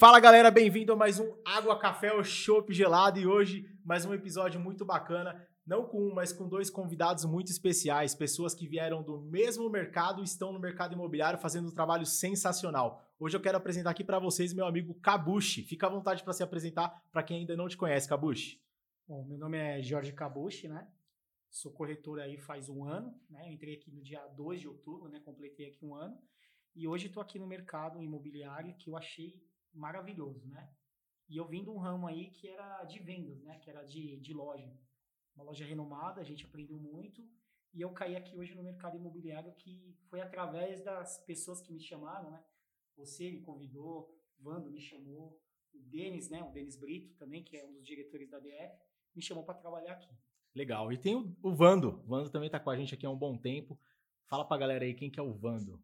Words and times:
Fala 0.00 0.20
galera, 0.20 0.48
bem-vindo 0.48 0.92
a 0.92 0.96
mais 0.96 1.18
um 1.18 1.34
Água 1.44 1.76
Café 1.76 2.12
ou 2.12 2.22
Chopp 2.22 2.72
Gelado 2.72 3.18
e 3.18 3.26
hoje 3.26 3.68
mais 3.84 4.04
um 4.04 4.14
episódio 4.14 4.60
muito 4.60 4.84
bacana, 4.84 5.44
não 5.66 5.88
com 5.88 6.00
um, 6.00 6.14
mas 6.14 6.32
com 6.32 6.48
dois 6.48 6.70
convidados 6.70 7.24
muito 7.24 7.50
especiais, 7.50 8.14
pessoas 8.14 8.54
que 8.54 8.68
vieram 8.68 9.02
do 9.02 9.20
mesmo 9.20 9.68
mercado 9.68 10.20
e 10.20 10.24
estão 10.24 10.52
no 10.52 10.60
mercado 10.60 10.94
imobiliário 10.94 11.40
fazendo 11.40 11.66
um 11.66 11.74
trabalho 11.74 12.06
sensacional. 12.06 13.04
Hoje 13.18 13.36
eu 13.36 13.40
quero 13.40 13.58
apresentar 13.58 13.90
aqui 13.90 14.04
para 14.04 14.20
vocês 14.20 14.54
meu 14.54 14.66
amigo 14.66 14.94
Kabushi. 15.00 15.64
Fica 15.64 15.88
à 15.88 15.90
vontade 15.90 16.22
para 16.22 16.32
se 16.32 16.44
apresentar 16.44 17.02
para 17.10 17.24
quem 17.24 17.38
ainda 17.40 17.56
não 17.56 17.66
te 17.66 17.76
conhece, 17.76 18.08
Kabushi. 18.08 18.62
Bom, 19.04 19.24
meu 19.24 19.36
nome 19.36 19.58
é 19.58 19.82
Jorge 19.82 20.12
Kabushi, 20.12 20.68
né? 20.68 20.86
Sou 21.50 21.72
corretor 21.72 22.20
aí 22.20 22.38
faz 22.38 22.68
um 22.68 22.84
ano, 22.84 23.12
né? 23.28 23.50
entrei 23.52 23.74
aqui 23.74 23.90
no 23.90 24.00
dia 24.00 24.24
2 24.28 24.60
de 24.60 24.68
outubro, 24.68 25.08
né? 25.08 25.18
Completei 25.24 25.66
aqui 25.66 25.84
um 25.84 25.96
ano. 25.96 26.16
E 26.76 26.86
hoje 26.86 27.08
estou 27.08 27.20
aqui 27.20 27.36
no 27.36 27.48
mercado 27.48 28.00
imobiliário 28.00 28.76
que 28.76 28.88
eu 28.88 28.96
achei 28.96 29.42
maravilhoso, 29.78 30.46
né? 30.48 30.70
E 31.28 31.36
eu 31.36 31.46
vim 31.46 31.62
de 31.62 31.70
um 31.70 31.78
ramo 31.78 32.06
aí 32.06 32.30
que 32.30 32.48
era 32.48 32.84
de 32.84 32.98
vendas, 32.98 33.42
né? 33.42 33.58
Que 33.58 33.70
era 33.70 33.82
de, 33.82 34.18
de 34.18 34.32
loja. 34.32 34.70
Uma 35.34 35.44
loja 35.44 35.64
renomada, 35.64 36.20
a 36.20 36.24
gente 36.24 36.44
aprendeu 36.44 36.78
muito. 36.78 37.22
E 37.74 37.80
eu 37.80 37.90
caí 37.92 38.16
aqui 38.16 38.36
hoje 38.36 38.54
no 38.54 38.62
mercado 38.62 38.96
imobiliário 38.96 39.52
que 39.52 39.94
foi 40.08 40.20
através 40.20 40.82
das 40.82 41.18
pessoas 41.24 41.60
que 41.60 41.72
me 41.72 41.80
chamaram, 41.80 42.30
né? 42.30 42.42
Você 42.96 43.30
me 43.30 43.40
convidou, 43.40 44.14
Vando 44.40 44.70
me 44.70 44.80
chamou, 44.80 45.40
o 45.74 45.78
Denis, 45.80 46.30
né? 46.30 46.42
O 46.42 46.50
Denis 46.50 46.76
Brito 46.76 47.14
também, 47.16 47.42
que 47.42 47.56
é 47.56 47.64
um 47.64 47.72
dos 47.72 47.84
diretores 47.84 48.30
da 48.30 48.38
DF, 48.38 48.78
me 49.14 49.22
chamou 49.22 49.44
para 49.44 49.54
trabalhar 49.54 49.94
aqui. 49.94 50.10
Legal. 50.54 50.92
E 50.92 50.98
tem 50.98 51.14
o, 51.14 51.36
o 51.42 51.54
Vando. 51.54 52.00
O 52.04 52.08
Vando 52.08 52.30
também 52.30 52.46
está 52.46 52.58
com 52.58 52.70
a 52.70 52.76
gente 52.76 52.94
aqui 52.94 53.04
há 53.04 53.10
um 53.10 53.18
bom 53.18 53.36
tempo. 53.36 53.78
Fala 54.26 54.44
para 54.44 54.56
a 54.56 54.60
galera 54.60 54.84
aí 54.84 54.94
quem 54.94 55.10
que 55.10 55.18
é 55.18 55.22
o 55.22 55.34
Vando. 55.34 55.82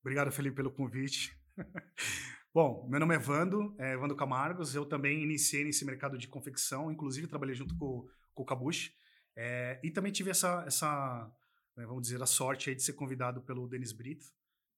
Obrigado, 0.00 0.32
Felipe, 0.32 0.56
pelo 0.56 0.72
convite. 0.72 1.36
Bom, 2.52 2.84
meu 2.88 2.98
nome 2.98 3.14
é 3.14 3.18
Vando, 3.18 3.76
é 3.78 3.96
Vando 3.96 4.16
Camargos. 4.16 4.74
Eu 4.74 4.84
também 4.84 5.22
iniciei 5.22 5.62
nesse 5.62 5.84
mercado 5.84 6.18
de 6.18 6.26
confecção, 6.26 6.90
inclusive 6.90 7.28
trabalhei 7.28 7.54
junto 7.54 7.76
com, 7.76 8.08
com 8.34 8.42
o 8.42 8.44
Cabuche. 8.44 8.92
É, 9.36 9.78
e 9.84 9.90
também 9.90 10.10
tive 10.10 10.30
essa, 10.30 10.64
essa 10.66 11.32
né, 11.76 11.86
vamos 11.86 12.02
dizer, 12.02 12.20
a 12.20 12.26
sorte 12.26 12.74
de 12.74 12.82
ser 12.82 12.94
convidado 12.94 13.40
pelo 13.42 13.68
Denis 13.68 13.92
Brito, 13.92 14.26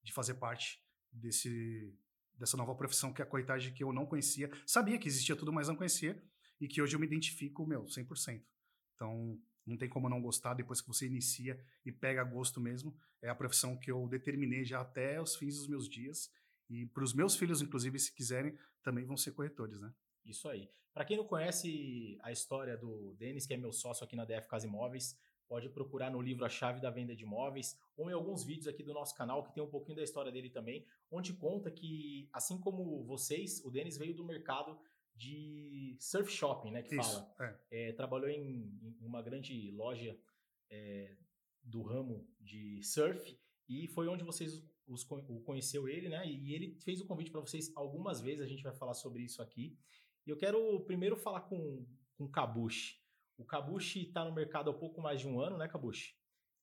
de 0.02 0.12
fazer 0.12 0.34
parte 0.34 0.84
desse, 1.10 1.96
dessa 2.34 2.58
nova 2.58 2.74
profissão 2.74 3.10
que 3.10 3.22
é 3.22 3.24
a 3.24 3.28
corretagem 3.28 3.72
que 3.72 3.82
eu 3.82 3.90
não 3.90 4.04
conhecia. 4.04 4.50
Sabia 4.66 4.98
que 4.98 5.08
existia 5.08 5.34
tudo, 5.34 5.50
mas 5.50 5.66
não 5.66 5.76
conhecia. 5.76 6.22
E 6.60 6.68
que 6.68 6.82
hoje 6.82 6.94
eu 6.94 7.00
me 7.00 7.06
identifico, 7.06 7.66
meu, 7.66 7.86
100%. 7.86 8.42
Então, 8.94 9.40
não 9.66 9.78
tem 9.78 9.88
como 9.88 10.10
não 10.10 10.20
gostar 10.20 10.52
depois 10.52 10.82
que 10.82 10.88
você 10.88 11.06
inicia 11.06 11.58
e 11.86 11.90
pega 11.90 12.22
gosto 12.22 12.60
mesmo. 12.60 12.94
É 13.22 13.30
a 13.30 13.34
profissão 13.34 13.78
que 13.78 13.90
eu 13.90 14.06
determinei 14.08 14.62
já 14.62 14.82
até 14.82 15.18
os 15.22 15.34
fins 15.36 15.56
dos 15.56 15.68
meus 15.68 15.88
dias. 15.88 16.30
E 16.72 16.86
para 16.86 17.04
os 17.04 17.12
meus 17.12 17.36
filhos, 17.36 17.60
inclusive, 17.60 17.98
se 17.98 18.14
quiserem, 18.14 18.56
também 18.82 19.04
vão 19.04 19.14
ser 19.14 19.32
corretores, 19.32 19.78
né? 19.78 19.92
Isso 20.24 20.48
aí. 20.48 20.70
Para 20.94 21.04
quem 21.04 21.18
não 21.18 21.26
conhece 21.26 22.18
a 22.22 22.32
história 22.32 22.78
do 22.78 23.14
Denis, 23.18 23.46
que 23.46 23.52
é 23.52 23.58
meu 23.58 23.72
sócio 23.72 24.02
aqui 24.02 24.16
na 24.16 24.24
DF 24.24 24.48
Casa 24.48 24.66
Imóveis, 24.66 25.18
pode 25.46 25.68
procurar 25.68 26.10
no 26.10 26.22
livro 26.22 26.46
A 26.46 26.48
Chave 26.48 26.80
da 26.80 26.88
Venda 26.88 27.14
de 27.14 27.24
Imóveis 27.24 27.78
ou 27.94 28.08
em 28.08 28.14
alguns 28.14 28.42
vídeos 28.42 28.66
aqui 28.66 28.82
do 28.82 28.94
nosso 28.94 29.14
canal 29.14 29.44
que 29.44 29.52
tem 29.52 29.62
um 29.62 29.68
pouquinho 29.68 29.96
da 29.96 30.02
história 30.02 30.32
dele 30.32 30.48
também, 30.48 30.86
onde 31.10 31.34
conta 31.34 31.70
que, 31.70 32.26
assim 32.32 32.58
como 32.58 33.04
vocês, 33.04 33.62
o 33.62 33.70
Denis 33.70 33.98
veio 33.98 34.14
do 34.14 34.24
mercado 34.24 34.80
de 35.14 35.94
surf 36.00 36.32
shopping, 36.32 36.70
né? 36.70 36.82
Que 36.82 36.98
Isso, 36.98 37.20
fala. 37.36 37.58
É. 37.70 37.88
É, 37.88 37.92
trabalhou 37.92 38.30
em, 38.30 38.78
em, 38.82 39.04
uma 39.04 39.20
grande 39.20 39.70
loja 39.72 40.18
é, 40.70 41.16
do 41.62 41.82
ramo 41.82 42.26
de 42.40 42.82
surf 42.82 43.38
e 43.68 43.86
foi 43.88 44.08
onde 44.08 44.24
vocês 44.24 44.62
os, 44.86 45.08
o 45.10 45.40
conheceu 45.40 45.88
ele, 45.88 46.08
né? 46.08 46.26
E 46.26 46.54
ele 46.54 46.78
fez 46.80 47.00
o 47.00 47.06
convite 47.06 47.30
para 47.30 47.40
vocês 47.40 47.72
algumas 47.76 48.20
vezes. 48.20 48.40
A 48.40 48.46
gente 48.46 48.62
vai 48.62 48.74
falar 48.74 48.94
sobre 48.94 49.22
isso 49.22 49.42
aqui. 49.42 49.76
E 50.26 50.30
eu 50.30 50.36
quero 50.36 50.80
primeiro 50.80 51.16
falar 51.16 51.42
com 51.42 51.84
com 52.22 52.24
o 52.24 52.28
Kabushi. 52.28 53.00
O 53.36 53.44
Kabushi 53.44 54.06
está 54.08 54.24
no 54.24 54.32
mercado 54.32 54.70
há 54.70 54.74
pouco 54.74 55.00
mais 55.00 55.20
de 55.20 55.28
um 55.28 55.40
ano, 55.40 55.56
né, 55.56 55.66
Kabushi? 55.66 56.16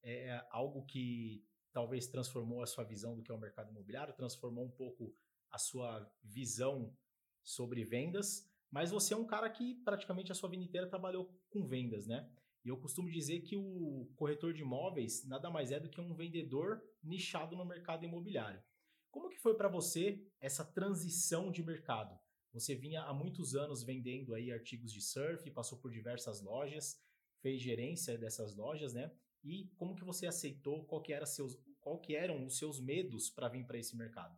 É 0.03 0.45
algo 0.49 0.85
que 0.85 1.43
talvez 1.73 2.07
transformou 2.07 2.63
a 2.63 2.67
sua 2.67 2.83
visão 2.83 3.15
do 3.15 3.21
que 3.21 3.31
é 3.31 3.33
o 3.33 3.39
mercado 3.39 3.69
imobiliário, 3.69 4.15
transformou 4.15 4.65
um 4.65 4.71
pouco 4.71 5.13
a 5.51 5.57
sua 5.57 6.09
visão 6.23 6.95
sobre 7.43 7.83
vendas, 7.83 8.49
mas 8.71 8.91
você 8.91 9.13
é 9.13 9.17
um 9.17 9.25
cara 9.25 9.49
que 9.49 9.75
praticamente 9.83 10.31
a 10.31 10.35
sua 10.35 10.49
vida 10.49 10.63
inteira 10.63 10.87
trabalhou 10.87 11.33
com 11.49 11.67
vendas, 11.67 12.07
né? 12.07 12.29
E 12.63 12.69
eu 12.69 12.77
costumo 12.77 13.09
dizer 13.09 13.41
que 13.41 13.55
o 13.55 14.11
corretor 14.15 14.53
de 14.53 14.61
imóveis 14.61 15.25
nada 15.25 15.49
mais 15.49 15.71
é 15.71 15.79
do 15.79 15.89
que 15.89 16.01
um 16.01 16.13
vendedor 16.13 16.81
nichado 17.03 17.55
no 17.55 17.65
mercado 17.65 18.05
imobiliário. 18.05 18.61
Como 19.09 19.29
que 19.29 19.39
foi 19.39 19.55
para 19.55 19.69
você 19.69 20.23
essa 20.39 20.63
transição 20.63 21.51
de 21.51 21.63
mercado? 21.63 22.19
Você 22.53 22.75
vinha 22.75 23.03
há 23.03 23.13
muitos 23.13 23.55
anos 23.55 23.83
vendendo 23.83 24.33
aí 24.33 24.51
artigos 24.51 24.91
de 24.91 25.01
surf, 25.01 25.49
passou 25.51 25.79
por 25.79 25.91
diversas 25.91 26.41
lojas, 26.41 26.99
fez 27.41 27.61
gerência 27.61 28.17
dessas 28.17 28.55
lojas, 28.55 28.93
né? 28.93 29.11
E 29.43 29.69
como 29.77 29.95
que 29.95 30.03
você 30.03 30.27
aceitou? 30.27 30.85
Qual 30.85 31.01
que, 31.01 31.13
era 31.13 31.25
seus, 31.25 31.57
qual 31.79 31.99
que 31.99 32.15
eram 32.15 32.45
os 32.45 32.57
seus 32.57 32.79
medos 32.81 33.29
para 33.29 33.47
vir 33.47 33.65
para 33.65 33.77
esse 33.77 33.95
mercado? 33.95 34.37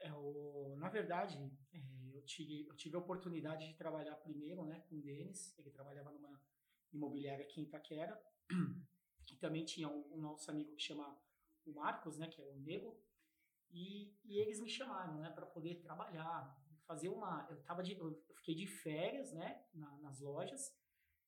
É, 0.00 0.12
o, 0.12 0.76
na 0.78 0.88
verdade, 0.88 1.36
é, 1.72 1.78
eu, 2.14 2.22
tive, 2.22 2.66
eu 2.66 2.76
tive 2.76 2.96
a 2.96 2.98
oportunidade 2.98 3.66
de 3.66 3.74
trabalhar 3.74 4.16
primeiro 4.16 4.64
né, 4.64 4.84
com 4.88 4.96
o 4.96 5.00
Denis, 5.00 5.56
ele 5.58 5.70
trabalhava 5.70 6.10
numa 6.12 6.38
imobiliária 6.92 7.44
aqui 7.44 7.60
em 7.60 7.64
Itaquera, 7.64 8.20
e 9.30 9.36
também 9.36 9.64
tinha 9.64 9.88
um, 9.88 10.14
um, 10.14 10.20
nosso 10.20 10.50
amigo 10.50 10.74
que 10.74 10.82
chama 10.82 11.18
o 11.64 11.72
Marcos, 11.72 12.16
né, 12.18 12.28
que 12.28 12.40
é 12.40 12.44
o 12.44 12.56
Nego, 12.60 12.98
e, 13.70 14.14
e 14.24 14.38
eles 14.38 14.60
me 14.60 14.68
chamaram, 14.68 15.18
né, 15.18 15.30
para 15.30 15.46
poder 15.46 15.80
trabalhar, 15.82 16.56
fazer 16.86 17.08
uma, 17.08 17.46
eu 17.50 17.60
tava 17.64 17.82
de, 17.82 17.96
eu 17.96 18.22
fiquei 18.36 18.54
de 18.54 18.66
férias, 18.66 19.32
né, 19.32 19.64
na, 19.74 19.98
nas 19.98 20.20
lojas, 20.20 20.74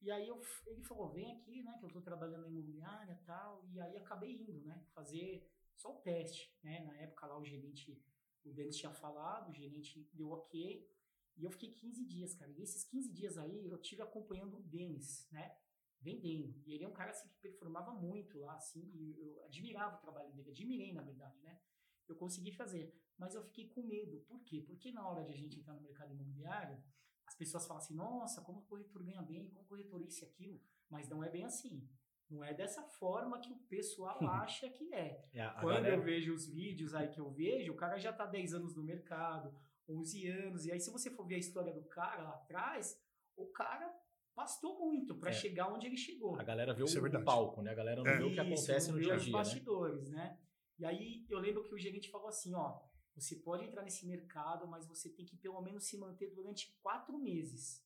e 0.00 0.10
aí 0.10 0.28
eu, 0.28 0.40
ele 0.66 0.82
falou, 0.84 1.10
vem 1.10 1.32
aqui, 1.32 1.62
né, 1.62 1.76
que 1.78 1.84
eu 1.84 1.88
estou 1.88 2.02
trabalhando 2.02 2.42
na 2.42 2.48
imobiliária, 2.48 3.20
tal, 3.26 3.64
e 3.72 3.80
aí 3.80 3.96
acabei 3.96 4.32
indo, 4.32 4.60
né, 4.64 4.86
fazer 4.94 5.44
só 5.76 5.92
o 5.92 6.00
teste, 6.00 6.56
né, 6.62 6.80
na 6.84 6.96
época 6.98 7.26
lá 7.26 7.38
o 7.38 7.44
gerente, 7.44 8.00
o 8.44 8.52
Denis 8.52 8.76
tinha 8.76 8.92
falado, 8.92 9.50
o 9.50 9.54
gerente 9.54 10.08
deu 10.12 10.30
ok, 10.30 10.88
e 11.38 11.44
eu 11.44 11.50
fiquei 11.50 11.70
15 11.72 12.04
dias, 12.04 12.34
cara. 12.34 12.50
E 12.50 12.62
esses 12.62 12.84
15 12.84 13.12
dias 13.12 13.38
aí 13.38 13.68
eu 13.68 13.78
tive 13.78 14.02
acompanhando 14.02 14.58
o 14.58 14.62
Denis, 14.62 15.28
né? 15.30 15.56
Vendendo. 16.00 16.60
E 16.66 16.74
ele 16.74 16.84
é 16.84 16.88
um 16.88 16.92
cara 16.92 17.10
assim 17.10 17.28
que 17.28 17.36
performava 17.36 17.92
muito 17.92 18.38
lá, 18.40 18.54
assim, 18.54 18.90
e 18.94 19.20
eu 19.20 19.44
admirava 19.44 19.96
o 19.96 20.00
trabalho 20.00 20.32
dele, 20.32 20.50
admirei, 20.50 20.92
na 20.92 21.02
verdade, 21.02 21.40
né? 21.40 21.60
Eu 22.08 22.16
consegui 22.16 22.52
fazer. 22.52 22.94
Mas 23.16 23.34
eu 23.34 23.42
fiquei 23.42 23.68
com 23.68 23.82
medo. 23.82 24.20
Por 24.28 24.42
quê? 24.44 24.62
Porque 24.66 24.92
na 24.92 25.06
hora 25.08 25.24
de 25.24 25.32
a 25.32 25.36
gente 25.36 25.58
entrar 25.58 25.74
no 25.74 25.82
mercado 25.82 26.12
imobiliário, 26.12 26.82
as 27.26 27.34
pessoas 27.34 27.66
falam 27.66 27.82
assim, 27.82 27.94
nossa, 27.94 28.40
como 28.42 28.60
o 28.60 28.64
corretor 28.64 29.02
ganha 29.04 29.22
bem, 29.22 29.48
como 29.48 29.60
o 29.60 29.66
corretor 29.66 30.00
isso 30.02 30.24
e 30.24 30.26
aquilo. 30.26 30.60
Mas 30.88 31.08
não 31.08 31.22
é 31.22 31.28
bem 31.28 31.44
assim. 31.44 31.86
Não 32.30 32.44
é 32.44 32.52
dessa 32.52 32.82
forma 32.82 33.40
que 33.40 33.52
o 33.52 33.58
pessoal 33.68 34.18
acha 34.28 34.68
que 34.68 34.92
é. 34.94 35.28
é 35.32 35.48
Quando 35.60 35.76
galera... 35.76 35.96
eu 35.96 36.02
vejo 36.02 36.34
os 36.34 36.46
vídeos 36.46 36.94
aí 36.94 37.08
que 37.08 37.20
eu 37.20 37.30
vejo, 37.30 37.72
o 37.72 37.76
cara 37.76 37.98
já 37.98 38.10
está 38.10 38.24
10 38.24 38.54
anos 38.54 38.74
no 38.74 38.82
mercado, 38.82 39.54
11 39.88 40.28
anos. 40.28 40.66
E 40.66 40.72
aí, 40.72 40.80
se 40.80 40.90
você 40.90 41.10
for 41.10 41.26
ver 41.26 41.36
a 41.36 41.38
história 41.38 41.72
do 41.72 41.82
cara 41.84 42.22
lá 42.22 42.34
atrás, 42.34 43.00
o 43.36 43.46
cara 43.46 43.92
pastou 44.34 44.78
muito 44.78 45.16
para 45.16 45.30
é. 45.30 45.32
chegar 45.32 45.72
onde 45.72 45.86
ele 45.86 45.96
chegou. 45.96 46.38
A 46.38 46.44
galera 46.44 46.72
vê 46.74 46.84
Isso 46.84 47.00
o, 47.00 47.06
é 47.06 47.24
palco, 47.24 47.62
né? 47.62 47.72
A 47.72 47.74
galera 47.74 48.02
não 48.02 48.10
é. 48.10 48.18
vê 48.18 48.24
o 48.24 48.32
que 48.32 48.40
acontece 48.40 48.92
no 48.92 49.00
dia 49.00 49.14
a 49.14 49.16
dia. 49.16 49.26
os 49.26 49.26
né? 49.26 49.32
bastidores, 49.32 50.10
né? 50.10 50.16
né? 50.16 50.38
E 50.78 50.84
aí 50.84 51.26
eu 51.28 51.38
lembro 51.38 51.64
que 51.64 51.74
o 51.74 51.78
gerente 51.78 52.08
falou 52.10 52.28
assim: 52.28 52.54
ó, 52.54 52.80
você 53.14 53.34
pode 53.36 53.64
entrar 53.64 53.82
nesse 53.82 54.06
mercado, 54.06 54.66
mas 54.68 54.86
você 54.86 55.10
tem 55.10 55.26
que 55.26 55.36
pelo 55.36 55.60
menos 55.60 55.84
se 55.84 55.98
manter 55.98 56.32
durante 56.34 56.78
quatro 56.80 57.18
meses. 57.18 57.84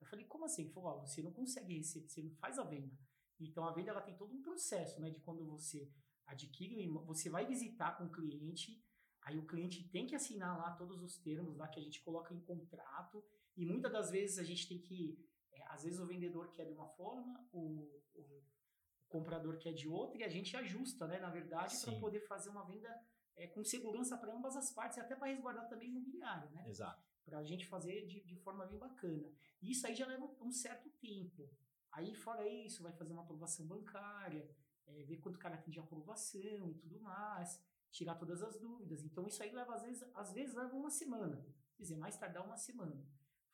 Eu 0.00 0.06
falei, 0.06 0.24
como 0.24 0.46
assim? 0.46 0.62
Ele 0.62 0.72
falou, 0.72 0.90
ó, 0.90 1.00
você 1.00 1.22
não 1.22 1.32
consegue 1.32 1.76
receber, 1.76 2.08
você 2.08 2.22
não 2.22 2.34
faz 2.36 2.58
a 2.58 2.64
venda. 2.64 2.96
Então 3.38 3.64
a 3.64 3.72
venda 3.72 3.90
ela 3.90 4.00
tem 4.00 4.16
todo 4.16 4.34
um 4.34 4.40
processo, 4.40 5.00
né? 5.00 5.10
De 5.10 5.20
quando 5.20 5.44
você 5.44 5.90
adquire, 6.26 6.88
você 7.04 7.28
vai 7.28 7.44
visitar 7.46 7.98
com 7.98 8.04
o 8.04 8.10
cliente, 8.10 8.82
Aí 9.22 9.38
o 9.38 9.46
cliente 9.46 9.86
tem 9.88 10.06
que 10.06 10.14
assinar 10.14 10.56
lá 10.56 10.72
todos 10.72 11.02
os 11.02 11.18
termos 11.18 11.56
lá 11.56 11.68
que 11.68 11.78
a 11.78 11.82
gente 11.82 12.02
coloca 12.02 12.32
em 12.34 12.40
contrato 12.40 13.22
e 13.56 13.66
muitas 13.66 13.92
das 13.92 14.10
vezes 14.10 14.38
a 14.38 14.42
gente 14.42 14.68
tem 14.68 14.78
que, 14.78 15.18
é, 15.52 15.62
às 15.68 15.82
vezes 15.82 16.00
o 16.00 16.06
vendedor 16.06 16.50
quer 16.52 16.64
de 16.64 16.72
uma 16.72 16.88
forma, 16.88 17.46
o, 17.52 18.02
o, 18.14 18.42
comprador 19.08 19.58
quer 19.58 19.72
de 19.72 19.88
outra 19.88 20.20
e 20.20 20.24
a 20.24 20.28
gente 20.28 20.56
ajusta, 20.56 21.06
né, 21.08 21.18
na 21.18 21.30
verdade, 21.30 21.76
para 21.80 21.98
poder 21.98 22.20
fazer 22.20 22.48
uma 22.48 22.64
venda 22.64 22.88
é, 23.36 23.46
com 23.48 23.64
segurança 23.64 24.16
para 24.16 24.32
ambas 24.32 24.56
as 24.56 24.72
partes 24.72 24.98
e 24.98 25.00
até 25.00 25.16
para 25.16 25.26
resguardar 25.26 25.68
também 25.68 25.88
o 25.88 25.90
imobiliário, 25.90 26.48
né? 26.50 26.68
Exato. 26.68 27.04
Para 27.24 27.38
a 27.38 27.44
gente 27.44 27.66
fazer 27.66 28.06
de, 28.06 28.20
de 28.22 28.36
forma 28.36 28.64
bem 28.66 28.78
bacana. 28.78 29.28
E 29.60 29.72
isso 29.72 29.84
aí 29.84 29.96
já 29.96 30.06
leva 30.06 30.24
um 30.40 30.52
certo 30.52 30.88
tempo. 31.00 31.50
Aí, 31.90 32.14
fora 32.14 32.48
isso, 32.48 32.84
vai 32.84 32.92
fazer 32.92 33.12
uma 33.12 33.22
aprovação 33.22 33.66
bancária, 33.66 34.48
é, 34.86 35.02
ver 35.02 35.16
quanto 35.16 35.36
o 35.36 35.40
cara 35.40 35.56
tem 35.56 35.72
de 35.72 35.80
aprovação 35.80 36.70
e 36.70 36.74
tudo 36.74 37.00
mais 37.00 37.60
tirar 37.90 38.14
todas 38.16 38.42
as 38.42 38.58
dúvidas. 38.58 39.02
Então 39.04 39.26
isso 39.26 39.42
aí 39.42 39.50
leva 39.52 39.74
às 39.74 39.82
vezes, 39.82 40.02
às 40.14 40.32
vezes 40.32 40.54
leva 40.54 40.74
uma 40.76 40.90
semana, 40.90 41.44
quer 41.76 41.82
dizer, 41.82 41.96
mais 41.96 42.16
tardar 42.16 42.44
uma 42.44 42.56
semana. 42.56 43.04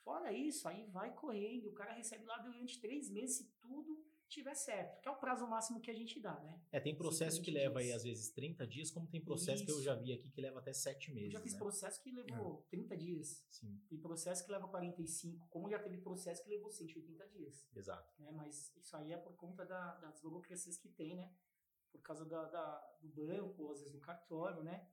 Fora 0.03 0.33
isso, 0.33 0.69
aí 0.69 0.85
vai 0.87 1.13
correndo, 1.15 1.69
o 1.69 1.73
cara 1.73 1.93
recebe 1.93 2.25
lá 2.25 2.39
durante 2.39 2.81
três 2.81 3.11
meses, 3.11 3.39
se 3.39 3.45
tudo 3.61 4.05
tiver 4.29 4.55
certo, 4.55 5.01
que 5.01 5.09
é 5.09 5.11
o 5.11 5.17
prazo 5.17 5.47
máximo 5.47 5.81
que 5.81 5.91
a 5.91 5.95
gente 5.95 6.21
dá, 6.21 6.39
né? 6.41 6.61
É, 6.73 6.81
tem 6.81 6.95
processo 6.97 7.41
que 7.41 7.51
120 7.51 7.55
leva 7.65 7.79
aí 7.79 7.87
dias. 7.87 7.97
às 7.97 8.03
vezes 8.05 8.31
30 8.31 8.67
dias, 8.67 8.91
como 8.91 9.07
tem 9.07 9.21
processo 9.21 9.65
que 9.65 9.71
eu 9.71 9.77
Isso. 9.77 9.85
já 9.85 9.95
vi 9.95 10.13
aqui 10.13 10.29
que 10.31 10.41
leva 10.41 10.59
até 10.59 10.73
7 10.73 11.13
meses. 11.13 11.29
Eu 11.29 11.39
já 11.39 11.41
fiz 11.41 11.53
né? 11.53 11.59
processo 11.59 12.03
que 12.03 12.11
levou 12.11 12.67
30 12.69 12.97
dias. 12.97 13.45
Sim, 13.51 13.81
Tem 13.89 13.99
processo 13.99 14.45
que 14.45 14.51
leva 14.51 14.69
45, 14.69 15.49
como 15.49 15.69
já 15.71 15.79
teve 15.79 15.99
processo 15.99 16.43
que 16.43 16.51
levou 16.51 16.71
180 16.71 17.27
dias. 17.29 17.67
exato. 17.75 18.13
Né? 18.21 18.31
Mas 18.33 18.73
isso 18.77 18.97
aí 18.97 19.13
é 19.13 19.17
por 19.17 19.35
conta 19.37 19.65
da, 19.65 19.95
das 19.97 20.21
burocracias 20.21 20.77
que 20.77 20.89
tem, 20.89 21.15
né? 21.15 21.33
Por 21.99 22.03
causa 22.05 22.25
da, 22.25 22.45
da- 22.45 22.97
do 23.01 23.09
banco, 23.09 23.71
às 23.73 23.79
vezes 23.81 23.93
do 23.93 24.01
cartório, 24.01 24.63
né? 24.63 24.87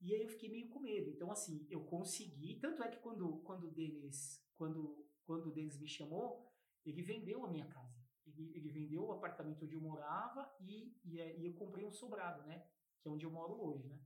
E 0.00 0.14
aí 0.14 0.22
eu 0.22 0.28
fiquei 0.28 0.48
meio 0.50 0.68
com 0.68 0.80
medo. 0.80 1.10
Então, 1.10 1.30
assim, 1.30 1.66
eu 1.70 1.84
consegui. 1.84 2.58
Tanto 2.60 2.82
é 2.82 2.88
que 2.88 2.98
quando, 2.98 3.38
quando 3.44 3.68
o 3.68 3.70
Denis, 3.70 4.42
quando, 4.56 5.06
quando 5.26 5.48
o 5.48 5.52
Denis 5.52 5.78
me 5.78 5.88
chamou, 5.88 6.50
ele 6.84 7.02
vendeu 7.02 7.44
a 7.44 7.50
minha 7.50 7.66
casa. 7.66 7.98
Ele, 8.26 8.52
ele 8.56 8.70
vendeu 8.70 9.04
o 9.04 9.12
apartamento 9.12 9.64
onde 9.64 9.74
eu 9.76 9.80
morava 9.80 10.50
e, 10.60 10.96
e, 11.04 11.20
é- 11.20 11.38
e 11.38 11.46
eu 11.46 11.54
comprei 11.54 11.84
um 11.84 11.92
sobrado, 11.92 12.42
né? 12.44 12.64
Que 13.00 13.08
é 13.08 13.10
onde 13.10 13.26
eu 13.26 13.30
moro 13.30 13.60
hoje, 13.62 13.88
né? 13.88 13.98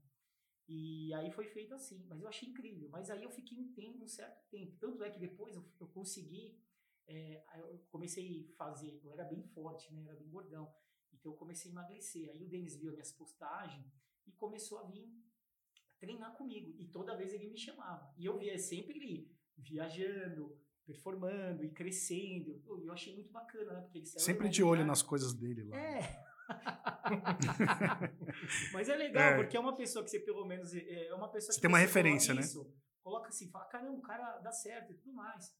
E 0.67 1.13
aí 1.13 1.31
foi 1.31 1.45
feito 1.47 1.73
assim, 1.75 2.03
mas 2.09 2.21
eu 2.21 2.27
achei 2.27 2.49
incrível. 2.49 2.89
Mas 2.89 3.09
aí 3.09 3.23
eu 3.23 3.29
fiquei 3.29 3.57
um, 3.59 3.71
tempo, 3.73 4.03
um 4.03 4.07
certo 4.07 4.41
tempo. 4.49 4.75
Tanto 4.79 5.03
é 5.03 5.09
que 5.11 5.19
depois 5.19 5.55
eu, 5.55 5.63
eu 5.79 5.87
consegui, 5.87 6.59
é, 7.07 7.43
eu 7.59 7.79
comecei 7.91 8.49
a 8.53 8.55
fazer, 8.57 8.99
eu 9.03 9.11
era 9.13 9.23
bem 9.25 9.43
forte, 9.43 9.93
né? 9.93 10.03
Era 10.07 10.15
bem 10.15 10.29
gordão. 10.29 10.73
Então 11.19 11.31
eu 11.31 11.37
comecei 11.37 11.71
a 11.71 11.73
emagrecer. 11.73 12.29
Aí 12.29 12.43
o 12.43 12.49
Denis 12.49 12.75
viu 12.75 12.89
as 12.89 12.95
minhas 12.95 13.11
postagens 13.11 13.85
e 14.25 14.31
começou 14.31 14.79
a 14.79 14.83
vir 14.83 15.07
treinar 15.99 16.33
comigo. 16.35 16.73
E 16.77 16.87
toda 16.87 17.15
vez 17.17 17.33
ele 17.33 17.49
me 17.49 17.57
chamava. 17.57 18.13
E 18.17 18.25
eu 18.25 18.37
via 18.37 18.57
sempre 18.57 18.97
ele 18.99 19.31
viajando, 19.57 20.57
performando 20.85 21.63
e 21.63 21.71
crescendo. 21.71 22.61
Eu, 22.65 22.85
eu 22.85 22.93
achei 22.93 23.13
muito 23.13 23.31
bacana, 23.31 23.73
né? 23.73 23.81
Porque 23.81 23.99
ele 23.99 24.05
Sempre 24.05 24.49
de 24.49 24.63
olho 24.63 24.85
nas 24.85 25.01
coisas 25.01 25.33
dele 25.33 25.63
lá. 25.63 25.77
É. 25.77 26.25
Mas 28.73 28.89
é 28.89 28.95
legal, 28.95 29.33
É. 29.33 29.37
porque 29.37 29.57
é 29.57 29.59
uma 29.59 29.75
pessoa 29.75 30.03
que 30.03 30.11
você 30.11 30.19
pelo 30.19 30.45
menos 30.45 30.73
é 30.75 31.07
é 31.07 31.15
uma 31.15 31.29
pessoa 31.31 31.51
Você 31.51 31.57
que 31.57 31.61
tem 31.61 31.69
uma 31.69 31.79
referência, 31.79 32.33
né? 32.33 32.41
isso, 32.41 32.71
Coloca 33.01 33.29
assim, 33.29 33.49
fala, 33.51 33.65
caramba, 33.65 33.97
o 33.97 34.01
cara 34.01 34.39
dá 34.39 34.51
certo 34.51 34.91
e 34.91 34.95
tudo 34.95 35.13
mais. 35.13 35.55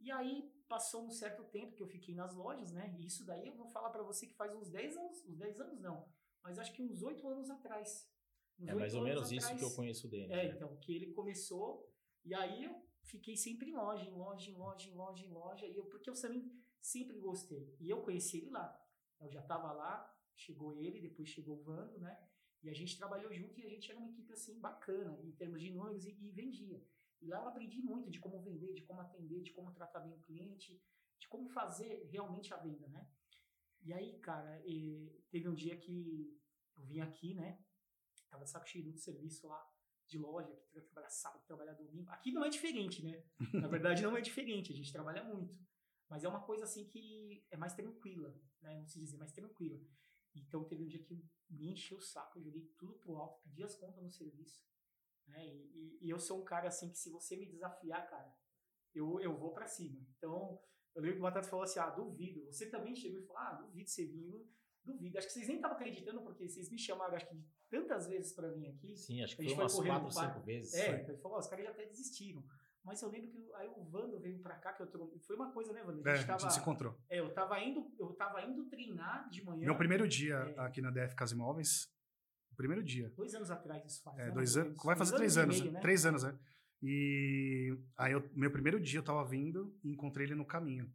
E 0.00 0.10
aí 0.10 0.52
passou 0.68 1.04
um 1.04 1.10
certo 1.10 1.44
tempo 1.44 1.74
que 1.74 1.82
eu 1.82 1.86
fiquei 1.86 2.14
nas 2.14 2.34
lojas, 2.34 2.72
né? 2.72 2.94
E 2.98 3.06
isso 3.06 3.24
daí 3.24 3.46
eu 3.46 3.54
vou 3.54 3.66
falar 3.66 3.90
pra 3.90 4.02
você 4.02 4.26
que 4.26 4.34
faz 4.34 4.54
uns 4.54 4.70
10 4.70 4.96
anos, 4.96 5.24
uns 5.26 5.36
10 5.36 5.60
anos 5.60 5.80
não, 5.80 6.08
mas 6.42 6.58
acho 6.58 6.72
que 6.72 6.82
uns 6.82 7.02
8 7.02 7.26
anos 7.28 7.50
atrás. 7.50 8.10
Uns 8.58 8.68
É 8.68 8.74
mais 8.74 8.94
ou 8.94 9.02
menos 9.02 9.30
isso 9.30 9.46
atrás. 9.46 9.60
que 9.60 9.64
eu 9.64 9.74
conheço 9.74 10.08
dele. 10.08 10.32
É, 10.32 10.48
né? 10.48 10.54
então, 10.54 10.76
que 10.76 10.94
ele 10.94 11.12
começou, 11.12 11.90
e 12.24 12.34
aí 12.34 12.64
eu 12.64 12.88
fiquei 13.02 13.36
sempre 13.36 13.70
em 13.70 13.74
loja, 13.74 14.04
em 14.04 14.12
loja, 14.12 14.50
em 14.50 14.54
loja, 14.54 14.88
em 14.88 14.94
loja, 14.94 15.24
em 15.24 15.30
loja, 15.30 15.66
e 15.66 15.76
eu, 15.76 15.86
porque 15.86 16.10
eu 16.10 16.14
também 16.14 16.52
sempre 16.80 17.18
gostei. 17.18 17.74
E 17.80 17.88
eu 17.88 18.02
conheci 18.02 18.38
ele 18.38 18.50
lá. 18.50 18.78
Eu 19.20 19.30
já 19.30 19.40
estava 19.40 19.72
lá, 19.72 20.14
chegou 20.36 20.74
ele, 20.74 21.00
depois 21.00 21.28
chegou 21.28 21.58
o 21.58 21.62
Vando, 21.62 21.98
né? 21.98 22.18
E 22.62 22.68
a 22.68 22.74
gente 22.74 22.96
trabalhou 22.96 23.32
junto 23.32 23.60
e 23.60 23.64
a 23.64 23.68
gente 23.68 23.90
era 23.90 23.98
uma 23.98 24.08
equipe 24.08 24.32
assim 24.32 24.58
bacana 24.58 25.18
em 25.22 25.30
termos 25.32 25.60
de 25.60 25.70
números 25.70 26.04
e, 26.04 26.10
e 26.10 26.30
vendia. 26.30 26.82
E 27.20 27.26
lá 27.26 27.38
eu 27.40 27.48
aprendi 27.48 27.80
muito 27.80 28.10
de 28.10 28.20
como 28.20 28.40
vender, 28.40 28.74
de 28.74 28.82
como 28.82 29.00
atender, 29.00 29.42
de 29.42 29.52
como 29.52 29.72
tratar 29.72 30.00
bem 30.00 30.14
o 30.14 30.20
cliente, 30.22 30.80
de 31.18 31.28
como 31.28 31.48
fazer 31.48 32.04
realmente 32.10 32.52
a 32.54 32.56
venda, 32.56 32.86
né? 32.88 33.08
E 33.82 33.92
aí, 33.92 34.18
cara, 34.20 34.60
eh, 34.66 35.20
teve 35.30 35.48
um 35.48 35.54
dia 35.54 35.76
que 35.76 36.36
eu 36.76 36.84
vim 36.84 37.00
aqui, 37.00 37.34
né? 37.34 37.58
Tava 38.30 38.44
de 38.44 38.50
saco 38.50 38.66
cheio 38.68 38.84
do 38.84 38.96
serviço 38.98 39.48
lá 39.48 39.66
de 40.06 40.18
loja, 40.18 40.54
que 40.56 40.66
tra- 40.70 40.82
trabalha 40.82 41.10
sábado, 41.10 41.44
trabalha 41.46 41.74
domingo. 41.74 42.10
Aqui 42.10 42.32
não 42.32 42.44
é 42.44 42.48
diferente, 42.48 43.02
né? 43.02 43.24
Na 43.54 43.68
verdade, 43.68 44.02
não 44.02 44.16
é 44.16 44.20
diferente, 44.20 44.72
a 44.72 44.76
gente 44.76 44.92
trabalha 44.92 45.22
muito. 45.24 45.56
Mas 46.08 46.24
é 46.24 46.28
uma 46.28 46.40
coisa 46.42 46.64
assim 46.64 46.86
que 46.86 47.44
é 47.50 47.56
mais 47.56 47.74
tranquila, 47.74 48.30
né? 48.62 48.74
Vamos 48.74 48.92
se 48.92 48.98
dizer, 48.98 49.16
mais 49.18 49.32
tranquila. 49.32 49.78
Então 50.34 50.64
teve 50.64 50.82
um 50.84 50.86
dia 50.86 51.02
que 51.02 51.14
me 51.50 51.72
encheu 51.72 51.98
o 51.98 52.02
saco, 52.02 52.38
eu 52.38 52.42
joguei 52.44 52.62
tudo 52.78 52.94
pro 52.94 53.16
alto, 53.16 53.40
pedi 53.42 53.62
as 53.62 53.74
contas 53.74 54.02
no 54.02 54.10
serviço. 54.10 54.64
Né? 55.28 55.46
E, 55.46 55.50
e- 55.74 55.98
e 56.06 56.10
eu 56.10 56.18
sou 56.18 56.40
um 56.40 56.44
cara 56.44 56.68
assim 56.68 56.90
que 56.90 56.98
se 56.98 57.10
você 57.10 57.36
me 57.36 57.46
desafiar, 57.46 58.08
cara, 58.08 58.32
eu, 58.94 59.20
eu 59.20 59.36
vou 59.36 59.52
pra 59.52 59.66
cima. 59.66 60.00
Então, 60.16 60.58
eu 60.94 61.02
lembro 61.02 61.16
que 61.16 61.20
o 61.20 61.22
Batata 61.24 61.48
falou 61.48 61.64
assim: 61.64 61.78
ah, 61.78 61.90
duvido. 61.90 62.44
Você 62.46 62.70
também 62.70 62.94
chegou 62.94 63.20
e 63.20 63.26
falou: 63.26 63.42
ah, 63.42 63.52
duvido 63.62 63.88
você 63.88 64.06
vir. 64.06 64.48
Duvido. 64.84 65.18
Acho 65.18 65.26
que 65.26 65.32
vocês 65.34 65.46
nem 65.48 65.56
estavam 65.56 65.76
acreditando, 65.76 66.22
porque 66.22 66.48
vocês 66.48 66.70
me 66.70 66.78
chamaram, 66.78 67.14
acho 67.14 67.28
que 67.28 67.34
de 67.36 67.44
tantas 67.70 68.06
vezes 68.08 68.32
pra 68.34 68.48
vir 68.50 68.68
aqui. 68.68 68.96
Sim, 68.96 69.22
acho 69.22 69.36
que 69.36 69.42
A 69.42 69.44
foi 69.44 69.48
gente 69.48 69.56
foi 69.56 69.64
umas 69.64 69.74
correndo 69.74 70.00
4, 70.00 70.06
pro 70.08 70.14
parque. 70.14 70.34
5 70.34 70.46
vezes. 70.46 70.74
É, 70.74 71.00
então 71.02 71.14
ele 71.14 71.22
falou, 71.22 71.36
ó, 71.36 71.40
os 71.40 71.46
caras 71.46 71.64
já 71.66 71.70
até 71.72 71.84
desistiram. 71.86 72.42
Mas 72.84 73.02
eu 73.02 73.10
lembro 73.10 73.30
que 73.30 73.52
aí 73.54 73.68
o 73.68 73.84
Vando 73.84 74.18
veio 74.18 74.40
pra 74.40 74.56
cá, 74.56 74.72
que 74.72 74.82
eu 74.82 74.86
tro... 74.86 75.12
foi 75.26 75.36
uma 75.36 75.52
coisa, 75.52 75.72
né, 75.74 75.82
Vando? 75.82 76.06
É, 76.08 76.10
A 76.10 76.14
a 76.14 76.16
gente 76.16 76.26
gente 76.26 76.38
tava, 76.40 76.50
se 76.50 76.60
encontrou. 76.60 76.96
é, 77.10 77.20
eu 77.20 77.34
tava 77.34 77.60
indo, 77.60 77.92
eu 77.98 78.14
tava 78.14 78.40
indo 78.42 78.64
treinar 78.70 79.28
de 79.28 79.44
manhã. 79.44 79.66
Meu 79.66 79.76
primeiro 79.76 80.08
dia 80.08 80.36
É. 80.36 80.60
aqui 80.60 80.80
na 80.80 80.90
DF 80.90 81.14
Casa 81.14 81.34
Imóveis, 81.34 81.86
primeiro 82.58 82.82
dia. 82.82 83.08
Dois 83.16 83.34
anos 83.34 83.50
atrás 83.50 83.84
isso 83.86 84.02
faz. 84.02 84.18
É, 84.18 84.26
né, 84.26 84.30
dois 84.32 84.56
anos. 84.56 84.76
Vai 84.84 84.96
fazer 84.96 85.12
Dois 85.12 85.20
três 85.20 85.38
anos. 85.38 85.60
meio, 85.60 85.70
né? 85.70 85.76
né? 85.76 85.80
Três 85.80 86.04
anos, 86.04 86.22
né? 86.24 86.38
E 86.82 87.76
aí, 87.96 88.12
eu, 88.12 88.28
meu 88.34 88.50
primeiro 88.50 88.80
dia 88.80 88.98
eu 88.98 89.04
tava 89.04 89.24
vindo 89.24 89.76
e 89.82 89.90
encontrei 89.90 90.26
ele 90.26 90.34
no 90.34 90.44
caminho. 90.44 90.92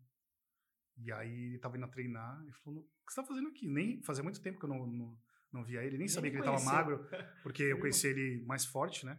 E 0.98 1.12
aí 1.12 1.46
ele 1.46 1.60
tava 1.60 1.78
indo 1.78 1.86
a 1.86 1.90
treinar 1.90 2.44
e 2.48 2.52
falou: 2.64 2.82
O 2.82 3.06
que 3.06 3.14
você 3.14 3.22
tá 3.22 3.28
fazendo 3.28 3.48
aqui? 3.48 3.68
Nem 3.68 4.02
fazia 4.04 4.24
muito 4.24 4.42
tempo 4.42 4.60
que 4.60 4.66
eu 4.66 4.70
não, 4.70 4.86
não, 4.86 5.18
não 5.52 5.64
via 5.64 5.82
ele, 5.82 5.92
nem, 5.92 6.00
Nem 6.00 6.08
sabia 6.08 6.30
que 6.30 6.38
ele 6.38 6.44
tava 6.44 6.62
magro, 6.64 7.08
porque 7.42 7.64
eu 7.64 7.80
conheci 7.80 8.08
ele 8.08 8.44
mais 8.46 8.66
forte, 8.66 9.06
né? 9.06 9.18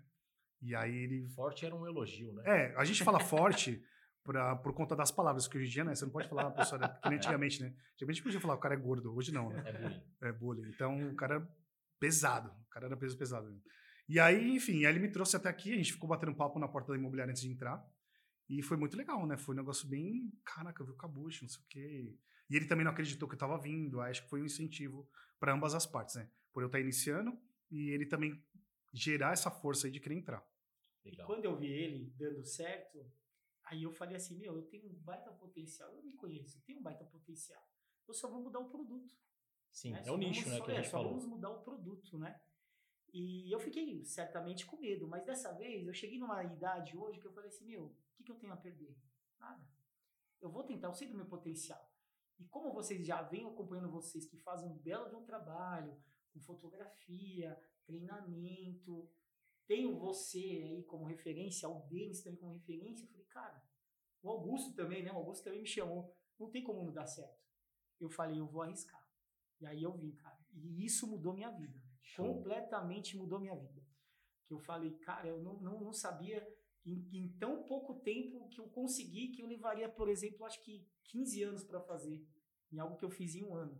E 0.62 0.74
aí 0.74 0.94
ele. 0.94 1.26
Forte 1.30 1.64
era 1.64 1.74
um 1.74 1.86
elogio, 1.86 2.32
né? 2.34 2.42
É, 2.46 2.76
a 2.76 2.84
gente 2.84 3.02
fala 3.02 3.18
forte 3.24 3.82
pra, 4.22 4.56
por 4.56 4.74
conta 4.74 4.94
das 4.94 5.10
palavras, 5.10 5.48
que 5.48 5.56
hoje 5.56 5.66
em 5.66 5.70
dia, 5.70 5.84
né? 5.84 5.94
Você 5.94 6.04
não 6.04 6.12
pode 6.12 6.28
falar 6.28 6.46
uma 6.46 6.54
pessoa, 6.54 6.78
que 6.88 7.08
nem 7.08 7.18
antigamente, 7.18 7.60
né? 7.62 7.68
Antigamente 7.94 8.02
a 8.02 8.12
gente 8.12 8.22
podia 8.22 8.40
falar 8.40 8.54
o 8.54 8.58
cara 8.58 8.74
é 8.74 8.78
gordo, 8.78 9.14
hoje 9.14 9.32
não, 9.32 9.50
né? 9.50 9.62
É 9.66 9.72
bullying. 9.72 10.02
É 10.22 10.32
bullying. 10.32 10.68
Então, 10.68 11.10
o 11.10 11.14
cara 11.14 11.46
pesado. 11.98 12.50
O 12.50 12.68
cara 12.70 12.86
era 12.86 12.96
peso 12.96 13.16
pesado. 13.16 13.62
E 14.08 14.20
aí, 14.20 14.54
enfim, 14.54 14.84
aí 14.84 14.92
ele 14.92 14.98
me 14.98 15.10
trouxe 15.10 15.36
até 15.36 15.48
aqui, 15.48 15.72
a 15.72 15.76
gente 15.76 15.92
ficou 15.92 16.08
batendo 16.08 16.34
papo 16.34 16.58
na 16.58 16.68
porta 16.68 16.92
da 16.92 16.98
imobiliária 16.98 17.30
antes 17.30 17.42
de 17.42 17.50
entrar. 17.50 17.82
E 18.48 18.62
foi 18.62 18.76
muito 18.76 18.96
legal, 18.96 19.26
né? 19.26 19.36
Foi 19.36 19.54
um 19.54 19.58
negócio 19.58 19.88
bem. 19.88 20.30
Caraca, 20.44 20.82
eu 20.82 20.86
vi 20.86 20.92
o 20.92 20.96
Cabucho, 20.96 21.44
não 21.44 21.48
sei 21.48 21.62
o 21.62 21.66
quê. 21.68 22.18
E 22.50 22.56
ele 22.56 22.66
também 22.66 22.84
não 22.84 22.92
acreditou 22.92 23.28
que 23.28 23.34
eu 23.34 23.38
tava 23.38 23.58
vindo. 23.58 24.00
Aí 24.00 24.10
acho 24.10 24.22
que 24.22 24.28
foi 24.28 24.42
um 24.42 24.44
incentivo 24.44 25.08
para 25.40 25.54
ambas 25.54 25.74
as 25.74 25.86
partes, 25.86 26.16
né? 26.16 26.30
Por 26.52 26.62
eu 26.62 26.66
estar 26.66 26.80
iniciando 26.80 27.38
e 27.70 27.90
ele 27.90 28.06
também 28.06 28.44
gerar 28.92 29.32
essa 29.32 29.50
força 29.50 29.86
aí 29.86 29.92
de 29.92 30.00
querer 30.00 30.16
entrar. 30.16 30.46
Legal. 31.04 31.26
Quando 31.26 31.44
eu 31.44 31.56
vi 31.56 31.66
ele 31.66 32.14
dando 32.16 32.44
certo, 32.44 33.10
aí 33.64 33.82
eu 33.82 33.92
falei 33.92 34.16
assim, 34.16 34.38
meu, 34.38 34.56
eu 34.56 34.62
tenho 34.62 34.88
um 34.88 34.94
baita 35.00 35.32
potencial, 35.32 35.94
eu 35.94 36.02
me 36.02 36.12
conheço, 36.12 36.58
eu 36.58 36.62
tenho 36.62 36.78
um 36.78 36.82
baita 36.82 37.04
potencial. 37.04 37.62
Eu 38.06 38.14
só 38.14 38.28
vou 38.28 38.42
mudar 38.42 38.60
o 38.60 38.70
produto. 38.70 39.14
Sim, 39.74 39.90
né? 39.90 39.98
é 40.00 40.02
Só 40.04 40.14
o 40.14 40.18
nicho, 40.18 40.48
né, 40.48 40.56
só- 40.58 40.64
que 40.64 40.70
a 40.70 40.74
é, 40.74 40.76
gente 40.78 40.90
só 40.90 40.96
falou. 40.98 41.10
vamos 41.10 41.26
mudar 41.26 41.50
o 41.50 41.62
produto, 41.62 42.18
né? 42.18 42.40
E 43.12 43.52
eu 43.54 43.58
fiquei 43.60 44.04
certamente 44.04 44.64
com 44.66 44.76
medo, 44.76 45.06
mas 45.06 45.24
dessa 45.24 45.52
vez 45.52 45.86
eu 45.86 45.92
cheguei 45.94 46.18
numa 46.18 46.42
idade 46.42 46.96
hoje 46.96 47.20
que 47.20 47.26
eu 47.26 47.32
falei 47.32 47.48
assim, 47.48 47.64
meu, 47.66 47.84
o 47.86 47.96
que, 48.16 48.24
que 48.24 48.30
eu 48.32 48.36
tenho 48.38 48.52
a 48.52 48.56
perder? 48.56 48.96
Nada. 49.38 49.64
Eu 50.40 50.50
vou 50.50 50.64
tentar, 50.64 50.88
eu 50.88 50.94
sei 50.94 51.08
do 51.08 51.16
meu 51.16 51.26
potencial. 51.26 51.92
E 52.38 52.44
como 52.46 52.72
vocês 52.72 53.06
já 53.06 53.22
vêm 53.22 53.46
acompanhando 53.46 53.90
vocês 53.90 54.26
que 54.26 54.36
fazem 54.38 54.68
um 54.68 54.76
belo 54.78 55.08
de 55.08 55.14
um 55.16 55.24
trabalho, 55.24 55.96
com 56.32 56.40
fotografia, 56.40 57.56
treinamento, 57.86 59.08
tenho 59.66 59.96
você 59.96 60.38
aí 60.38 60.82
como 60.84 61.04
referência, 61.04 61.68
o 61.68 61.80
Denis 61.88 62.22
também 62.22 62.38
como 62.40 62.52
referência, 62.52 63.04
eu 63.04 63.08
falei, 63.08 63.26
cara, 63.26 63.62
o 64.22 64.30
Augusto 64.30 64.74
também, 64.74 65.02
né? 65.04 65.12
O 65.12 65.16
Augusto 65.16 65.44
também 65.44 65.60
me 65.60 65.66
chamou. 65.66 66.16
Não 66.38 66.50
tem 66.50 66.64
como 66.64 66.82
não 66.82 66.92
dar 66.92 67.06
certo. 67.06 67.38
Eu 68.00 68.10
falei, 68.10 68.40
eu 68.40 68.46
vou 68.46 68.62
arriscar. 68.62 69.03
E 69.60 69.66
aí 69.66 69.82
eu 69.82 69.92
vim, 69.96 70.12
cara. 70.16 70.38
E 70.52 70.84
isso 70.84 71.06
mudou 71.06 71.32
minha 71.34 71.50
vida. 71.50 71.78
Show. 72.00 72.26
Completamente 72.26 73.16
mudou 73.16 73.40
minha 73.40 73.56
vida. 73.56 73.82
Que 74.46 74.54
eu 74.54 74.58
falei, 74.58 74.90
cara, 74.98 75.26
eu 75.28 75.42
não, 75.42 75.60
não, 75.60 75.80
não 75.80 75.92
sabia 75.92 76.46
em, 76.84 77.08
em 77.12 77.28
tão 77.38 77.62
pouco 77.64 78.00
tempo 78.00 78.48
que 78.50 78.60
eu 78.60 78.68
consegui, 78.68 79.28
que 79.28 79.42
eu 79.42 79.46
levaria, 79.46 79.88
por 79.88 80.08
exemplo, 80.08 80.44
acho 80.44 80.62
que 80.62 80.86
15 81.06 81.42
anos 81.42 81.64
para 81.64 81.80
fazer. 81.80 82.26
Em 82.72 82.78
algo 82.78 82.96
que 82.96 83.04
eu 83.04 83.10
fiz 83.10 83.34
em 83.34 83.44
um 83.44 83.54
ano. 83.54 83.74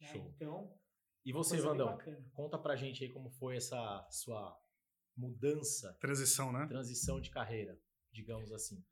né? 0.00 0.06
Show. 0.08 0.32
Então, 0.34 0.78
E 1.24 1.32
você, 1.32 1.60
Vandão, 1.60 1.98
conta 2.32 2.58
pra 2.58 2.76
gente 2.76 3.04
aí 3.04 3.12
como 3.12 3.30
foi 3.30 3.56
essa 3.56 4.06
sua 4.10 4.56
mudança, 5.16 5.92
Transição, 6.00 6.52
né? 6.52 6.66
transição 6.66 7.20
de 7.20 7.30
carreira, 7.30 7.78
digamos 8.12 8.52
assim. 8.52 8.82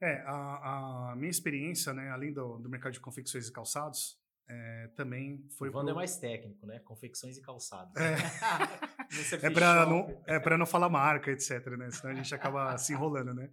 É, 0.00 0.20
a, 0.26 1.12
a 1.12 1.16
minha 1.16 1.30
experiência, 1.30 1.92
né, 1.92 2.10
além 2.10 2.32
do, 2.32 2.58
do 2.58 2.68
mercado 2.68 2.92
de 2.92 3.00
confecções 3.00 3.48
e 3.48 3.52
calçados, 3.52 4.18
é, 4.48 4.88
também 4.96 5.46
foi 5.50 5.68
o 5.68 5.72
Wanda 5.72 5.86
pro- 5.86 5.90
é 5.92 5.94
mais 5.94 6.16
técnico, 6.18 6.66
né? 6.66 6.78
Confecções 6.80 7.36
e 7.36 7.42
calçados. 7.42 7.92
É, 7.96 8.16
é 9.46 9.50
para 9.50 9.86
não, 9.86 10.22
é 10.26 10.38
pra 10.38 10.56
não 10.58 10.66
falar 10.66 10.88
marca, 10.88 11.30
etc, 11.30 11.66
né? 11.76 11.90
Senão 11.90 12.12
a 12.12 12.14
gente 12.16 12.34
acaba 12.34 12.76
se 12.78 12.92
enrolando, 12.92 13.34
né? 13.34 13.50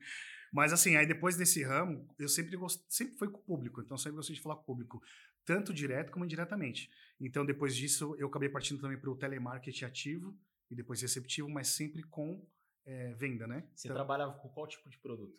Mas 0.51 0.71
assim, 0.71 0.95
aí 0.95 1.07
depois 1.07 1.35
desse 1.35 1.63
ramo, 1.63 2.07
eu 2.19 2.29
sempre 2.29 2.55
gostei, 2.55 2.85
sempre 2.87 3.17
foi 3.17 3.27
com 3.29 3.39
o 3.39 3.43
público, 3.43 3.81
então 3.81 3.97
sempre 3.97 4.17
gostei 4.17 4.35
de 4.35 4.41
falar 4.41 4.55
com 4.57 4.61
o 4.61 4.65
público, 4.65 5.01
tanto 5.43 5.73
direto 5.73 6.11
como 6.11 6.25
indiretamente. 6.25 6.89
Então 7.19 7.43
depois 7.43 7.75
disso, 7.75 8.15
eu 8.19 8.27
acabei 8.27 8.49
partindo 8.49 8.79
também 8.79 8.97
para 8.99 9.09
o 9.09 9.15
telemarketing 9.17 9.85
ativo 9.85 10.37
e 10.69 10.75
depois 10.75 11.01
receptivo, 11.01 11.49
mas 11.49 11.69
sempre 11.69 12.03
com 12.03 12.45
é, 12.85 13.13
venda, 13.15 13.47
né? 13.47 13.67
Você 13.73 13.87
Então, 13.87 13.95
trabalhava 13.97 14.33
com 14.33 14.47
qual 14.49 14.67
tipo 14.67 14.89
de 14.89 14.99
produto? 14.99 15.35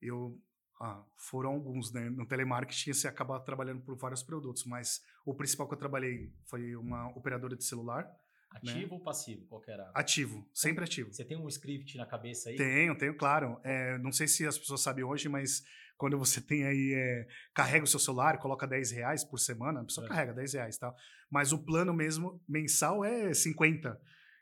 eu 0.00 0.40
Ah, 0.80 1.02
foram 1.16 1.50
alguns, 1.50 1.92
né? 1.92 2.10
No 2.10 2.26
telemarketing 2.26 2.92
você 2.92 3.08
acaba 3.08 3.40
trabalhando 3.40 3.80
por 3.80 3.96
vários 3.96 4.22
produtos, 4.22 4.64
mas 4.64 5.00
o 5.24 5.34
principal 5.34 5.66
que 5.66 5.74
eu 5.74 5.78
trabalhei 5.78 6.32
foi 6.44 6.76
uma 6.76 7.08
operadora 7.16 7.56
de 7.56 7.64
celular. 7.64 8.04
Né? 8.62 8.72
Ativo 8.72 8.94
ou 8.94 9.00
passivo? 9.00 9.46
Qual 9.46 9.62
era? 9.66 9.90
Ativo, 9.94 10.48
sempre 10.52 10.84
ativo. 10.84 11.12
Você 11.12 11.24
tem 11.24 11.36
um 11.36 11.48
script 11.48 11.96
na 11.96 12.06
cabeça 12.06 12.50
aí? 12.50 12.56
Tenho, 12.56 12.96
tenho, 12.96 13.16
claro. 13.16 13.58
É, 13.64 13.98
não 13.98 14.12
sei 14.12 14.28
se 14.28 14.46
as 14.46 14.58
pessoas 14.58 14.80
sabem 14.82 15.04
hoje, 15.04 15.28
mas 15.28 15.62
quando 15.96 16.18
você 16.18 16.40
tem 16.40 16.64
aí, 16.66 16.92
é, 16.94 17.26
carrega 17.54 17.84
o 17.84 17.88
seu 17.88 17.98
celular, 17.98 18.38
coloca 18.38 18.66
10 18.66 18.90
reais 18.92 19.24
por 19.24 19.38
semana, 19.38 19.80
a 19.80 19.84
pessoa 19.84 20.06
É. 20.06 20.08
carrega 20.08 20.34
10 20.34 20.52
reais, 20.54 20.78
tá? 20.78 20.94
Mas 21.30 21.52
o 21.52 21.58
plano 21.64 21.92
mesmo 21.94 22.40
mensal 22.48 23.04
é 23.04 23.32
50. 23.32 23.98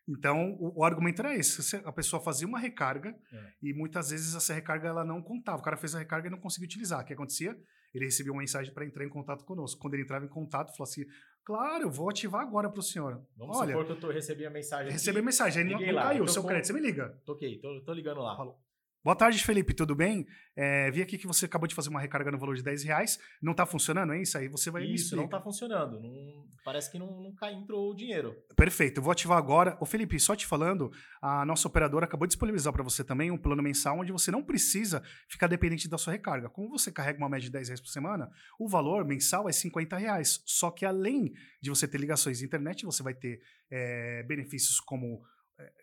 Então, 0.08 0.56
o, 0.61 0.80
o 0.80 0.84
argumento 0.84 1.20
era 1.20 1.34
esse. 1.34 1.76
A 1.84 1.92
pessoa 1.92 2.23
fazia 2.23 2.46
uma 2.46 2.58
recarga 2.58 3.11
É. 3.32 3.50
e 3.62 3.73
muitas 3.73 4.11
vezes 4.11 4.34
essa 4.34 4.52
recarga 4.52 4.88
ela 4.88 5.04
não 5.04 5.23
contava. 5.23 5.58
O 5.58 5.62
cara 5.62 5.76
fez 5.76 5.94
a 5.94 5.99
recarga 5.99 6.28
e 6.28 6.30
não 6.30 6.38
conseguia 6.40 6.66
utilizar. 6.66 7.00
O 7.00 7.04
que 7.04 7.12
acontecia? 7.14 7.56
Ele 7.94 8.04
recebia 8.06 8.32
uma 8.32 8.40
mensagem 8.40 8.75
para 8.75 8.84
entrar 8.84 9.04
em 9.04 9.08
contato 9.08 9.44
conosco. 9.44 9.80
Quando 9.80 9.94
ele 9.94 10.02
entrava 10.02 10.25
em 10.25 10.28
contato, 10.28 10.76
falou 10.76 10.90
assim: 10.90 11.04
Claro, 11.44 11.84
eu 11.84 11.90
vou 11.90 12.11
ativar 12.11 12.40
agora 12.42 12.68
para 12.68 12.80
o 12.80 12.82
senhor. 12.82 13.25
Vamos 13.37 13.56
Olha, 13.56 13.73
supor 13.73 13.87
que 13.87 13.92
eu 13.92 14.00
tô, 14.00 14.11
recebi 14.11 14.44
a 14.44 14.50
mensagem 14.50 14.90
recebi 14.90 15.18
a 15.20 15.23
mensagem, 15.23 15.62
aí 15.62 15.68
não, 15.70 15.94
lá, 15.94 16.02
caiu. 16.04 16.26
Seu 16.26 16.42
crédito, 16.44 16.66
você 16.66 16.73
me 16.73 16.80
liga. 16.80 17.16
Toquei, 17.25 17.58
tô, 17.58 17.80
tô 17.82 17.92
ligando 17.92 18.20
lá. 18.20 18.37
Falou. 18.37 18.58
Boa 19.04 19.14
tarde, 19.14 19.44
Felipe, 19.44 19.75
tudo 19.75 19.94
bem? 19.94 20.26
É, 20.56 20.90
vi 20.90 21.02
aqui 21.02 21.18
que 21.18 21.26
você 21.26 21.44
acabou 21.44 21.68
de 21.68 21.75
fazer 21.75 21.90
uma 21.90 22.00
recarga 22.00 22.30
no 22.30 22.38
valor 22.38 22.56
de 22.56 22.62
10 22.62 22.84
reais. 22.84 23.18
Não 23.42 23.52
tá 23.52 23.66
funcionando, 23.66 24.14
é 24.14 24.23
isso? 24.23 24.38
Aí 24.38 24.49
você 24.49 24.70
vai 24.70 24.80
me 24.80 24.94
Isso, 24.94 25.14
não 25.14 25.25
explica. 25.25 25.37
tá 25.37 25.44
funcionando. 25.44 26.00
Não, 26.00 26.46
parece 26.64 26.90
que 26.90 26.99
não, 26.99 27.20
não 27.20 27.34
cai, 27.34 27.52
entrou 27.52 27.90
o 27.90 27.94
dinheiro. 27.94 28.34
Perfeito, 28.56 28.96
eu 29.00 29.02
vou 29.02 29.12
ativar 29.12 29.37
agora. 29.37 29.76
Ô 29.78 29.84
Felipe, 29.84 30.18
só 30.18 30.34
te 30.34 30.46
falando, 30.46 30.90
a 31.20 31.44
nossa 31.44 31.68
operadora 31.68 32.06
acabou 32.06 32.26
de 32.26 32.30
disponibilizar 32.30 32.73
para 32.73 32.82
você 32.82 33.04
também 33.04 33.30
um 33.30 33.37
plano 33.37 33.62
mensal 33.62 33.99
onde 33.99 34.11
você 34.11 34.30
não 34.30 34.42
precisa 34.42 35.02
ficar 35.28 35.49
dependente 35.49 35.87
da 35.87 35.99
sua 35.99 36.14
recarga. 36.14 36.49
Como 36.49 36.70
você 36.70 36.90
carrega 36.90 37.18
uma 37.18 37.28
média 37.28 37.44
de 37.44 37.52
10 37.52 37.68
reais 37.68 37.80
por 37.82 37.88
semana, 37.88 38.30
o 38.58 38.66
valor 38.66 39.04
mensal 39.04 39.46
é 39.50 39.52
50 39.52 39.99
reais. 39.99 40.42
Só 40.46 40.70
que 40.70 40.87
além 40.87 41.30
de 41.61 41.68
você 41.68 41.87
ter 41.87 42.00
ligações 42.00 42.38
de 42.38 42.46
internet, 42.46 42.87
você 42.87 43.02
vai 43.02 43.12
ter 43.12 43.38
é, 43.70 44.23
benefícios 44.23 44.80
como 44.80 45.20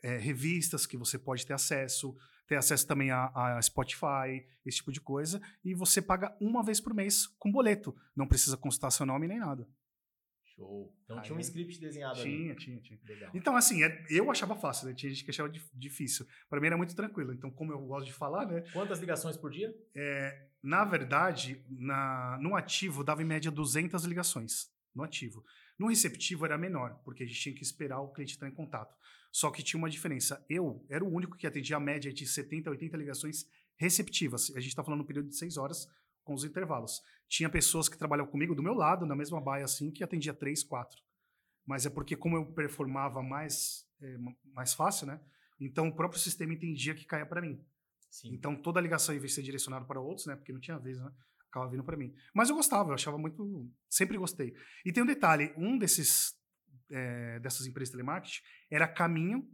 é, 0.02 0.18
revistas 0.18 0.88
que 0.88 0.98
você 0.98 1.20
pode 1.20 1.46
ter 1.46 1.54
acesso, 1.54 2.16
ter 2.52 2.58
acesso 2.58 2.86
também 2.86 3.10
a, 3.12 3.32
a 3.58 3.62
Spotify, 3.62 4.46
esse 4.66 4.80
tipo 4.80 4.92
de 4.92 5.00
coisa, 5.00 5.42
e 5.64 5.74
você 5.74 6.02
paga 6.02 6.36
uma 6.42 6.62
vez 6.62 6.82
por 6.82 6.94
mês 6.94 7.26
com 7.40 7.50
boleto. 7.50 7.96
Não 8.14 8.28
precisa 8.28 8.58
consultar 8.58 8.92
seu 8.92 9.06
nome 9.06 9.26
nem 9.26 9.40
nada. 9.40 9.66
Show. 10.54 10.94
Então 11.06 11.16
Aí 11.18 11.24
tinha 11.24 11.38
um 11.38 11.40
script 11.40 11.80
desenhado 11.80 12.22
Tinha, 12.22 12.52
ali. 12.52 12.60
tinha, 12.60 12.78
tinha. 12.82 13.00
Legal. 13.08 13.32
Então, 13.34 13.56
assim, 13.56 13.86
é- 13.86 14.06
eu 14.10 14.30
achava 14.30 14.54
fácil, 14.58 14.90
né? 14.90 14.94
Tinha 14.94 15.10
gente 15.10 15.24
que 15.24 15.32
achava 15.32 15.48
dif- 15.50 15.72
difícil. 15.74 16.28
Para 16.50 16.60
mim 16.60 16.68
era 16.68 16.76
muito 16.76 16.94
tranquilo. 16.94 17.32
Então, 17.34 17.50
como 17.50 17.72
eu 17.72 17.80
gosto 17.88 18.08
de 18.08 18.12
falar, 18.14 18.46
né? 18.46 18.66
Quantas 18.74 19.00
ligações 19.00 19.38
por 19.38 19.50
dia? 19.50 19.74
é, 19.96 20.48
na 20.62 20.84
verdade, 20.84 21.64
na, 21.70 22.38
no 22.42 22.54
ativo 22.54 23.02
dava 23.02 23.22
em 23.22 23.26
média 23.26 23.50
200 23.50 24.04
ligações. 24.04 24.70
No 24.94 25.04
ativo. 25.04 25.42
No 25.80 25.88
receptivo 25.88 26.44
era 26.46 26.58
menor, 26.58 27.00
porque 27.06 27.24
a 27.24 27.26
gente 27.26 27.40
tinha 27.40 27.56
que 27.56 27.64
esperar 27.64 28.02
o 28.02 28.10
cliente 28.12 28.36
entrar 28.36 28.50
em 28.50 28.54
contato. 28.54 28.94
Só 29.32 29.50
que 29.50 29.64
tinha 29.64 29.78
uma 29.78 29.90
diferença. 29.90 30.46
Eu 30.50 30.86
era 30.90 31.04
o 31.04 31.12
único 31.12 31.38
que 31.38 31.48
atendia 31.48 31.78
a 31.78 31.80
média 31.80 32.12
de 32.12 32.28
70, 32.28 32.70
80 32.70 32.98
ligações 32.98 33.46
receptivas. 33.78 34.52
A 34.56 34.60
gente 34.60 34.70
está 34.70 34.84
falando 34.84 35.02
um 35.02 35.06
período 35.06 35.30
de 35.30 35.38
6 35.38 35.58
horas 35.58 35.88
com 36.24 36.34
os 36.34 36.44
intervalos. 36.44 37.02
Tinha 37.28 37.50
pessoas 37.50 37.88
que 37.88 37.98
trabalhavam 37.98 38.32
comigo 38.32 38.54
do 38.54 38.62
meu 38.62 38.74
lado, 38.74 39.06
na 39.06 39.16
mesma 39.16 39.40
baia 39.40 39.64
assim, 39.64 39.90
que 39.90 40.04
atendia 40.04 40.34
3, 40.34 40.64
4. 40.64 41.00
Mas 41.66 41.86
é 41.86 41.90
porque 41.90 42.16
como 42.16 42.36
eu 42.36 42.46
performava 42.46 43.24
mais, 43.24 43.88
é, 44.02 44.18
mais 44.54 44.74
fácil, 44.74 45.08
né? 45.08 45.20
Então 45.60 45.88
o 45.88 45.96
próprio 45.96 46.20
sistema 46.20 46.54
entendia 46.54 46.94
que 46.94 47.06
caia 47.06 47.26
para 47.26 47.42
mim. 47.42 47.64
Sim. 48.10 48.34
Então 48.34 48.56
toda 48.56 48.80
a 48.80 48.84
ligação, 48.84 49.16
em 49.16 49.20
vez 49.20 49.32
de 49.32 49.36
ser 49.36 49.44
direcionada 49.44 49.86
para 49.86 50.02
outros, 50.02 50.28
né? 50.28 50.36
Porque 50.36 50.52
não 50.52 50.60
tinha 50.60 50.78
vez, 50.78 51.00
né? 51.00 51.12
Acaba 51.50 51.70
vindo 51.70 51.84
para 51.84 51.98
mim. 51.98 52.14
Mas 52.34 52.50
eu 52.50 52.56
gostava, 52.56 52.90
eu 52.90 52.94
achava 52.94 53.18
muito. 53.18 53.70
Sempre 53.90 54.18
gostei. 54.18 54.54
E 54.86 54.92
tem 54.92 55.04
um 55.04 55.06
detalhe: 55.06 55.54
um 55.58 55.78
desses 55.78 56.36
é, 56.92 57.40
dessas 57.40 57.66
empresas 57.66 57.90
de 57.90 57.98
telemarketing 57.98 58.42
era 58.70 58.88
caminho 58.88 59.48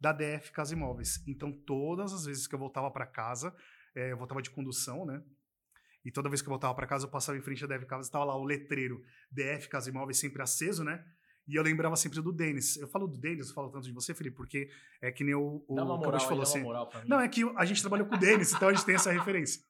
da 0.00 0.12
DF 0.12 0.52
Casa 0.52 0.74
Imóveis. 0.74 1.22
Então 1.26 1.52
todas 1.52 2.12
as 2.12 2.24
vezes 2.24 2.46
que 2.46 2.54
eu 2.54 2.58
voltava 2.58 2.90
para 2.90 3.06
casa, 3.06 3.54
é, 3.94 4.12
eu 4.12 4.16
voltava 4.16 4.42
de 4.42 4.50
condução, 4.50 5.04
né? 5.04 5.22
E 6.04 6.10
toda 6.10 6.28
vez 6.28 6.42
que 6.42 6.48
eu 6.48 6.50
voltava 6.50 6.74
para 6.74 6.86
casa, 6.86 7.06
eu 7.06 7.10
passava 7.10 7.38
em 7.38 7.40
frente 7.40 7.64
à 7.64 7.66
DF 7.66 7.86
Casa, 7.86 8.02
estava 8.02 8.24
lá 8.24 8.36
o 8.36 8.44
letreiro 8.44 9.02
DF 9.30 9.68
Casa 9.68 9.88
Imóveis 9.88 10.18
sempre 10.18 10.42
aceso, 10.42 10.84
né? 10.84 11.02
E 11.46 11.56
eu 11.56 11.62
lembrava 11.62 11.94
sempre 11.96 12.20
do 12.22 12.32
Denis. 12.32 12.76
Eu 12.76 12.88
falo 12.88 13.06
do 13.06 13.18
Denis, 13.18 13.48
eu 13.48 13.54
falo 13.54 13.70
tanto 13.70 13.84
de 13.84 13.92
você, 13.92 14.14
Felipe, 14.14 14.36
porque 14.36 14.70
é 15.00 15.12
que 15.12 15.22
nem 15.22 15.34
o, 15.34 15.64
o 15.68 15.74
moral 15.74 16.20
falou 16.20 16.42
assim. 16.42 16.62
Não, 17.06 17.20
é 17.20 17.28
que 17.28 17.42
a 17.56 17.64
gente 17.66 17.82
trabalhou 17.82 18.06
com 18.06 18.16
o 18.16 18.18
Denis, 18.18 18.52
então 18.52 18.68
a 18.68 18.72
gente 18.72 18.84
tem 18.84 18.94
essa 18.94 19.12
referência. 19.12 19.62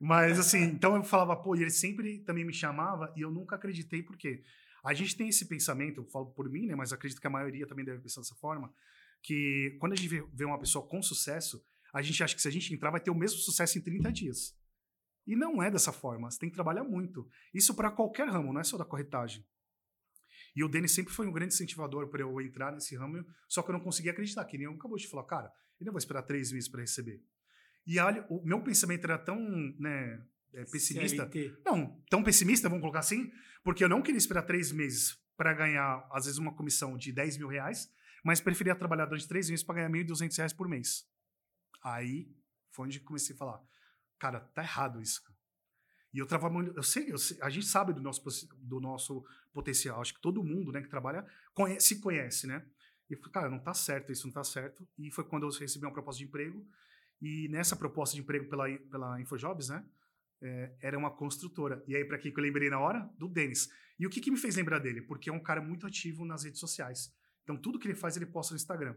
Mas 0.00 0.38
assim, 0.38 0.62
então 0.62 0.96
eu 0.96 1.04
falava, 1.04 1.36
pô, 1.36 1.54
e 1.54 1.62
ele 1.62 1.70
sempre 1.70 2.18
também 2.20 2.44
me 2.44 2.52
chamava 2.52 3.12
e 3.16 3.20
eu 3.20 3.30
nunca 3.30 3.54
acreditei, 3.54 4.02
porque 4.02 4.42
a 4.84 4.92
gente 4.92 5.16
tem 5.16 5.28
esse 5.28 5.46
pensamento, 5.46 6.02
eu 6.02 6.04
falo 6.04 6.26
por 6.26 6.48
mim, 6.50 6.66
né, 6.66 6.74
mas 6.74 6.92
acredito 6.92 7.20
que 7.20 7.26
a 7.26 7.30
maioria 7.30 7.66
também 7.66 7.84
deve 7.84 8.02
pensar 8.02 8.20
dessa 8.20 8.34
forma, 8.34 8.72
que 9.22 9.76
quando 9.80 9.94
a 9.94 9.96
gente 9.96 10.08
vê, 10.08 10.44
uma 10.44 10.58
pessoa 10.58 10.86
com 10.86 11.02
sucesso, 11.02 11.64
a 11.92 12.02
gente 12.02 12.22
acha 12.22 12.34
que 12.34 12.42
se 12.42 12.48
a 12.48 12.50
gente 12.50 12.72
entrar 12.74 12.90
vai 12.90 13.00
ter 13.00 13.10
o 13.10 13.14
mesmo 13.14 13.38
sucesso 13.38 13.78
em 13.78 13.80
30 13.80 14.12
dias. 14.12 14.54
E 15.26 15.34
não 15.34 15.62
é 15.62 15.70
dessa 15.70 15.90
forma, 15.90 16.30
você 16.30 16.38
tem 16.38 16.50
que 16.50 16.54
trabalhar 16.54 16.84
muito. 16.84 17.26
Isso 17.54 17.74
para 17.74 17.90
qualquer 17.90 18.28
ramo, 18.28 18.52
não 18.52 18.60
é 18.60 18.64
só 18.64 18.76
da 18.76 18.84
corretagem. 18.84 19.42
E 20.54 20.62
o 20.62 20.68
Denis 20.68 20.92
sempre 20.92 21.14
foi 21.14 21.26
um 21.26 21.32
grande 21.32 21.54
incentivador 21.54 22.08
para 22.08 22.20
eu 22.20 22.40
entrar 22.42 22.70
nesse 22.70 22.94
ramo, 22.94 23.24
só 23.48 23.62
que 23.62 23.70
eu 23.70 23.72
não 23.72 23.80
conseguia 23.80 24.12
acreditar, 24.12 24.44
que 24.44 24.58
nem 24.58 24.66
eu 24.66 24.74
acabou 24.74 24.98
de 24.98 25.08
falar, 25.08 25.24
cara, 25.24 25.52
eu 25.80 25.86
não 25.86 25.92
vou 25.92 25.98
esperar 25.98 26.22
três 26.22 26.52
meses 26.52 26.68
para 26.68 26.82
receber. 26.82 27.22
E 27.86 27.98
olha, 27.98 28.26
o 28.28 28.44
meu 28.44 28.62
pensamento 28.62 29.04
era 29.04 29.18
tão 29.18 29.38
né, 29.78 30.22
é, 30.54 30.64
pessimista, 30.64 31.28
CLT. 31.30 31.60
não, 31.64 32.02
tão 32.10 32.22
pessimista, 32.22 32.68
vamos 32.68 32.80
colocar 32.82 33.00
assim, 33.00 33.30
porque 33.62 33.82
eu 33.84 33.88
não 33.88 34.02
queria 34.02 34.18
esperar 34.18 34.42
três 34.42 34.70
meses 34.72 35.18
para 35.36 35.52
ganhar, 35.52 36.06
às 36.12 36.24
vezes, 36.26 36.38
uma 36.38 36.54
comissão 36.54 36.96
de 36.96 37.12
10 37.12 37.36
mil 37.38 37.48
reais, 37.48 37.90
mas 38.24 38.40
preferia 38.40 38.74
trabalhar 38.74 39.06
durante 39.06 39.26
três 39.28 39.50
meses 39.50 39.64
para 39.64 39.76
ganhar 39.76 39.88
1.200 39.90 40.36
reais 40.36 40.52
por 40.52 40.68
mês. 40.68 41.06
Aí 41.82 42.28
foi 42.70 42.86
onde 42.86 43.00
comecei 43.00 43.34
a 43.34 43.38
falar, 43.38 43.60
cara, 44.18 44.40
tá 44.40 44.62
errado 44.62 45.00
isso. 45.00 45.22
cara. 45.22 45.34
E 46.12 46.18
eu 46.18 46.26
trabalho, 46.26 46.54
muito- 46.54 46.76
eu 46.76 46.82
sei, 46.82 47.10
eu 47.12 47.18
sei, 47.18 47.36
a 47.42 47.50
gente 47.50 47.66
sabe 47.66 47.92
do 47.92 48.00
nosso, 48.00 48.22
do 48.58 48.80
nosso 48.80 49.24
potencial, 49.52 50.00
acho 50.00 50.14
que 50.14 50.20
todo 50.20 50.44
mundo, 50.44 50.70
né, 50.70 50.80
que 50.80 50.88
trabalha, 50.88 51.26
conhe- 51.52 51.80
se 51.80 52.00
conhece, 52.00 52.46
né? 52.46 52.64
E 53.10 53.14
eu 53.14 53.18
falei, 53.18 53.32
cara, 53.32 53.50
não 53.50 53.58
tá 53.58 53.74
certo, 53.74 54.12
isso 54.12 54.26
não 54.26 54.32
tá 54.32 54.44
certo. 54.44 54.86
E 54.96 55.10
foi 55.10 55.24
quando 55.24 55.42
eu 55.44 55.50
recebi 55.50 55.84
uma 55.84 55.92
proposta 55.92 56.18
de 56.20 56.24
emprego, 56.24 56.64
e 57.20 57.48
nessa 57.48 57.74
proposta 57.76 58.14
de 58.14 58.22
emprego 58.22 58.48
pela, 58.48 58.66
pela 58.90 59.20
Infojobs, 59.20 59.68
né, 59.68 59.84
é, 60.42 60.76
era 60.82 60.98
uma 60.98 61.10
construtora. 61.10 61.82
E 61.86 61.96
aí, 61.96 62.04
para 62.04 62.18
que 62.18 62.28
eu 62.28 62.42
lembrei 62.42 62.68
na 62.70 62.78
hora? 62.78 63.08
Do 63.18 63.28
Denis. 63.28 63.68
E 63.98 64.06
o 64.06 64.10
que, 64.10 64.20
que 64.20 64.30
me 64.30 64.36
fez 64.36 64.56
lembrar 64.56 64.78
dele? 64.78 65.02
Porque 65.02 65.30
é 65.30 65.32
um 65.32 65.42
cara 65.42 65.60
muito 65.60 65.86
ativo 65.86 66.24
nas 66.24 66.44
redes 66.44 66.60
sociais. 66.60 67.14
Então, 67.42 67.56
tudo 67.56 67.78
que 67.78 67.86
ele 67.86 67.94
faz, 67.94 68.16
ele 68.16 68.26
posta 68.26 68.54
no 68.54 68.56
Instagram. 68.56 68.96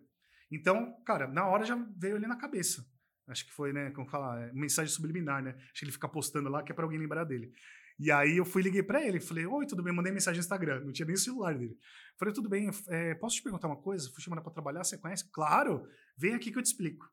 Então, 0.52 0.96
cara, 1.06 1.28
na 1.28 1.46
hora 1.46 1.66
já 1.66 1.76
veio 1.98 2.16
ali 2.16 2.28
na 2.28 2.38
cabeça. 2.38 2.86
Acho 3.28 3.46
que 3.46 3.52
foi, 3.52 3.74
né, 3.74 3.92
como 3.92 4.10
falar, 4.10 4.42
é, 4.42 4.54
mensagem 4.54 4.94
subliminar, 4.94 5.44
né? 5.44 5.56
Acho 5.58 5.80
que 5.80 5.86
ele 5.86 5.92
fica 5.92 6.08
postando 6.08 6.50
lá 6.50 6.64
que 6.64 6.72
é 6.72 6.76
para 6.76 6.86
alguém 6.86 6.98
lembrar 6.98 7.26
dele. 7.26 7.52
E 8.00 8.12
aí 8.12 8.38
eu 8.38 8.46
fui 8.46 8.62
liguei 8.62 8.84
para 8.84 9.06
ele, 9.06 9.20
falei: 9.20 9.46
"Oi, 9.46 9.66
tudo 9.66 9.84
bem?" 9.84 9.94
Mandei 9.94 10.14
mensagem 10.14 10.38
no 10.38 10.44
Instagram, 10.44 10.86
não 10.86 10.94
tinha 10.94 11.06
nem 11.06 11.16
o 11.16 11.20
celular 11.20 11.58
dele. 11.58 11.78
Falei: 12.18 12.34
"Tudo 12.34 12.48
bem, 12.48 12.70
é, 12.88 13.16
posso 13.16 13.36
te 13.38 13.44
perguntar 13.44 13.68
uma 13.68 13.82
coisa? 13.82 14.10
Fui 14.12 14.22
chamada 14.22 14.42
para 14.42 14.54
trabalhar, 14.54 14.84
você 14.84 14.98
conhece?" 14.98 15.30
"Claro, 15.32 15.86
vem 16.16 16.36
aqui 16.36 16.52
que 16.52 16.58
eu 16.58 16.64
te 16.64 16.68
explico." 16.68 17.06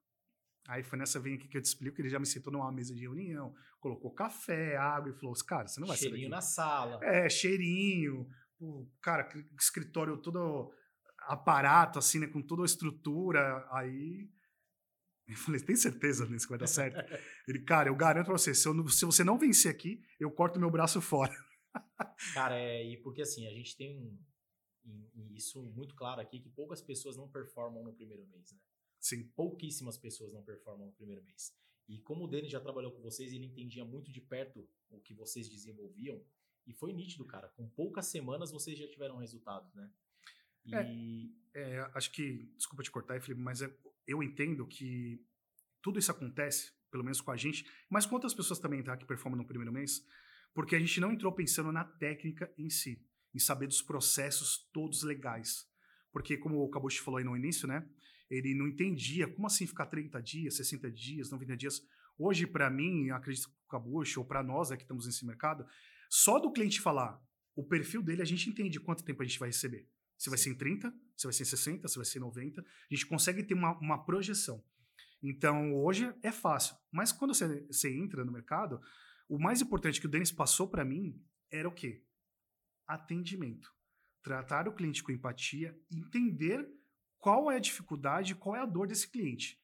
Aí 0.66 0.82
foi 0.82 0.98
nessa 0.98 1.20
vem 1.20 1.34
aqui 1.34 1.46
que 1.46 1.58
eu 1.58 1.62
te 1.62 1.66
explico, 1.66 1.96
que 1.96 2.02
ele 2.02 2.08
já 2.08 2.18
me 2.18 2.26
sentou 2.26 2.52
numa 2.52 2.72
mesa 2.72 2.94
de 2.94 3.02
reunião, 3.02 3.54
colocou 3.80 4.10
café, 4.12 4.76
água 4.76 5.10
e 5.10 5.14
falou: 5.14 5.34
"Cara, 5.46 5.68
você 5.68 5.80
não 5.80 5.86
vai 5.86 5.96
Cheirinho 5.96 6.30
daqui." 6.30 6.30
na 6.30 6.40
sala. 6.40 6.98
É, 7.02 7.28
cheirinho, 7.28 8.26
o 8.58 8.88
cara, 9.00 9.28
escritório 9.58 10.16
todo 10.18 10.72
aparato, 11.20 11.98
assim, 11.98 12.18
né, 12.18 12.26
com 12.26 12.42
toda 12.42 12.62
a 12.62 12.66
estrutura. 12.66 13.66
Aí 13.72 14.28
eu 15.26 15.36
falei, 15.36 15.60
tem 15.60 15.76
certeza 15.76 16.26
nisso 16.26 16.46
que 16.46 16.50
vai 16.50 16.58
dar 16.58 16.66
certo? 16.66 16.96
Ele, 17.48 17.60
cara, 17.60 17.88
eu 17.88 17.96
garanto 17.96 18.26
pra 18.26 18.38
você, 18.38 18.54
se, 18.54 18.68
eu 18.68 18.88
se 18.88 19.04
você 19.04 19.24
não 19.24 19.38
vencer 19.38 19.70
aqui, 19.70 20.02
eu 20.20 20.30
corto 20.30 20.60
meu 20.60 20.70
braço 20.70 21.00
fora. 21.00 21.34
Cara, 22.32 22.58
é, 22.58 22.84
e 22.84 22.96
porque 22.98 23.22
assim, 23.22 23.46
a 23.46 23.50
gente 23.50 23.76
tem 23.76 23.96
um, 23.96 24.18
e 25.14 25.36
isso 25.36 25.62
muito 25.62 25.94
claro 25.94 26.20
aqui, 26.20 26.38
que 26.38 26.50
poucas 26.50 26.82
pessoas 26.82 27.16
não 27.16 27.28
performam 27.28 27.82
no 27.82 27.94
primeiro 27.94 28.26
mês, 28.26 28.52
né? 28.52 28.58
Sim, 29.04 29.22
Pouquíssimas 29.36 29.98
pessoas 29.98 30.32
não 30.32 30.42
performam 30.42 30.86
no 30.86 30.92
primeiro 30.94 31.22
mês. 31.22 31.54
E 31.86 31.98
como 31.98 32.24
o 32.24 32.26
Denis 32.26 32.50
já 32.50 32.58
trabalhou 32.58 32.90
com 32.90 33.02
vocês, 33.02 33.30
ele 33.34 33.44
entendia 33.44 33.84
muito 33.84 34.10
de 34.10 34.18
perto 34.18 34.66
o 34.88 34.98
que 34.98 35.12
vocês 35.12 35.46
desenvolviam. 35.46 36.24
E 36.66 36.72
foi 36.72 36.94
nítido, 36.94 37.22
cara. 37.26 37.48
Com 37.48 37.68
poucas 37.68 38.06
semanas 38.06 38.50
vocês 38.50 38.78
já 38.78 38.88
tiveram 38.88 39.18
resultados, 39.18 39.74
né? 39.74 39.90
E 40.64 41.36
é, 41.52 41.80
acho 41.92 42.10
que, 42.12 42.44
desculpa 42.56 42.82
te 42.82 42.90
cortar, 42.90 43.20
Felipe, 43.20 43.42
mas 43.42 43.60
é- 43.60 43.76
eu 44.06 44.22
entendo 44.22 44.66
que 44.66 45.22
tudo 45.82 45.98
isso 45.98 46.10
acontece, 46.10 46.72
pelo 46.90 47.04
menos 47.04 47.20
com 47.20 47.30
a 47.30 47.36
gente, 47.36 47.70
mas 47.90 48.06
com 48.06 48.14
outras 48.14 48.32
pessoas 48.32 48.58
também, 48.58 48.82
tá, 48.82 48.96
que 48.96 49.04
performam 49.04 49.36
no 49.36 49.46
primeiro 49.46 49.70
mês, 49.70 50.02
porque 50.54 50.74
a 50.74 50.80
gente 50.80 50.98
não 50.98 51.12
entrou 51.12 51.30
pensando 51.30 51.70
na 51.70 51.84
técnica 51.84 52.50
em 52.56 52.70
si, 52.70 53.06
em 53.34 53.38
saber 53.38 53.66
dos 53.66 53.82
processos 53.82 54.66
todos 54.72 55.02
legais. 55.02 55.70
Porque, 56.10 56.38
como 56.38 56.62
o 56.64 56.70
Kabushi 56.70 57.02
falou 57.02 57.18
aí 57.18 57.24
no 57.24 57.36
início, 57.36 57.68
né, 57.68 57.86
ele 58.30 58.54
não 58.54 58.66
entendia 58.66 59.28
como 59.28 59.46
assim 59.46 59.66
ficar 59.66 59.86
30 59.86 60.20
dias, 60.22 60.56
60 60.56 60.90
dias, 60.90 61.30
90 61.30 61.56
dias. 61.56 61.80
Hoje, 62.18 62.46
para 62.46 62.70
mim, 62.70 63.10
acredito 63.10 63.48
que 63.48 63.54
o 63.66 63.68
Cabucho, 63.68 64.20
ou 64.20 64.26
para 64.26 64.42
nós 64.42 64.70
é 64.70 64.76
que 64.76 64.82
estamos 64.82 65.06
nesse 65.06 65.26
mercado, 65.26 65.66
só 66.08 66.38
do 66.38 66.52
cliente 66.52 66.80
falar 66.80 67.20
o 67.56 67.64
perfil 67.64 68.02
dele, 68.02 68.22
a 68.22 68.24
gente 68.24 68.48
entende 68.48 68.80
quanto 68.80 69.04
tempo 69.04 69.22
a 69.22 69.26
gente 69.26 69.38
vai 69.38 69.48
receber. 69.48 69.88
Se 70.16 70.28
vai 70.28 70.38
ser 70.38 70.50
em 70.50 70.54
30, 70.54 70.92
se 71.16 71.26
vai 71.26 71.32
ser 71.32 71.42
em 71.42 71.46
60, 71.46 71.88
se 71.88 71.96
vai 71.96 72.04
ser 72.04 72.18
em 72.18 72.22
90. 72.22 72.60
A 72.60 72.94
gente 72.94 73.06
consegue 73.06 73.42
ter 73.42 73.54
uma, 73.54 73.78
uma 73.78 74.04
projeção. 74.04 74.64
Então, 75.22 75.74
hoje 75.74 76.12
é 76.22 76.30
fácil. 76.30 76.76
Mas 76.90 77.12
quando 77.12 77.34
você, 77.34 77.66
você 77.66 77.94
entra 77.96 78.24
no 78.24 78.32
mercado, 78.32 78.80
o 79.28 79.38
mais 79.38 79.60
importante 79.60 80.00
que 80.00 80.06
o 80.06 80.10
Denis 80.10 80.30
passou 80.30 80.68
para 80.68 80.84
mim 80.84 81.20
era 81.50 81.68
o 81.68 81.72
quê? 81.72 82.04
Atendimento. 82.86 83.72
Tratar 84.22 84.68
o 84.68 84.74
cliente 84.74 85.02
com 85.02 85.12
empatia, 85.12 85.78
entender 85.90 86.68
qual 87.24 87.50
é 87.50 87.56
a 87.56 87.58
dificuldade, 87.58 88.34
qual 88.34 88.54
é 88.54 88.60
a 88.60 88.66
dor 88.66 88.86
desse 88.86 89.10
cliente. 89.10 89.58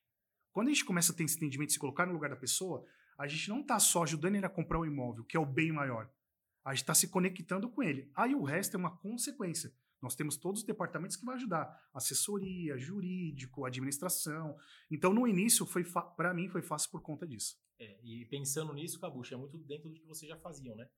Quando 0.50 0.68
a 0.68 0.70
gente 0.70 0.82
começa 0.82 1.12
a 1.12 1.14
ter 1.14 1.24
esse 1.24 1.36
entendimento, 1.36 1.74
se 1.74 1.78
colocar 1.78 2.06
no 2.06 2.12
lugar 2.14 2.30
da 2.30 2.36
pessoa, 2.36 2.82
a 3.18 3.26
gente 3.26 3.50
não 3.50 3.60
está 3.60 3.78
só 3.78 4.02
ajudando 4.02 4.36
ele 4.36 4.46
a 4.46 4.48
comprar 4.48 4.80
um 4.80 4.86
imóvel, 4.86 5.24
que 5.24 5.36
é 5.36 5.40
o 5.40 5.44
bem 5.44 5.70
maior. 5.70 6.10
A 6.64 6.72
gente 6.72 6.84
está 6.84 6.94
se 6.94 7.08
conectando 7.08 7.68
com 7.68 7.82
ele. 7.82 8.10
Aí 8.16 8.34
o 8.34 8.44
resto 8.44 8.76
é 8.76 8.78
uma 8.78 8.96
consequência. 8.96 9.70
Nós 10.00 10.14
temos 10.14 10.38
todos 10.38 10.62
os 10.62 10.66
departamentos 10.66 11.16
que 11.16 11.24
vão 11.26 11.34
ajudar: 11.34 11.70
assessoria, 11.92 12.78
jurídico, 12.78 13.66
administração. 13.66 14.56
Então, 14.90 15.12
no 15.12 15.28
início, 15.28 15.66
foi 15.66 15.84
para 16.16 16.32
mim, 16.32 16.48
foi 16.48 16.62
fácil 16.62 16.90
por 16.90 17.02
conta 17.02 17.26
disso. 17.26 17.60
É, 17.78 18.00
e 18.02 18.24
pensando 18.24 18.72
nisso, 18.72 18.98
Cabucha, 18.98 19.34
é 19.34 19.38
muito 19.38 19.58
dentro 19.58 19.90
do 19.90 20.00
que 20.00 20.06
vocês 20.06 20.26
já 20.26 20.38
faziam, 20.38 20.74
né? 20.76 20.88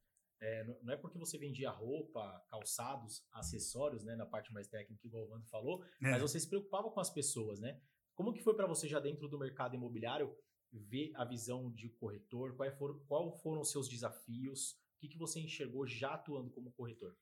É, 0.42 0.64
não 0.82 0.92
é 0.92 0.96
porque 0.96 1.16
você 1.16 1.38
vendia 1.38 1.70
roupa, 1.70 2.44
calçados, 2.50 3.25
acessórios, 3.30 4.02
né, 4.02 4.16
na 4.16 4.26
parte 4.26 4.52
mais 4.52 4.66
técnica, 4.66 5.06
igual 5.06 5.25
o 5.25 5.30
Wando 5.30 5.46
falou, 5.46 5.84
é. 5.84 6.11
mas 6.11 6.20
você 6.20 6.40
se 6.40 6.49
preocupava 6.49 6.90
com 6.90 6.99
as 6.99 7.11
pessoas, 7.11 7.61
né? 7.61 7.80
Como 8.12 8.32
que 8.32 8.42
foi 8.42 8.56
para 8.56 8.66
você 8.66 8.88
já 8.88 8.99
dentro 8.99 9.28
do 9.28 9.38
mercado 9.38 9.76
imobiliário 9.76 10.37
ver 10.72 11.12
a 11.14 11.25
visão 11.25 11.70
de 11.70 11.88
corretor? 11.90 12.56
Quais 12.56 12.76
foram, 12.76 12.99
qual 13.06 13.38
foram 13.38 13.61
os 13.61 13.70
seus 13.70 13.88
desafios? 13.88 14.72
O 14.72 14.99
que, 14.99 15.08
que 15.11 15.16
você 15.16 15.38
enxergou 15.38 15.87
já 15.87 16.14
atuando 16.14 16.50
como 16.50 16.72
corretor? 16.72 17.16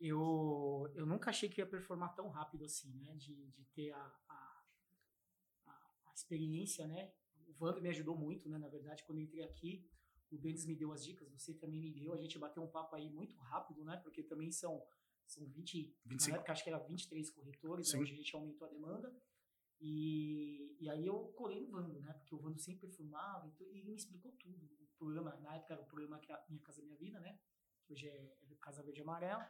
Eu, 0.00 0.90
eu 0.94 1.04
nunca 1.04 1.28
achei 1.28 1.50
que 1.50 1.60
ia 1.60 1.66
performar 1.66 2.14
tão 2.14 2.30
rápido 2.30 2.64
assim, 2.64 2.94
né? 2.94 3.14
De, 3.16 3.50
de 3.50 3.64
ter 3.74 3.90
a, 3.90 4.14
a, 4.28 4.64
a 5.66 6.12
experiência, 6.14 6.86
né? 6.86 7.12
O 7.46 7.52
Vando 7.52 7.82
me 7.82 7.90
ajudou 7.90 8.16
muito, 8.16 8.48
né? 8.48 8.56
Na 8.56 8.68
verdade, 8.68 9.04
quando 9.04 9.18
eu 9.18 9.24
entrei 9.24 9.44
aqui, 9.44 9.86
o 10.30 10.38
Denis 10.38 10.64
me 10.66 10.74
deu 10.74 10.92
as 10.92 11.04
dicas, 11.04 11.30
você 11.30 11.54
também 11.54 11.80
me 11.80 11.90
deu. 11.90 12.12
A 12.12 12.18
gente 12.18 12.38
bateu 12.38 12.62
um 12.62 12.68
papo 12.68 12.94
aí 12.96 13.10
muito 13.10 13.36
rápido, 13.36 13.84
né? 13.84 13.96
Porque 13.98 14.22
também 14.22 14.50
são, 14.50 14.82
são 15.26 15.46
20, 15.46 15.96
25. 16.04 16.30
na 16.30 16.36
época 16.36 16.52
acho 16.52 16.64
que 16.64 16.70
era 16.70 16.78
23 16.78 17.30
corretores, 17.30 17.92
né? 17.92 18.00
hoje 18.00 18.12
a 18.12 18.16
gente 18.16 18.34
aumentou 18.34 18.66
a 18.66 18.70
demanda. 18.70 19.14
E, 19.80 20.76
e 20.80 20.90
aí 20.90 21.06
eu 21.06 21.28
colei 21.36 21.60
no 21.60 21.70
Vando, 21.70 22.00
né? 22.00 22.12
Porque 22.14 22.34
o 22.34 22.38
Vando 22.38 22.58
sempre 22.58 22.88
filmava 22.88 23.46
e, 23.46 23.62
e 23.62 23.78
ele 23.78 23.90
me 23.90 23.96
explicou 23.96 24.32
tudo. 24.32 24.66
O 24.80 24.86
programa, 24.98 25.36
na 25.36 25.54
época 25.54 25.74
era 25.74 25.82
o 25.82 25.86
programa 25.86 26.18
que 26.18 26.32
Minha 26.48 26.62
Casa 26.62 26.82
Minha 26.82 26.96
Vida, 26.96 27.20
né? 27.20 27.38
Que 27.84 27.92
hoje 27.92 28.08
é, 28.08 28.36
é 28.50 28.54
Casa 28.56 28.82
Verde 28.82 29.00
e 29.00 29.02
Amarelo. 29.02 29.42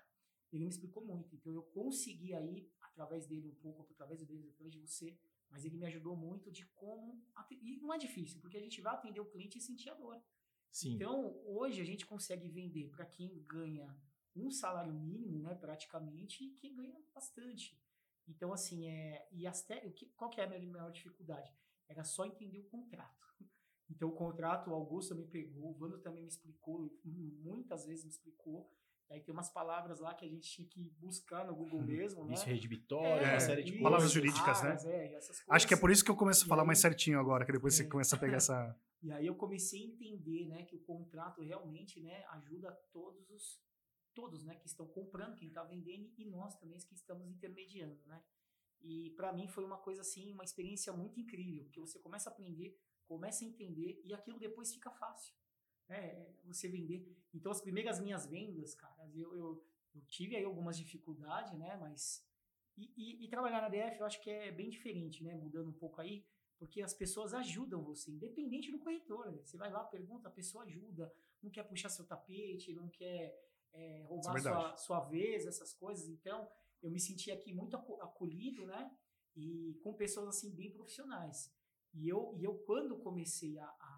Ele 0.53 0.65
me 0.65 0.71
explicou 0.71 1.05
muito. 1.05 1.35
Então 1.35 1.53
eu 1.53 1.63
consegui 1.63 2.35
aí, 2.35 2.71
através 2.81 3.27
dele 3.27 3.49
um 3.49 3.55
pouco, 3.55 3.93
através 3.93 4.25
dele, 4.25 4.49
através 4.51 4.73
de 4.73 4.79
você, 4.79 5.19
mas 5.51 5.65
ele 5.65 5.77
me 5.77 5.87
ajudou 5.87 6.17
muito 6.17 6.51
de 6.51 6.67
como. 6.75 7.23
E 7.51 7.79
não 7.79 7.93
é 7.93 7.99
difícil, 7.99 8.41
porque 8.41 8.57
a 8.57 8.61
gente 8.61 8.81
vai 8.81 8.95
atender 8.95 9.21
o 9.21 9.27
cliente 9.27 9.59
e 9.59 9.61
sentir 9.61 9.91
a 9.91 9.95
dor. 9.95 10.23
Sim. 10.71 10.95
Então, 10.95 11.41
hoje 11.45 11.81
a 11.81 11.85
gente 11.85 12.07
consegue 12.07 12.49
vender 12.49 12.89
para 12.91 13.05
quem 13.05 13.43
ganha 13.45 13.97
um 14.37 14.51
salário 14.51 14.93
mínimo, 14.93 15.41
né, 15.43 15.55
praticamente, 15.55 16.45
e 16.45 16.51
quem 16.55 16.75
ganha 16.75 16.97
bastante. 17.15 17.81
Então, 18.27 18.53
assim, 18.53 18.87
é, 18.87 19.27
e 19.33 19.47
as 19.47 19.63
te, 19.63 20.07
qual 20.17 20.31
que 20.31 20.41
é 20.41 20.45
a 20.45 20.49
minha 20.49 20.71
maior 20.71 20.91
dificuldade? 20.91 21.53
Era 21.89 22.05
só 22.05 22.27
entender 22.27 22.59
o 22.59 22.65
contrato. 22.65 23.27
Então, 23.91 24.11
o 24.11 24.15
contrato, 24.15 24.71
o 24.71 24.75
Augusto 24.75 25.15
me 25.15 25.25
pegou, 25.25 25.71
o 25.71 25.75
Vando 25.75 25.99
também 25.99 26.23
me 26.23 26.29
explicou, 26.29 26.95
muitas 27.05 27.87
vezes 27.87 28.05
me 28.05 28.11
explicou. 28.11 28.71
Aí 29.11 29.21
tem 29.21 29.33
umas 29.33 29.49
palavras 29.49 30.01
lá 30.01 30.15
que 30.15 30.25
a 30.25 30.29
gente 30.29 30.49
tinha 30.51 30.69
que 30.69 30.81
buscar 30.99 31.47
no 31.47 31.55
Google 31.55 31.81
uhum. 31.81 31.87
mesmo, 31.87 32.25
né? 32.27 32.35
Isso, 32.35 32.45
redibitório, 32.45 33.27
é, 33.27 33.31
uma 33.33 33.41
série 33.41 33.63
de 33.63 33.73
Palavras 33.81 34.13
jurídicas, 34.13 34.63
né? 34.63 34.77
É, 34.85 35.19
Acho 35.49 35.67
que 35.67 35.73
é 35.73 35.77
por 35.77 35.91
isso 35.91 36.05
que 36.05 36.11
eu 36.11 36.17
começo 36.17 36.45
a 36.45 36.49
falar 36.49 36.63
aí, 36.63 36.67
mais 36.67 36.79
certinho 36.79 37.19
agora, 37.19 37.47
que 37.47 37.53
depois 37.53 37.75
é. 37.75 37.77
você 37.79 37.89
começa 37.89 38.17
a 38.17 38.19
pegar 38.19 38.37
essa... 38.37 38.77
E 39.01 39.13
aí 39.13 39.27
eu 39.27 39.37
comecei 39.37 39.81
a 39.81 39.87
entender, 39.87 40.47
né, 40.47 40.65
que 40.65 40.75
o 40.75 40.81
contrato 40.81 41.41
realmente, 41.41 42.01
né, 42.01 42.25
ajuda 42.33 42.73
todos 42.93 43.31
os 43.31 43.61
todos, 44.13 44.43
né, 44.43 44.57
que 44.57 44.67
estão 44.67 44.85
comprando, 44.89 45.37
quem 45.37 45.47
está 45.47 45.63
vendendo 45.63 46.13
e 46.19 46.25
nós 46.25 46.53
também 46.57 46.77
que 46.79 46.95
estamos 46.95 47.29
intermediando, 47.29 48.05
né? 48.05 48.21
E 48.81 49.11
para 49.17 49.33
mim 49.33 49.47
foi 49.47 49.65
uma 49.65 49.79
coisa 49.79 50.01
assim, 50.01 50.33
uma 50.33 50.43
experiência 50.43 50.93
muito 50.93 51.21
incrível, 51.21 51.63
porque 51.63 51.79
você 51.79 52.01
começa 52.01 52.29
a 52.29 52.33
aprender, 52.33 52.77
começa 53.07 53.45
a 53.45 53.47
entender 53.47 54.01
e 54.05 54.13
aquilo 54.13 54.41
depois 54.41 54.75
fica 54.75 54.91
fácil, 54.91 55.33
né? 55.89 56.27
Você 56.45 56.69
vender. 56.69 57.07
Então 57.35 57.51
as 57.53 57.61
primeiras 57.61 58.01
minhas 58.01 58.27
vendas, 58.27 58.75
cara, 58.75 59.11
eu, 59.15 59.35
eu, 59.35 59.65
eu 59.95 60.01
tive 60.07 60.37
aí 60.37 60.45
algumas 60.45 60.77
dificuldades, 60.77 61.53
né? 61.55 61.77
Mas 61.77 62.27
e, 62.77 62.93
e, 62.97 63.25
e, 63.25 63.29
trabalhar 63.29 63.61
na 63.61 63.69
DF 63.69 63.99
eu 63.99 64.07
acho 64.07 64.21
que 64.23 64.31
é 64.31 64.53
bem 64.53 64.69
diferente, 64.69 65.23
né? 65.25 65.35
Mudando 65.35 65.69
um 65.69 65.73
pouco 65.73 66.01
aí, 66.01 66.25
porque 66.59 66.81
as 66.83 66.95
pessoas 66.95 67.35
ajudam 67.35 67.83
você, 67.83 68.11
independente 68.11 68.71
do 68.71 68.79
corretor. 68.79 69.33
Né? 69.33 69.41
Você 69.45 69.57
vai 69.57 69.71
lá, 69.71 69.85
pergunta, 69.85 70.29
a 70.29 70.31
pessoa 70.31 70.65
ajuda, 70.65 71.13
não 71.43 71.51
quer 71.51 71.65
puxar 71.65 71.89
seu 71.89 72.07
tapete, 72.07 72.73
não 72.73 72.89
quer 72.89 73.37
é, 73.73 74.03
roubar 74.07 74.37
é 74.37 74.41
sua, 74.41 74.77
sua 74.77 75.01
vez, 75.01 75.47
essas 75.47 75.73
coisas. 75.73 76.09
Então, 76.09 76.49
eu 76.83 76.91
me 76.91 77.01
senti 77.01 77.31
aqui 77.31 77.53
muito 77.53 77.77
acolhido, 77.77 78.67
né? 78.67 78.91
E 79.37 79.79
com 79.83 79.93
pessoas 79.95 80.29
assim 80.29 80.55
bem 80.55 80.71
profissionais. 80.71 81.53
E 81.95 82.09
eu, 82.09 82.35
e 82.39 82.45
eu 82.45 82.55
quando 82.67 82.99
comecei 82.99 83.59
a, 83.59 83.67
a, 83.67 83.98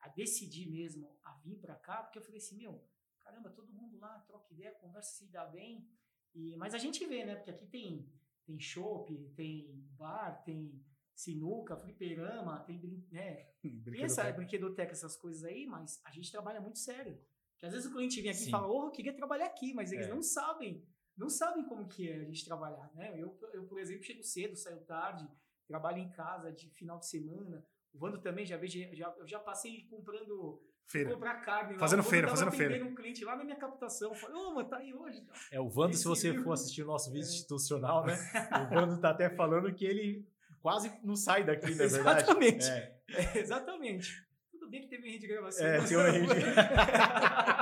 a 0.00 0.08
decidir 0.08 0.70
mesmo 0.70 1.18
a 1.24 1.32
vir 1.38 1.58
para 1.58 1.74
cá, 1.74 2.02
porque 2.02 2.18
eu 2.18 2.22
falei 2.22 2.38
assim, 2.38 2.56
meu, 2.56 2.86
caramba, 3.20 3.50
todo 3.50 3.72
mundo 3.72 3.98
lá 3.98 4.18
troca 4.20 4.52
ideia, 4.52 4.72
conversa, 4.72 5.16
se 5.16 5.30
dá 5.30 5.44
bem. 5.44 5.88
E, 6.34 6.56
mas 6.56 6.74
a 6.74 6.78
gente 6.78 7.04
vê, 7.06 7.24
né? 7.24 7.34
Porque 7.34 7.50
aqui 7.50 7.66
tem 7.66 8.10
tem 8.48 8.58
chopp, 8.58 9.14
tem 9.36 9.86
bar, 9.98 10.42
tem 10.42 10.82
sinuca, 11.14 11.76
fliperama, 11.76 12.60
tem 12.60 13.06
né, 13.12 13.50
pensa 13.84 14.32
brinquedoteca, 14.32 14.92
essas 14.92 15.16
coisas 15.16 15.44
aí, 15.44 15.66
mas 15.66 16.00
a 16.04 16.10
gente 16.10 16.30
trabalha 16.32 16.60
muito 16.60 16.78
sério. 16.78 17.20
Que 17.58 17.66
às 17.66 17.72
vezes 17.72 17.90
o 17.90 17.92
cliente 17.92 18.22
vem 18.22 18.30
aqui 18.30 18.40
Sim. 18.40 18.48
e 18.48 18.50
fala, 18.50 18.68
oh, 18.68 18.86
eu 18.86 18.90
queria 18.90 19.12
trabalhar 19.12 19.46
aqui, 19.46 19.74
mas 19.74 19.92
eles 19.92 20.06
é. 20.06 20.08
não 20.08 20.22
sabem, 20.22 20.82
não 21.16 21.28
sabem 21.28 21.64
como 21.64 21.88
que 21.88 22.08
é 22.08 22.20
a 22.20 22.24
gente 22.24 22.44
trabalhar, 22.44 22.90
né? 22.94 23.20
Eu, 23.20 23.38
eu, 23.52 23.66
por 23.66 23.78
exemplo, 23.78 24.04
chego 24.04 24.22
cedo, 24.22 24.56
saio 24.56 24.80
tarde, 24.84 25.28
trabalho 25.66 25.98
em 25.98 26.10
casa 26.10 26.50
de 26.50 26.70
final 26.70 26.98
de 26.98 27.06
semana. 27.06 27.66
O 27.92 27.98
Vando 27.98 28.20
também 28.20 28.44
já 28.44 28.56
vejo, 28.56 28.78
já, 28.94 29.14
eu 29.18 29.26
já 29.26 29.38
passei 29.38 29.86
comprando 29.90 30.62
feira. 30.86 31.12
comprar 31.12 31.34
carne. 31.42 31.74
Lá. 31.74 31.78
Fazendo 31.78 32.02
feira, 32.02 32.28
fazendo 32.28 32.52
feira. 32.52 32.84
um 32.84 32.94
cliente 32.94 33.24
lá 33.24 33.36
na 33.36 33.44
minha 33.44 33.56
captação. 33.56 34.14
Falei, 34.14 34.36
ô, 34.36 34.48
oh, 34.48 34.54
mano, 34.54 34.68
tá 34.68 34.78
aí 34.78 34.94
hoje. 34.94 35.26
É, 35.50 35.60
o 35.60 35.68
Vando, 35.68 35.96
se 35.96 36.04
você 36.04 36.34
for 36.42 36.52
assistir 36.52 36.82
o 36.82 36.86
nosso 36.86 37.10
vídeo 37.12 37.26
é. 37.26 37.30
institucional, 37.30 38.04
né? 38.04 38.14
o 38.66 38.74
Vando 38.74 39.00
tá 39.00 39.10
até 39.10 39.28
falando 39.30 39.72
que 39.74 39.84
ele 39.84 40.26
quase 40.60 40.92
não 41.02 41.16
sai 41.16 41.44
daqui, 41.44 41.70
na 41.70 41.86
verdade. 41.86 42.22
Exatamente. 42.22 42.66
É. 42.66 42.98
É, 43.10 43.38
exatamente. 43.40 44.26
Tudo 44.50 44.68
bem 44.68 44.82
que 44.82 44.88
teve 44.88 45.08
rede 45.08 45.20
de 45.20 45.28
gravação. 45.28 45.66
É, 45.66 45.80
tem 45.86 45.96
uma 45.96 46.10
rede. 46.10 46.28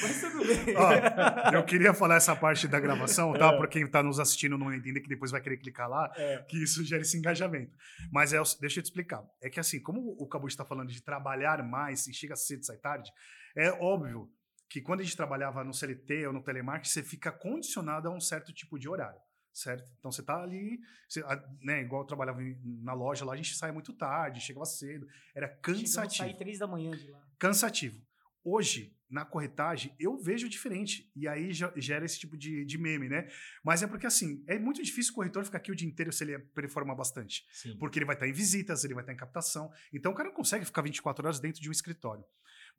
Mas 0.00 0.20
tudo 0.20 0.38
bem. 0.46 0.76
Ó, 0.76 1.52
eu 1.52 1.64
queria 1.64 1.92
falar 1.92 2.16
essa 2.16 2.34
parte 2.34 2.66
da 2.68 2.80
gravação, 2.80 3.32
tá? 3.34 3.52
É. 3.52 3.56
Para 3.56 3.68
quem 3.68 3.84
está 3.84 4.02
nos 4.02 4.18
assistindo 4.18 4.56
não 4.56 4.72
entender, 4.72 5.00
que 5.00 5.08
depois 5.08 5.30
vai 5.30 5.40
querer 5.40 5.56
clicar 5.56 5.88
lá, 5.88 6.10
é. 6.16 6.38
que 6.48 6.62
isso 6.62 6.84
gera 6.84 7.02
esse 7.02 7.16
engajamento. 7.16 7.76
Mas 8.10 8.32
é, 8.32 8.40
deixa 8.60 8.80
eu 8.80 8.82
te 8.82 8.86
explicar. 8.86 9.22
É 9.42 9.50
que 9.50 9.60
assim, 9.60 9.80
como 9.80 10.16
o 10.18 10.26
Cabo 10.26 10.48
está 10.48 10.64
falando 10.64 10.88
de 10.88 11.02
trabalhar 11.02 11.62
mais 11.62 12.06
e 12.06 12.14
chega 12.14 12.36
cedo 12.36 12.62
e 12.62 12.66
sai 12.66 12.76
tarde, 12.76 13.10
é 13.56 13.70
óbvio 13.72 14.28
que 14.68 14.80
quando 14.80 15.00
a 15.00 15.02
gente 15.02 15.16
trabalhava 15.16 15.62
no 15.62 15.74
CLT 15.74 16.26
ou 16.26 16.32
no 16.32 16.42
telemarketing, 16.42 16.88
você 16.88 17.02
fica 17.02 17.30
condicionado 17.30 18.08
a 18.08 18.10
um 18.10 18.20
certo 18.20 18.52
tipo 18.52 18.78
de 18.78 18.88
horário 18.88 19.20
certo? 19.52 19.84
Então 19.98 20.10
você 20.10 20.22
tá 20.22 20.42
ali, 20.42 20.80
você, 21.08 21.22
né, 21.62 21.82
igual 21.82 22.02
eu 22.02 22.06
trabalhava 22.06 22.40
na 22.82 22.94
loja 22.94 23.24
lá, 23.24 23.34
a 23.34 23.36
gente 23.36 23.54
saía 23.54 23.72
muito 23.72 23.92
tarde, 23.92 24.40
chegava 24.40 24.64
cedo, 24.64 25.06
era 25.34 25.48
cansativo. 25.48 26.24
Sair 26.24 26.36
três 26.36 26.58
da 26.58 26.66
manhã 26.66 26.90
de 26.92 27.10
lá. 27.10 27.22
Cansativo. 27.38 28.00
Hoje, 28.44 28.96
na 29.12 29.26
corretagem, 29.26 29.94
eu 30.00 30.16
vejo 30.16 30.48
diferente. 30.48 31.12
E 31.14 31.28
aí 31.28 31.52
gera 31.52 32.04
esse 32.04 32.18
tipo 32.18 32.36
de, 32.36 32.64
de 32.64 32.78
meme, 32.78 33.10
né? 33.10 33.28
Mas 33.62 33.82
é 33.82 33.86
porque, 33.86 34.06
assim, 34.06 34.42
é 34.48 34.58
muito 34.58 34.82
difícil 34.82 35.12
o 35.12 35.16
corretor 35.16 35.44
ficar 35.44 35.58
aqui 35.58 35.70
o 35.70 35.76
dia 35.76 35.86
inteiro 35.86 36.10
se 36.10 36.24
ele 36.24 36.38
performar 36.38 36.96
bastante. 36.96 37.44
Sim. 37.52 37.76
Porque 37.76 37.98
ele 37.98 38.06
vai 38.06 38.16
estar 38.16 38.26
em 38.26 38.32
visitas, 38.32 38.84
ele 38.84 38.94
vai 38.94 39.02
estar 39.02 39.12
em 39.12 39.16
captação. 39.16 39.70
Então, 39.92 40.12
o 40.12 40.14
cara 40.14 40.30
não 40.30 40.34
consegue 40.34 40.64
ficar 40.64 40.80
24 40.80 41.26
horas 41.26 41.38
dentro 41.38 41.60
de 41.60 41.68
um 41.68 41.72
escritório. 41.72 42.24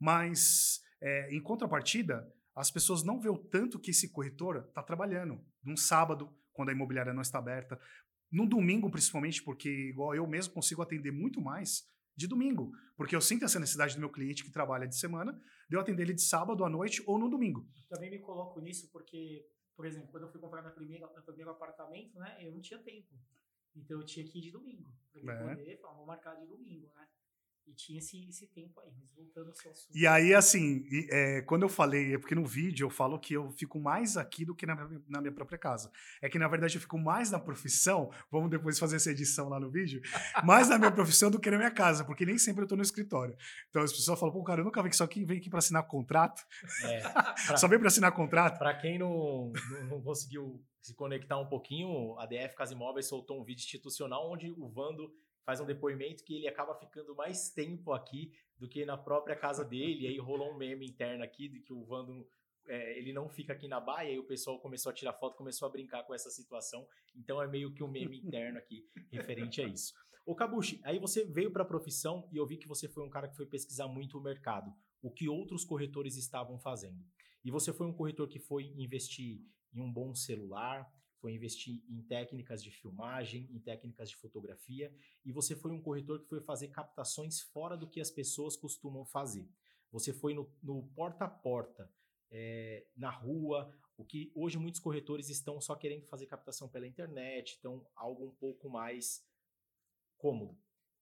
Mas, 0.00 0.80
é, 1.00 1.32
em 1.32 1.40
contrapartida, 1.40 2.28
as 2.56 2.68
pessoas 2.68 3.04
não 3.04 3.20
vê 3.20 3.28
o 3.28 3.38
tanto 3.38 3.78
que 3.78 3.92
esse 3.92 4.10
corretor 4.10 4.64
está 4.68 4.82
trabalhando. 4.82 5.40
Num 5.62 5.76
sábado, 5.76 6.36
quando 6.52 6.70
a 6.70 6.72
imobiliária 6.72 7.14
não 7.14 7.22
está 7.22 7.38
aberta. 7.38 7.78
No 8.30 8.44
domingo, 8.44 8.90
principalmente, 8.90 9.40
porque 9.40 9.68
igual 9.68 10.16
eu 10.16 10.26
mesmo 10.26 10.52
consigo 10.52 10.82
atender 10.82 11.12
muito 11.12 11.40
mais 11.40 11.84
de 12.16 12.26
domingo, 12.26 12.72
porque 12.96 13.14
eu 13.14 13.20
sinto 13.20 13.44
essa 13.44 13.58
necessidade 13.58 13.94
do 13.94 14.00
meu 14.00 14.10
cliente 14.10 14.44
que 14.44 14.50
trabalha 14.50 14.86
de 14.86 14.96
semana, 14.96 15.32
de 15.68 15.76
eu 15.76 15.80
atender 15.80 16.02
ele 16.04 16.14
de 16.14 16.22
sábado 16.22 16.64
à 16.64 16.70
noite 16.70 17.02
ou 17.06 17.18
no 17.18 17.28
domingo. 17.28 17.66
Também 17.88 18.10
me 18.10 18.18
coloco 18.18 18.60
nisso 18.60 18.88
porque, 18.92 19.46
por 19.76 19.86
exemplo, 19.86 20.08
quando 20.10 20.24
eu 20.24 20.30
fui 20.30 20.40
comprar 20.40 20.62
meu 20.62 20.72
primeiro, 20.72 21.10
meu 21.12 21.22
primeiro 21.22 21.50
apartamento, 21.50 22.18
né, 22.18 22.36
eu 22.40 22.52
não 22.52 22.60
tinha 22.60 22.78
tempo. 22.78 23.14
Então 23.74 23.98
eu 23.98 24.06
tinha 24.06 24.24
que 24.24 24.38
ir 24.38 24.42
de 24.42 24.50
domingo, 24.52 24.92
para 25.12 25.34
é. 25.34 25.56
poder, 25.56 25.80
falar, 25.80 25.94
vou 25.94 26.06
marcar 26.06 26.34
de 26.36 26.46
domingo, 26.46 26.92
né? 26.94 27.08
E 27.66 27.72
tinha 27.72 27.98
esse, 27.98 28.28
esse 28.28 28.46
tempo 28.48 28.78
aí, 28.80 28.90
mas 29.00 29.10
voltando 29.16 29.48
ao 29.48 29.54
seu 29.54 29.70
assunto. 29.70 29.96
E 29.96 30.06
aí, 30.06 30.34
assim, 30.34 30.84
e, 30.90 31.08
é, 31.10 31.42
quando 31.42 31.62
eu 31.62 31.68
falei, 31.68 32.14
é 32.14 32.18
porque 32.18 32.34
no 32.34 32.44
vídeo 32.44 32.84
eu 32.84 32.90
falo 32.90 33.18
que 33.18 33.32
eu 33.34 33.50
fico 33.52 33.80
mais 33.80 34.16
aqui 34.18 34.44
do 34.44 34.54
que 34.54 34.66
na, 34.66 34.74
minha- 34.74 35.02
na 35.08 35.20
minha 35.20 35.32
própria 35.32 35.58
casa. 35.58 35.90
É 36.20 36.28
que, 36.28 36.38
na 36.38 36.46
verdade, 36.46 36.76
eu 36.76 36.80
fico 36.80 36.98
mais 36.98 37.30
na 37.30 37.40
profissão, 37.40 38.10
vamos 38.30 38.50
depois 38.50 38.78
fazer 38.78 38.96
essa 38.96 39.10
edição 39.10 39.48
lá 39.48 39.58
no 39.58 39.70
vídeo, 39.70 40.00
mais 40.44 40.68
na 40.68 40.78
minha 40.78 40.92
profissão 40.92 41.30
do 41.30 41.40
que 41.40 41.50
na 41.50 41.56
minha 41.56 41.70
casa, 41.70 42.04
porque 42.04 42.26
nem 42.26 42.36
sempre 42.38 42.62
eu 42.64 42.68
tô 42.68 42.76
no 42.76 42.82
escritório. 42.82 43.34
Então 43.70 43.82
as 43.82 43.92
pessoas 43.92 44.20
falam, 44.20 44.34
pô, 44.34 44.44
cara, 44.44 44.60
eu 44.60 44.64
nunca 44.64 44.82
vi 44.82 44.90
que 44.90 44.96
só 44.96 45.06
quem 45.06 45.24
vem 45.24 45.38
aqui 45.38 45.48
pra 45.48 45.58
assinar 45.58 45.86
contrato, 45.86 46.42
É, 46.84 47.00
pra, 47.46 47.56
só 47.56 47.66
vem 47.66 47.78
pra 47.78 47.88
assinar 47.88 48.12
contrato. 48.12 48.58
pra 48.58 48.74
quem 48.76 48.98
não, 48.98 49.50
não, 49.70 49.84
não 49.86 50.02
conseguiu 50.02 50.62
se 50.82 50.94
conectar 50.94 51.38
um 51.40 51.48
pouquinho, 51.48 52.14
a 52.18 52.26
DF 52.26 52.54
Casa 52.56 52.74
Imóveis 52.74 53.06
soltou 53.08 53.40
um 53.40 53.44
vídeo 53.44 53.62
institucional 53.64 54.30
onde 54.30 54.50
o 54.50 54.68
Vando 54.68 55.10
faz 55.44 55.60
um 55.60 55.66
depoimento 55.66 56.24
que 56.24 56.34
ele 56.34 56.48
acaba 56.48 56.74
ficando 56.74 57.14
mais 57.14 57.50
tempo 57.50 57.92
aqui 57.92 58.32
do 58.58 58.68
que 58.68 58.84
na 58.84 58.96
própria 58.96 59.36
casa 59.36 59.64
dele. 59.64 60.04
E 60.04 60.06
aí 60.06 60.18
rolou 60.18 60.52
um 60.52 60.56
meme 60.56 60.86
interno 60.86 61.22
aqui 61.22 61.48
de 61.48 61.60
que 61.60 61.72
o 61.72 61.84
Vando 61.84 62.26
é, 62.66 62.98
ele 62.98 63.12
não 63.12 63.28
fica 63.28 63.52
aqui 63.52 63.68
na 63.68 63.80
baia 63.80 64.12
e 64.12 64.18
o 64.18 64.24
pessoal 64.24 64.58
começou 64.58 64.90
a 64.90 64.94
tirar 64.94 65.12
foto, 65.12 65.36
começou 65.36 65.68
a 65.68 65.70
brincar 65.70 66.02
com 66.04 66.14
essa 66.14 66.30
situação. 66.30 66.86
Então 67.14 67.42
é 67.42 67.46
meio 67.46 67.72
que 67.72 67.82
um 67.82 67.88
meme 67.88 68.18
interno 68.18 68.58
aqui 68.58 68.88
referente 69.12 69.60
a 69.60 69.66
isso. 69.66 69.92
Ô 70.26 70.34
Kabushi, 70.34 70.80
aí 70.84 70.98
você 70.98 71.24
veio 71.24 71.52
para 71.52 71.62
a 71.62 71.66
profissão 71.66 72.26
e 72.32 72.38
eu 72.38 72.46
vi 72.46 72.56
que 72.56 72.66
você 72.66 72.88
foi 72.88 73.04
um 73.04 73.10
cara 73.10 73.28
que 73.28 73.36
foi 73.36 73.44
pesquisar 73.44 73.86
muito 73.86 74.18
o 74.18 74.22
mercado, 74.22 74.72
o 75.02 75.10
que 75.10 75.28
outros 75.28 75.64
corretores 75.64 76.16
estavam 76.16 76.58
fazendo. 76.58 77.04
E 77.44 77.50
você 77.50 77.74
foi 77.74 77.86
um 77.86 77.92
corretor 77.92 78.26
que 78.26 78.38
foi 78.38 78.72
investir 78.76 79.42
em 79.74 79.80
um 79.80 79.92
bom 79.92 80.14
celular, 80.14 80.90
foi 81.24 81.32
investir 81.32 81.82
em 81.88 82.02
técnicas 82.02 82.62
de 82.62 82.70
filmagem, 82.70 83.48
em 83.50 83.58
técnicas 83.58 84.10
de 84.10 84.16
fotografia, 84.16 84.94
e 85.24 85.32
você 85.32 85.56
foi 85.56 85.70
um 85.70 85.80
corretor 85.80 86.20
que 86.20 86.28
foi 86.28 86.38
fazer 86.42 86.68
captações 86.68 87.40
fora 87.40 87.78
do 87.78 87.88
que 87.88 87.98
as 87.98 88.10
pessoas 88.10 88.58
costumam 88.58 89.06
fazer. 89.06 89.48
Você 89.90 90.12
foi 90.12 90.34
no, 90.34 90.52
no 90.62 90.82
porta 90.88 91.24
a 91.24 91.28
porta, 91.28 91.90
é, 92.30 92.86
na 92.94 93.08
rua, 93.08 93.74
o 93.96 94.04
que 94.04 94.30
hoje 94.34 94.58
muitos 94.58 94.78
corretores 94.78 95.30
estão 95.30 95.58
só 95.62 95.74
querendo 95.74 96.04
fazer 96.08 96.26
captação 96.26 96.68
pela 96.68 96.86
internet, 96.86 97.56
então 97.58 97.86
algo 97.96 98.26
um 98.26 98.34
pouco 98.34 98.68
mais 98.68 99.26
cômodo. 100.18 100.58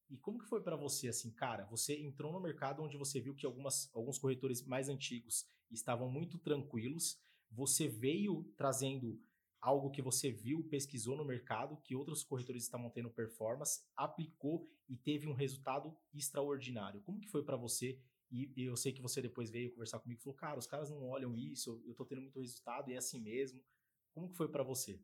E 0.09 0.17
como 0.19 0.39
que 0.39 0.47
foi 0.47 0.63
para 0.63 0.77
você 0.77 1.09
assim, 1.09 1.33
cara? 1.33 1.65
Você 1.65 1.99
entrou 1.99 2.33
no 2.33 2.39
mercado 2.39 2.81
onde 2.81 2.97
você 2.97 3.21
viu 3.21 3.35
que 3.35 3.45
algumas, 3.45 3.91
alguns 3.93 4.19
corretores 4.19 4.63
mais 4.63 4.89
antigos 4.89 5.49
estavam 5.69 6.09
muito 6.09 6.39
tranquilos. 6.39 7.21
Você 7.51 7.89
veio 7.89 8.45
trazendo 8.57 9.21
algo 9.63 9.91
que 9.91 10.03
você 10.03 10.31
viu, 10.33 10.65
pesquisou 10.65 11.17
no 11.17 11.25
mercado, 11.25 11.79
que 11.85 11.97
outros 11.97 12.25
corretores 12.25 12.65
estavam 12.65 12.91
tendo 12.91 13.11
performance, 13.11 13.83
aplicou 13.97 14.69
e 14.89 14.97
teve 14.99 15.29
um 15.29 15.35
resultado 15.35 15.97
extraordinário. 16.13 17.01
Como 17.03 17.21
que 17.21 17.29
foi 17.31 17.45
para 17.45 17.57
você? 17.57 17.99
E 18.31 18.53
e 18.57 18.65
eu 18.65 18.77
sei 18.77 18.93
que 18.93 19.03
você 19.03 19.23
depois 19.23 19.51
veio 19.51 19.73
conversar 19.73 20.01
comigo 20.01 20.21
e 20.21 20.25
falou, 20.25 20.37
cara, 20.37 20.59
os 20.59 20.67
caras 20.67 20.91
não 20.91 21.09
olham 21.09 21.37
isso, 21.37 21.83
eu 21.87 21.95
tô 21.95 22.05
tendo 22.05 22.23
muito 22.23 22.41
resultado 22.41 22.91
e 22.91 22.95
é 22.95 22.99
assim 22.99 23.21
mesmo. 23.21 23.63
Como 24.15 24.29
que 24.29 24.37
foi 24.37 24.49
para 24.49 24.63
você? 24.65 25.01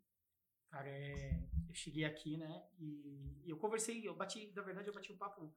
Cara, 0.71 0.88
é, 0.88 1.49
eu 1.68 1.75
cheguei 1.75 2.05
aqui, 2.05 2.37
né? 2.37 2.66
E, 2.79 3.42
e 3.44 3.51
eu 3.51 3.57
conversei, 3.57 4.07
eu 4.07 4.14
bati, 4.14 4.53
na 4.55 4.62
verdade, 4.62 4.88
eu 4.88 4.94
bati 4.94 5.12
um 5.12 5.16
papo 5.16 5.55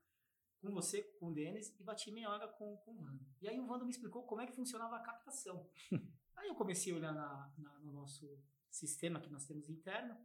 com 0.62 0.72
você, 0.72 1.04
com 1.20 1.30
o 1.30 1.34
Denis, 1.34 1.76
e 1.80 1.84
bati 1.84 2.12
meia 2.12 2.30
hora 2.30 2.48
com, 2.48 2.78
com 2.78 2.92
o 2.92 3.02
Wando. 3.02 3.26
E 3.42 3.50
aí 3.50 3.60
o 3.60 3.68
Wando 3.68 3.86
me 3.86 3.92
explicou 3.92 4.24
como 4.26 4.42
é 4.42 4.48
que 4.48 4.54
funcionava 4.56 4.96
a 4.98 5.02
captação. 5.02 5.70
aí 6.38 6.48
eu 6.48 6.56
comecei 6.56 6.94
a 6.94 6.96
olhar 6.98 7.14
na, 7.14 7.54
na- 7.58 7.80
no 7.80 7.92
nosso 7.92 8.40
sistema 8.72 9.20
que 9.20 9.30
nós 9.30 9.46
temos 9.46 9.70
interno, 9.70 10.18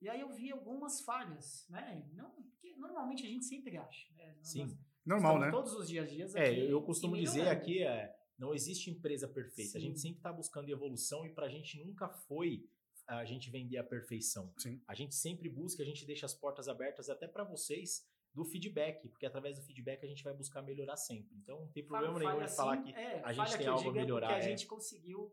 e 0.00 0.08
aí 0.08 0.20
eu 0.20 0.28
vi 0.28 0.52
algumas 0.52 1.00
falhas, 1.00 1.66
né? 1.70 2.06
Não, 2.12 2.34
normalmente 2.76 3.24
a 3.24 3.28
gente 3.28 3.46
sempre 3.46 3.76
acha. 3.78 4.12
Né? 4.14 4.36
Sim. 4.42 4.60
nós 4.60 4.76
Normal, 5.04 5.38
né? 5.38 5.50
Todos 5.50 5.72
os 5.74 5.88
dias 5.88 6.06
a 6.06 6.10
dias 6.10 6.34
É, 6.34 6.48
aqui 6.48 6.60
eu, 6.60 6.70
eu 6.70 6.82
costumo 6.82 7.16
dizer 7.16 7.48
aqui, 7.48 7.82
é, 7.82 8.14
não 8.38 8.52
existe 8.52 8.90
empresa 8.90 9.28
perfeita. 9.28 9.78
A 9.78 9.80
gente 9.80 9.98
Sim. 9.98 10.08
sempre 10.08 10.18
está 10.18 10.32
buscando 10.32 10.68
evolução 10.68 11.24
e 11.24 11.32
para 11.32 11.46
a 11.46 11.48
gente 11.48 11.82
nunca 11.82 12.08
foi 12.08 12.68
a 13.06 13.24
gente 13.24 13.50
vender 13.50 13.78
a 13.78 13.84
perfeição. 13.84 14.52
Sim. 14.58 14.82
A 14.86 14.94
gente 14.94 15.14
sempre 15.14 15.48
busca, 15.48 15.82
a 15.82 15.86
gente 15.86 16.04
deixa 16.04 16.26
as 16.26 16.34
portas 16.34 16.68
abertas 16.68 17.08
até 17.08 17.28
para 17.28 17.44
vocês 17.44 18.04
do 18.34 18.44
feedback, 18.44 19.08
porque 19.08 19.24
através 19.24 19.58
do 19.58 19.64
feedback 19.64 20.04
a 20.04 20.08
gente 20.08 20.22
vai 20.22 20.34
buscar 20.34 20.60
melhorar 20.60 20.96
sempre. 20.96 21.34
Então 21.36 21.60
não 21.60 21.68
tem 21.68 21.86
problema 21.86 22.18
nenhum 22.18 22.42
em 22.42 22.48
falar 22.48 22.82
que 22.82 22.92
é, 22.92 23.22
a 23.24 23.32
gente 23.32 23.50
tem 23.52 23.58
que 23.60 23.66
algo 23.66 23.88
a 23.88 23.92
é 23.92 23.94
melhorar, 23.94 24.28
Porque 24.28 24.42
a 24.42 24.44
é. 24.44 24.48
gente 24.50 24.66
conseguiu, 24.66 25.32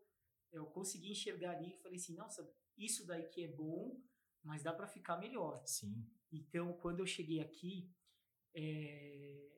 eu 0.54 0.66
consegui 0.68 1.12
enxergar 1.12 1.52
ali 1.58 1.74
e 1.74 1.78
falei 1.82 1.98
assim, 1.98 2.16
nossa, 2.16 2.48
isso 2.78 3.06
daí 3.06 3.24
que 3.28 3.44
é 3.44 3.48
bom, 3.48 4.00
mas 4.44 4.64
dá 4.64 4.72
para 4.74 4.88
ficar 4.88 5.18
melhor. 5.18 5.62
sim, 5.66 6.06
Então, 6.32 6.74
quando 6.74 7.00
eu 7.00 7.06
cheguei 7.06 7.40
aqui, 7.42 7.92
é, 8.56 9.50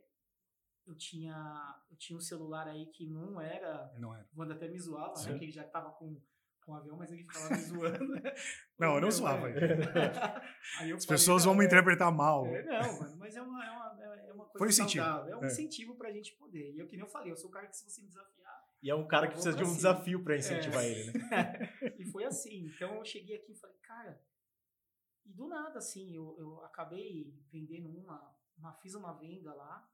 eu 0.86 0.96
tinha 0.96 1.36
eu 1.90 1.98
tinha 1.98 2.18
um 2.18 2.22
celular 2.22 2.68
aí 2.68 2.86
que 2.88 3.08
não 3.08 3.40
era, 3.42 3.94
Não 3.98 4.16
é. 4.16 4.26
o 4.36 4.40
Wanda 4.42 4.54
até 4.54 4.68
me 4.68 4.80
zoava, 4.80 5.22
né, 5.24 5.38
que 5.38 5.46
ele 5.46 5.52
já 5.52 5.64
tava 5.64 5.92
com 5.92 6.22
com 6.62 6.72
o 6.72 6.76
avião, 6.76 6.98
mas 6.98 7.12
ele 7.12 7.22
ficava 7.22 7.50
me 7.50 7.62
zoando. 7.62 8.14
Não, 8.80 8.96
eu 8.96 9.02
não 9.02 9.12
zoava. 9.12 9.48
é. 9.52 9.56
Eu 10.90 10.98
As 10.98 11.06
pessoas 11.06 11.46
vão 11.46 11.54
me 11.54 11.64
é- 11.64 11.68
interpretar 11.68 12.12
mal. 12.12 12.48
é, 12.48 12.64
não, 12.64 13.00
mano, 13.00 13.18
mas 13.18 13.36
é 13.36 13.42
uma, 13.42 13.64
é 13.64 13.70
uma, 13.72 14.04
é 14.04 14.34
uma 14.34 14.46
coisa 14.46 14.58
Foi 14.58 14.68
um 14.68 14.70
incentivo. 14.72 15.06
saudável. 15.06 15.34
É 15.34 15.38
um 15.38 15.44
É. 15.44 15.48
incentivo 15.48 15.96
pra 15.96 16.12
gente 16.12 16.34
poder. 16.34 16.74
E 16.74 16.80
eu, 16.80 16.88
que 16.88 16.98
nem 16.98 17.06
eu 17.06 17.12
falei, 17.12 17.32
eu 17.32 17.38
sou 17.38 17.52
o 17.52 17.54
cara 17.54 17.68
que 17.68 17.78
se 17.78 17.88
você 17.88 18.02
me 18.02 18.08
desafiar. 18.08 18.45
E 18.86 18.90
é 18.92 18.94
um 18.94 19.08
cara 19.08 19.26
que 19.28 19.34
precisa 19.34 19.58
de 19.58 19.64
um 19.64 19.76
desafio 19.76 20.24
para 20.24 20.38
incentivar 20.38 20.84
É. 20.84 20.92
ele, 20.92 21.18
né? 21.18 21.24
e 21.98 22.06
foi 22.06 22.24
assim. 22.24 22.68
Então 22.68 22.94
eu 22.98 23.04
cheguei 23.04 23.36
aqui 23.36 23.52
e 23.52 23.56
falei, 23.56 23.76
cara. 23.78 24.24
E 25.26 25.34
do 25.34 25.48
nada, 25.48 25.80
assim, 25.80 26.16
eu, 26.16 26.36
eu 26.38 26.64
acabei 26.64 27.36
vendendo 27.52 27.90
uma, 27.90 28.38
uma. 28.56 28.76
Fiz 28.76 28.94
uma 28.94 29.12
venda 29.14 29.56
lá. 29.56 29.92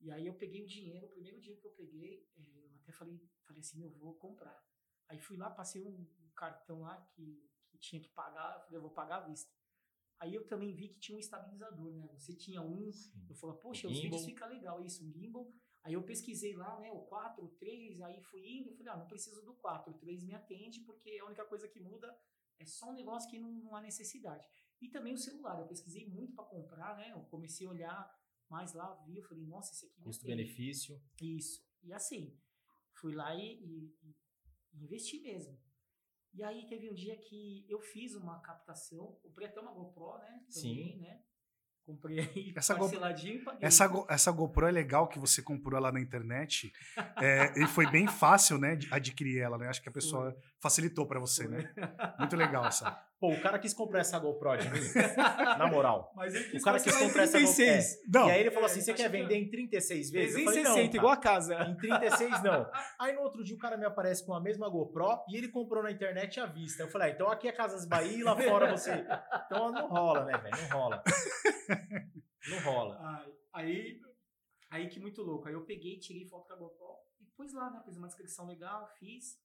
E 0.00 0.10
aí 0.10 0.26
eu 0.26 0.34
peguei 0.34 0.64
o 0.64 0.66
dinheiro. 0.66 1.06
O 1.06 1.10
primeiro 1.10 1.40
dia 1.40 1.56
que 1.56 1.68
eu 1.68 1.70
peguei, 1.70 2.28
eh, 2.36 2.66
eu 2.72 2.76
até 2.80 2.90
falei, 2.90 3.16
falei 3.46 3.60
assim, 3.60 3.80
eu 3.80 3.90
vou 3.90 4.14
comprar. 4.16 4.60
Aí 5.08 5.20
fui 5.20 5.36
lá, 5.36 5.48
passei 5.48 5.84
um, 5.86 6.04
cartão 6.34 6.80
lá 6.80 7.00
que, 7.14 7.48
que 7.68 7.78
tinha 7.78 8.02
que 8.02 8.08
pagar. 8.08 8.56
Eu 8.56 8.60
falei, 8.62 8.76
eu 8.78 8.82
vou 8.82 8.90
pagar 8.90 9.18
à 9.18 9.26
vista. 9.28 9.48
Aí 10.18 10.34
eu 10.34 10.44
também 10.48 10.74
vi 10.74 10.88
que 10.88 10.98
tinha 10.98 11.14
um 11.14 11.20
estabilizador, 11.20 11.94
né? 11.94 12.08
Você 12.18 12.34
tinha 12.34 12.60
um, 12.60 12.90
eu 13.28 13.36
falei, 13.36 13.56
poxa, 13.58 13.86
os 13.86 14.00
vídeos 14.00 14.24
fica 14.24 14.46
legal 14.46 14.84
isso, 14.84 15.06
um 15.06 15.12
gimbal. 15.12 15.48
Aí 15.86 15.92
eu 15.92 16.02
pesquisei 16.02 16.52
lá, 16.56 16.80
né, 16.80 16.90
o 16.90 17.02
4, 17.02 17.44
o 17.44 17.48
3, 17.48 18.00
aí 18.02 18.20
fui 18.20 18.44
indo, 18.44 18.72
falei, 18.72 18.92
ah, 18.92 18.96
não 18.96 19.06
preciso 19.06 19.40
do 19.44 19.54
4, 19.54 19.92
o 19.92 19.96
3 19.96 20.24
me 20.24 20.34
atende, 20.34 20.80
porque 20.80 21.16
a 21.20 21.26
única 21.26 21.44
coisa 21.44 21.68
que 21.68 21.78
muda 21.78 22.12
é 22.58 22.66
só 22.66 22.90
um 22.90 22.92
negócio 22.92 23.30
que 23.30 23.38
não, 23.38 23.52
não 23.52 23.76
há 23.76 23.80
necessidade. 23.80 24.44
E 24.80 24.88
também 24.88 25.14
o 25.14 25.16
celular, 25.16 25.60
eu 25.60 25.66
pesquisei 25.68 26.04
muito 26.08 26.34
para 26.34 26.44
comprar, 26.44 26.96
né, 26.96 27.12
eu 27.12 27.20
comecei 27.26 27.68
a 27.68 27.70
olhar 27.70 28.20
mais 28.48 28.74
lá, 28.74 28.94
vi, 29.06 29.18
eu 29.18 29.22
falei, 29.22 29.44
nossa, 29.46 29.72
esse 29.72 29.86
aqui. 29.86 30.02
Custo-benefício. 30.02 31.00
Isso. 31.22 31.64
E 31.84 31.92
assim, 31.92 32.36
fui 32.94 33.14
lá 33.14 33.32
e, 33.36 33.54
e- 33.62 33.96
e 34.02 34.82
investi 34.82 35.20
mesmo. 35.20 35.56
E 36.34 36.42
aí 36.42 36.66
teve 36.66 36.90
um 36.90 36.94
dia 36.94 37.16
que 37.16 37.64
eu 37.68 37.80
fiz 37.80 38.16
uma 38.16 38.40
captação, 38.40 39.20
comprei 39.22 39.46
até 39.46 39.60
uma 39.60 39.72
GoPro, 39.72 40.18
né? 40.18 40.44
Também, 40.52 40.94
Sim. 40.94 40.98
né? 40.98 41.24
Comprei 41.86 42.18
aí 42.18 42.52
Essa 42.56 42.74
Go- 42.74 42.80
parceladinho 42.80 43.44
paguei. 43.44 43.60
Essa, 43.62 43.86
Go- 43.86 44.06
essa 44.10 44.32
GoPro 44.32 44.66
é 44.66 44.72
legal 44.72 45.06
que 45.06 45.20
você 45.20 45.40
comprou 45.40 45.78
ela 45.78 45.92
na 45.92 46.00
internet. 46.00 46.72
É, 47.20 47.52
e 47.62 47.66
foi 47.68 47.88
bem 47.88 48.08
fácil, 48.08 48.58
né, 48.58 48.76
adquirir 48.90 49.38
ela, 49.38 49.56
né? 49.56 49.68
Acho 49.68 49.80
que 49.80 49.88
a 49.88 49.92
pessoa 49.92 50.36
facilitou 50.60 51.06
para 51.06 51.20
você, 51.20 51.46
né? 51.46 51.72
Muito 52.18 52.36
legal 52.36 52.64
essa. 52.66 52.90
Pô, 53.18 53.32
o 53.32 53.40
cara 53.40 53.58
quis 53.58 53.72
comprar 53.72 54.00
essa 54.00 54.18
GoPro 54.18 54.58
de 54.58 54.68
mim, 54.68 54.78
na 55.58 55.66
moral. 55.68 56.12
Mas 56.14 56.34
ele 56.34 56.58
O 56.58 56.62
cara 56.62 56.78
quis 56.78 56.94
comprar 56.94 57.22
essa 57.22 57.40
GoPro. 57.40 57.62
é. 57.62 57.80
Não, 58.12 58.28
E 58.28 58.30
aí 58.30 58.40
ele 58.40 58.50
falou 58.50 58.68
É, 58.68 58.70
assim: 58.72 58.80
você 58.82 58.90
tá 58.90 58.96
quer 58.98 59.08
vender 59.08 59.36
em 59.36 59.48
36 59.48 60.10
vezes? 60.10 60.36
Eu 60.36 60.44
360, 60.44 60.44
falei, 60.44 60.62
não, 60.64 60.74
cara. 60.74 60.96
igual 60.98 61.12
a 61.12 61.16
casa. 61.16 61.54
Em 61.70 61.76
36 61.78 62.42
não. 62.42 62.70
Aí 63.00 63.14
no 63.14 63.22
outro 63.22 63.42
dia 63.42 63.56
o 63.56 63.58
cara 63.58 63.78
me 63.78 63.86
aparece 63.86 64.24
com 64.26 64.34
a 64.34 64.40
mesma 64.40 64.68
GoPro 64.68 65.24
e 65.30 65.36
ele 65.38 65.48
comprou 65.48 65.82
na 65.82 65.90
internet 65.90 66.38
à 66.40 66.44
vista. 66.44 66.82
Eu 66.82 66.88
falei, 66.90 67.08
ah, 67.08 67.14
então 67.14 67.30
aqui 67.30 67.48
é 67.48 67.52
Casas 67.52 67.86
Bahia 67.88 68.18
e 68.18 68.22
lá 68.22 68.36
fora 68.36 68.70
você. 68.70 69.02
Então 69.46 69.72
não 69.72 69.88
rola, 69.88 70.24
né, 70.26 70.36
velho? 70.36 70.56
Não 70.68 70.78
rola. 70.78 71.02
Não 72.50 72.58
rola. 72.60 72.98
Ai, 73.00 73.32
Aí, 73.54 73.98
aí 74.70 74.88
que 74.88 75.00
muito 75.00 75.22
louco. 75.22 75.48
Aí 75.48 75.54
eu 75.54 75.64
peguei, 75.64 75.98
tirei 75.98 76.26
foto 76.28 76.46
com 76.48 76.52
a 76.52 76.56
GoPro 76.56 76.86
e 77.20 77.24
pus 77.34 77.54
lá, 77.54 77.70
né? 77.70 77.80
Fiz 77.84 77.96
uma 77.96 78.06
descrição 78.08 78.46
legal, 78.46 78.86
fiz. 78.98 79.38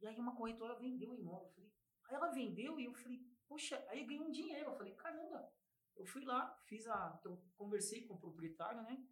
E 0.00 0.06
aí 0.06 0.18
uma 0.18 0.34
corretora 0.34 0.78
vendeu 0.78 1.10
o 1.10 1.14
imóvel. 1.14 1.46
Eu 1.46 1.52
falei, 1.52 1.72
aí 2.04 2.14
ela 2.14 2.30
vendeu 2.30 2.80
e 2.80 2.84
eu 2.84 2.94
falei, 2.94 3.20
poxa, 3.48 3.84
aí 3.88 4.00
eu 4.00 4.06
ganhei 4.06 4.22
um 4.22 4.30
dinheiro. 4.30 4.70
Eu 4.70 4.76
falei, 4.76 4.94
caramba. 4.94 5.52
Eu 5.96 6.06
fui 6.06 6.24
lá, 6.24 6.58
fiz 6.66 6.86
a. 6.86 7.20
Eu 7.24 7.42
conversei 7.56 8.06
com 8.06 8.14
o 8.14 8.20
proprietário, 8.20 8.82
né? 8.82 9.06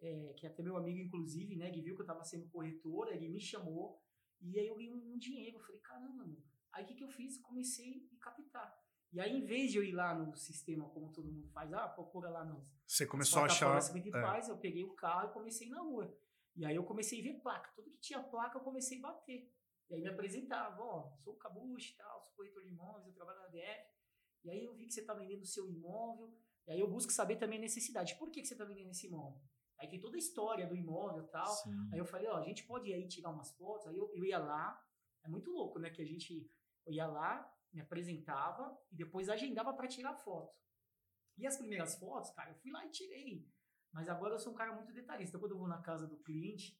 é, 0.00 0.34
que 0.36 0.46
é 0.46 0.50
até 0.50 0.62
meu 0.62 0.76
amigo, 0.76 0.98
inclusive, 0.98 1.56
né? 1.56 1.70
Que 1.70 1.82
viu 1.82 1.96
que 1.96 2.02
eu 2.02 2.06
tava 2.06 2.24
sendo 2.24 2.48
corretora, 2.48 3.14
ele 3.14 3.28
me 3.28 3.40
chamou. 3.40 4.00
E 4.40 4.58
aí 4.58 4.68
eu 4.68 4.76
ganhei 4.76 4.92
um, 4.92 5.14
um 5.14 5.18
dinheiro. 5.18 5.56
Eu 5.56 5.62
falei, 5.62 5.80
caramba, 5.80 6.24
mano. 6.24 6.42
Aí 6.72 6.84
o 6.84 6.86
que, 6.86 6.94
que 6.94 7.04
eu 7.04 7.08
fiz? 7.08 7.38
Comecei 7.40 8.08
a 8.12 8.16
captar. 8.16 8.78
E 9.10 9.20
aí, 9.20 9.38
em 9.38 9.44
vez 9.44 9.72
de 9.72 9.78
eu 9.78 9.82
ir 9.82 9.92
lá 9.92 10.14
no 10.14 10.36
sistema, 10.36 10.88
como 10.90 11.10
todo 11.10 11.32
mundo 11.32 11.48
faz, 11.48 11.72
ah, 11.72 11.88
procura 11.88 12.28
lá 12.28 12.44
nos 12.44 12.62
você 12.86 13.06
começou 13.06 13.42
a 13.42 13.46
achar. 13.46 13.66
plataformas 13.66 13.88
é, 13.88 13.92
principais, 13.92 14.48
eu 14.48 14.58
peguei 14.58 14.84
o 14.84 14.94
carro 14.94 15.30
e 15.30 15.32
comecei 15.32 15.68
na 15.68 15.80
rua. 15.80 16.14
E 16.54 16.64
aí 16.64 16.76
eu 16.76 16.84
comecei 16.84 17.20
a 17.20 17.22
ver 17.22 17.40
placa. 17.40 17.72
Tudo 17.74 17.90
que 17.90 18.00
tinha 18.00 18.22
placa, 18.22 18.58
eu 18.58 18.62
comecei 18.62 18.98
a 18.98 19.02
bater. 19.02 19.50
E 19.90 19.94
aí 19.94 20.02
me 20.02 20.08
apresentava, 20.08 20.82
ó, 20.82 21.16
sou 21.16 21.34
o 21.34 21.36
Cabuche 21.38 21.96
tal, 21.96 22.22
sou 22.22 22.34
corretor 22.34 22.62
de 22.62 22.68
imóveis, 22.68 23.06
eu 23.06 23.14
trabalho 23.14 23.40
na 23.40 23.48
DF. 23.48 23.98
E 24.44 24.50
aí 24.50 24.64
eu 24.64 24.74
vi 24.74 24.86
que 24.86 24.92
você 24.92 25.00
está 25.00 25.14
vendendo 25.14 25.42
o 25.42 25.46
seu 25.46 25.68
imóvel. 25.68 26.36
E 26.66 26.72
aí 26.72 26.80
eu 26.80 26.90
busco 26.90 27.10
saber 27.10 27.36
também 27.36 27.58
a 27.58 27.62
necessidade. 27.62 28.16
Por 28.16 28.30
que, 28.30 28.42
que 28.42 28.46
você 28.46 28.54
está 28.54 28.64
vendendo 28.64 28.90
esse 28.90 29.06
imóvel? 29.06 29.40
Aí 29.78 29.88
tem 29.88 30.00
toda 30.00 30.16
a 30.16 30.18
história 30.18 30.66
do 30.66 30.76
imóvel 30.76 31.24
e 31.24 31.28
tal. 31.28 31.46
Sim. 31.46 31.88
Aí 31.92 31.98
eu 31.98 32.04
falei, 32.04 32.26
ó, 32.28 32.36
a 32.36 32.42
gente 32.42 32.66
pode 32.66 32.90
ir 32.90 32.94
aí 32.94 33.08
tirar 33.08 33.30
umas 33.30 33.50
fotos. 33.52 33.86
Aí 33.86 33.96
eu, 33.96 34.10
eu 34.14 34.24
ia 34.24 34.38
lá, 34.38 34.78
é 35.24 35.28
muito 35.28 35.50
louco, 35.50 35.78
né? 35.78 35.90
Que 35.90 36.02
a 36.02 36.06
gente 36.06 36.50
eu 36.84 36.92
ia 36.92 37.06
lá, 37.06 37.50
me 37.72 37.80
apresentava 37.80 38.76
e 38.90 38.96
depois 38.96 39.28
agendava 39.28 39.74
para 39.74 39.86
tirar 39.86 40.14
foto. 40.14 40.56
E 41.36 41.46
as 41.46 41.56
primeiras 41.56 41.96
fotos, 41.96 42.30
cara, 42.30 42.50
eu 42.50 42.56
fui 42.56 42.70
lá 42.70 42.84
e 42.84 42.90
tirei. 42.90 43.48
Mas 43.92 44.08
agora 44.08 44.34
eu 44.34 44.38
sou 44.38 44.52
um 44.52 44.56
cara 44.56 44.74
muito 44.74 44.92
detalhista. 44.92 45.38
Quando 45.38 45.52
eu 45.52 45.58
vou 45.58 45.68
na 45.68 45.80
casa 45.80 46.06
do 46.06 46.18
cliente, 46.18 46.78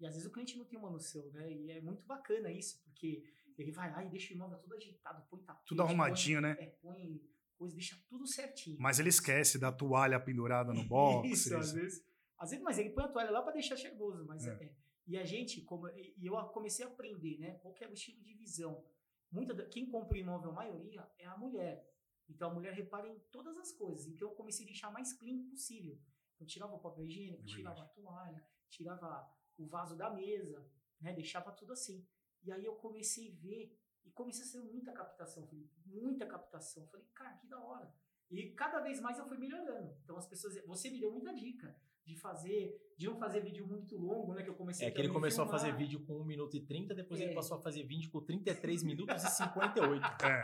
e 0.00 0.06
às 0.06 0.14
vezes 0.14 0.26
o 0.28 0.32
cliente 0.32 0.56
não 0.56 0.64
tem 0.64 0.78
uma 0.78 0.90
noção, 0.90 1.30
né? 1.32 1.52
E 1.52 1.70
é 1.70 1.80
muito 1.80 2.02
bacana 2.04 2.50
isso, 2.50 2.82
porque 2.82 3.22
ele 3.58 3.70
vai 3.70 3.90
lá 3.92 4.04
e 4.04 4.08
deixa 4.08 4.32
o 4.32 4.36
imóvel 4.36 4.58
todo 4.58 4.74
agitado, 4.74 5.22
põe 5.28 5.42
tapete. 5.42 5.68
Tudo 5.68 5.82
arrumadinho, 5.82 6.40
põe, 6.40 6.50
né? 6.50 6.56
É, 6.58 6.66
põe 6.80 7.20
coisa, 7.56 7.74
deixa 7.74 7.96
tudo 8.08 8.26
certinho. 8.26 8.78
Mas 8.80 8.98
ele 8.98 9.10
esquece 9.10 9.58
da 9.58 9.70
toalha 9.70 10.18
pendurada 10.18 10.72
no 10.72 10.82
box. 10.84 11.28
Isso, 11.28 11.56
às 11.56 11.72
vezes. 11.72 12.02
Às 12.38 12.50
vezes, 12.50 12.64
mas 12.64 12.78
ele 12.78 12.90
põe 12.90 13.04
a 13.04 13.08
toalha 13.08 13.30
lá 13.30 13.42
para 13.42 13.52
deixar 13.52 13.76
cheiroso, 13.76 14.24
mas 14.24 14.46
É. 14.46 14.52
é. 14.64 14.74
E 15.06 15.18
a 15.18 15.24
gente, 15.24 15.60
como, 15.62 15.88
e 15.88 16.14
eu 16.24 16.34
comecei 16.48 16.84
a 16.84 16.88
aprender, 16.88 17.36
né? 17.38 17.54
Qual 17.54 17.74
que 17.74 17.84
é 17.84 17.88
o 17.88 17.92
estilo 17.92 18.22
de 18.22 18.32
visão. 18.34 18.84
Muita, 19.30 19.66
quem 19.66 19.90
compra 19.90 20.14
o 20.16 20.20
imóvel, 20.20 20.50
a 20.50 20.54
maioria, 20.54 21.06
é 21.18 21.26
a 21.26 21.36
mulher. 21.36 21.84
Então 22.28 22.50
a 22.50 22.54
mulher 22.54 22.72
repara 22.72 23.08
em 23.08 23.18
todas 23.30 23.56
as 23.58 23.72
coisas. 23.72 24.06
Então 24.06 24.28
eu 24.28 24.34
comecei 24.34 24.64
a 24.64 24.68
deixar 24.68 24.90
mais 24.90 25.12
clean 25.12 25.42
possível. 25.48 25.98
Eu 26.38 26.46
tirava 26.46 26.74
o 26.74 26.78
papel 26.78 27.04
higiênico, 27.04 27.42
É 27.42 27.46
tirava 27.46 27.82
a 27.82 27.86
toalha, 27.88 28.46
tirava 28.68 29.28
o 29.62 29.66
vaso 29.68 29.96
da 29.96 30.10
mesa, 30.10 30.64
né? 31.00 31.12
Deixava 31.12 31.52
tudo 31.52 31.72
assim. 31.72 32.06
E 32.42 32.50
aí 32.52 32.64
eu 32.64 32.74
comecei 32.74 33.28
a 33.32 33.42
ver 33.42 33.76
e 34.04 34.10
comecei 34.10 34.44
a 34.44 34.46
ser 34.46 34.58
muita 34.60 34.92
captação, 34.92 35.46
Felipe, 35.46 35.70
muita 35.86 36.26
captação. 36.26 36.86
Falei, 36.88 37.06
cara, 37.14 37.36
que 37.36 37.46
da 37.46 37.58
hora. 37.60 37.92
E 38.30 38.50
cada 38.52 38.80
vez 38.80 39.00
mais 39.00 39.18
eu 39.18 39.26
fui 39.26 39.36
melhorando. 39.36 39.94
Então 40.04 40.16
as 40.16 40.26
pessoas, 40.26 40.54
você 40.64 40.88
me 40.90 40.98
deu 41.00 41.10
muita 41.12 41.34
dica 41.34 41.76
de 42.06 42.16
fazer, 42.16 42.74
de 42.96 43.06
não 43.06 43.16
fazer 43.16 43.40
vídeo 43.40 43.66
muito 43.66 43.96
longo, 43.96 44.32
né? 44.34 44.42
Que 44.42 44.48
eu 44.50 44.54
comecei 44.54 44.86
É 44.86 44.90
que 44.90 45.00
ele 45.00 45.08
começou 45.12 45.42
a 45.44 45.46
filmar. 45.46 45.60
fazer 45.60 45.76
vídeo 45.76 46.00
com 46.06 46.20
1 46.20 46.24
minuto 46.24 46.56
e 46.56 46.60
30, 46.64 46.94
depois 46.94 47.20
ele 47.20 47.32
É. 47.32 47.34
passou 47.34 47.58
a 47.58 47.60
fazer 47.60 47.82
vídeo 47.84 48.10
com 48.10 48.20
33 48.20 48.82
minutos 48.82 49.22
e 49.22 49.28
58. 49.30 50.06
É. 50.24 50.42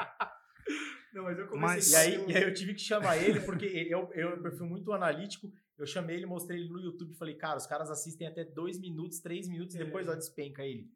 Não, 1.14 1.24
mas 1.24 1.38
eu 1.38 1.48
comecei 1.48 1.58
Mas- 1.76 1.92
E 1.92 1.96
a 1.96 2.00
aí, 2.00 2.26
e 2.30 2.36
aí 2.36 2.42
eu 2.42 2.52
tive 2.52 2.74
que 2.74 2.80
chamar 2.80 3.16
ele, 3.16 3.40
porque 3.40 3.64
ele 3.64 3.92
é 3.92 3.96
um 3.96 4.42
perfil 4.42 4.66
muito 4.66 4.92
analítico. 4.92 5.50
Eu 5.78 5.86
chamei 5.86 6.16
ele, 6.16 6.26
mostrei 6.26 6.60
ele 6.60 6.68
no 6.70 6.80
YouTube 6.80 7.12
e 7.12 7.16
falei, 7.16 7.34
cara, 7.36 7.56
os 7.58 7.66
caras 7.66 7.90
assistem 7.90 8.26
até 8.26 8.44
2 8.44 8.78
minutos, 8.80 9.20
3 9.20 9.48
minutos, 9.48 9.74
e 9.74 9.80
É. 9.80 9.84
depois 9.84 10.08
ó, 10.08 10.14
despenca 10.14 10.62
ele. 10.64 10.90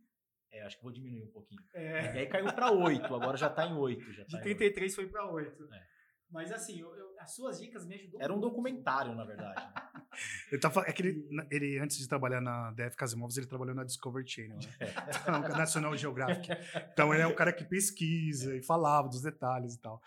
É, 0.52 0.62
acho 0.64 0.76
que 0.78 0.82
vou 0.82 0.90
diminuir 0.92 1.22
um 1.22 1.30
pouquinho. 1.30 1.62
É. 1.74 2.16
E 2.16 2.18
aí 2.20 2.26
caiu 2.26 2.52
pra 2.52 2.72
8, 2.72 3.04
agora 3.14 3.36
já 3.36 3.48
tá 3.50 3.66
em 3.66 3.74
8. 3.74 4.12
Já 4.12 4.24
De 4.24 4.30
tá 4.32 4.38
em 4.38 4.42
33 4.42 4.94
foi 4.94 5.06
para 5.06 5.30
8. 5.30 5.72
É. 5.72 5.86
Mas 6.30 6.50
assim, 6.52 6.80
eu- 6.80 6.94
eu- 6.96 7.10
as 7.18 7.34
suas 7.34 7.60
dicas 7.60 7.84
me 7.86 7.94
ajudou 7.94 8.14
8. 8.18 8.24
Era 8.24 8.32
um 8.32 8.36
muito. 8.38 8.48
documentário, 8.50 9.14
na 9.14 9.24
verdade. 9.24 9.60
né? 9.62 9.72
Ele 10.50 10.60
tá, 10.60 10.72
é 10.86 10.92
que 10.92 11.02
ele, 11.02 11.28
ele, 11.52 11.78
antes 11.78 11.96
de 11.98 12.08
trabalhar 12.08 12.40
na 12.40 12.72
DF 12.72 12.96
Casimóveis, 12.96 13.36
ele 13.36 13.46
trabalhou 13.46 13.74
na 13.76 13.84
Discovery 13.84 14.26
Channel, 14.28 14.56
né? 14.58 14.60
Então, 15.48 15.56
National 15.56 15.96
Geographic. 15.96 16.48
Então 16.92 17.14
ele 17.14 17.22
é 17.22 17.26
um 17.28 17.34
cara 17.34 17.52
que 17.52 17.64
pesquisa 17.64 18.56
e 18.56 18.62
falava 18.62 19.08
dos 19.08 19.22
detalhes 19.22 19.74
e 19.74 19.80
tal. 19.80 20.02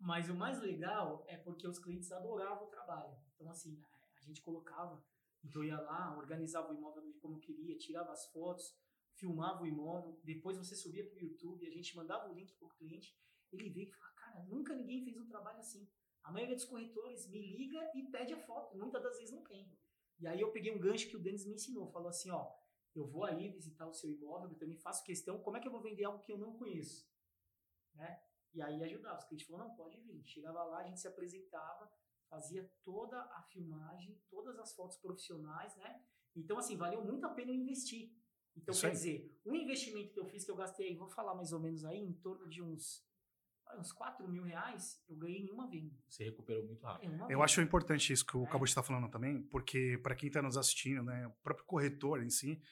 Mas 0.00 0.30
o 0.30 0.34
mais 0.34 0.58
legal 0.60 1.22
é 1.28 1.36
porque 1.36 1.68
os 1.68 1.78
clientes 1.78 2.10
adoravam 2.10 2.64
o 2.64 2.70
trabalho. 2.70 3.12
Então, 3.34 3.50
assim, 3.50 3.78
a, 4.22 4.26
gente 4.26 4.42
colocava, 4.42 5.04
então 5.44 5.62
eu 5.62 5.68
ia 5.68 5.80
lá, 5.80 6.16
organizava 6.16 6.72
o 6.72 6.76
imóvel 6.76 7.02
como 7.20 7.36
eu 7.36 7.40
queria, 7.40 7.76
tirava 7.76 8.12
as 8.12 8.26
fotos, 8.26 8.76
filmava 9.14 9.62
o 9.62 9.66
imóvel, 9.66 10.20
depois 10.24 10.56
você 10.56 10.74
subia 10.74 11.06
para 11.08 11.16
o 11.16 11.20
YouTube, 11.20 11.66
a 11.66 11.70
gente 11.70 11.96
mandava 11.96 12.30
o 12.30 12.34
link 12.34 12.54
para 12.54 12.66
o 12.66 12.70
cliente, 12.70 13.16
ele 13.52 13.68
veio 13.70 13.88
e 13.88 13.90
falava, 13.90 14.14
cara, 14.14 14.44
nunca 14.44 14.74
ninguém 14.74 15.04
fez 15.04 15.16
um 15.16 15.26
trabalho 15.26 15.58
assim. 15.58 15.88
A 16.22 16.30
maioria 16.30 16.54
dos 16.54 16.64
corretores 16.64 17.28
me 17.28 17.40
liga 17.40 17.90
e 17.94 18.04
pede 18.10 18.32
a 18.32 18.38
foto, 18.38 18.76
muitas 18.76 19.02
das 19.02 19.18
vezes 19.18 19.34
não 19.34 19.42
tem. 19.42 19.70
E 20.18 20.26
aí 20.26 20.40
eu 20.40 20.52
peguei 20.52 20.72
um 20.72 20.78
gancho 20.78 21.08
que 21.08 21.16
o 21.16 21.20
Denis 21.20 21.44
me 21.44 21.54
ensinou, 21.54 21.90
falou 21.90 22.08
assim, 22.08 22.30
ó, 22.30 22.54
eu 22.94 23.06
vou 23.06 23.24
aí 23.24 23.48
visitar 23.50 23.86
o 23.86 23.92
seu 23.92 24.10
imóvel, 24.10 24.50
eu 24.50 24.58
também 24.58 24.78
faço 24.78 25.04
questão, 25.04 25.42
como 25.42 25.56
é 25.56 25.60
que 25.60 25.66
eu 25.66 25.72
vou 25.72 25.82
vender 25.82 26.04
algo 26.04 26.22
que 26.22 26.30
eu 26.30 26.38
não 26.38 26.56
conheço? 26.56 27.10
Né? 27.94 28.22
E 28.54 28.60
aí 28.60 28.82
ajudava. 28.84 29.18
Os 29.18 29.24
clientes 29.24 29.46
falaram, 29.46 29.68
não, 29.68 29.76
pode 29.76 30.00
vir. 30.00 30.22
Chegava 30.26 30.62
lá, 30.64 30.78
a 30.78 30.84
gente 30.84 31.00
se 31.00 31.08
apresentava, 31.08 31.90
fazia 32.32 32.66
toda 32.82 33.18
a 33.20 33.42
filmagem, 33.52 34.18
todas 34.30 34.58
as 34.58 34.74
fotos 34.74 34.96
profissionais, 34.96 35.76
né? 35.76 36.02
Então, 36.34 36.56
assim, 36.56 36.78
valeu 36.78 37.04
muito 37.04 37.26
a 37.26 37.28
pena 37.28 37.50
eu 37.50 37.54
investir. 37.56 38.10
Então, 38.56 38.72
Isso 38.72 38.80
quer 38.80 38.86
aí. 38.88 38.92
dizer, 38.94 39.40
o 39.44 39.54
investimento 39.54 40.14
que 40.14 40.18
eu 40.20 40.24
fiz, 40.26 40.42
que 40.44 40.50
eu 40.50 40.56
gastei, 40.56 40.96
vou 40.96 41.08
falar 41.10 41.34
mais 41.34 41.52
ou 41.52 41.60
menos 41.60 41.84
aí, 41.84 41.98
em 41.98 42.14
torno 42.14 42.48
de 42.48 42.62
uns, 42.62 43.06
uns 43.78 43.92
4 43.92 44.26
mil 44.26 44.42
reais, 44.44 44.98
eu 45.08 45.16
ganhei 45.16 45.42
em 45.42 45.50
uma 45.50 45.68
venda. 45.68 45.94
Você 46.08 46.24
recuperou 46.24 46.64
muito 46.64 46.82
rápido. 46.86 47.12
Eu 47.12 47.26
venda. 47.28 47.44
acho 47.44 47.60
importante 47.60 48.10
isso 48.14 48.24
que 48.24 48.36
o 48.36 48.44
É. 48.44 48.48
Cabo 48.48 48.64
está 48.64 48.82
falando 48.82 49.10
também, 49.10 49.42
porque 49.42 49.98
para 50.02 50.14
quem 50.14 50.28
está 50.28 50.40
nos 50.40 50.56
assistindo, 50.56 51.02
né, 51.02 51.26
o 51.26 51.32
próprio 51.42 51.66
corretor 51.66 52.22
em 52.22 52.30
si, 52.30 52.62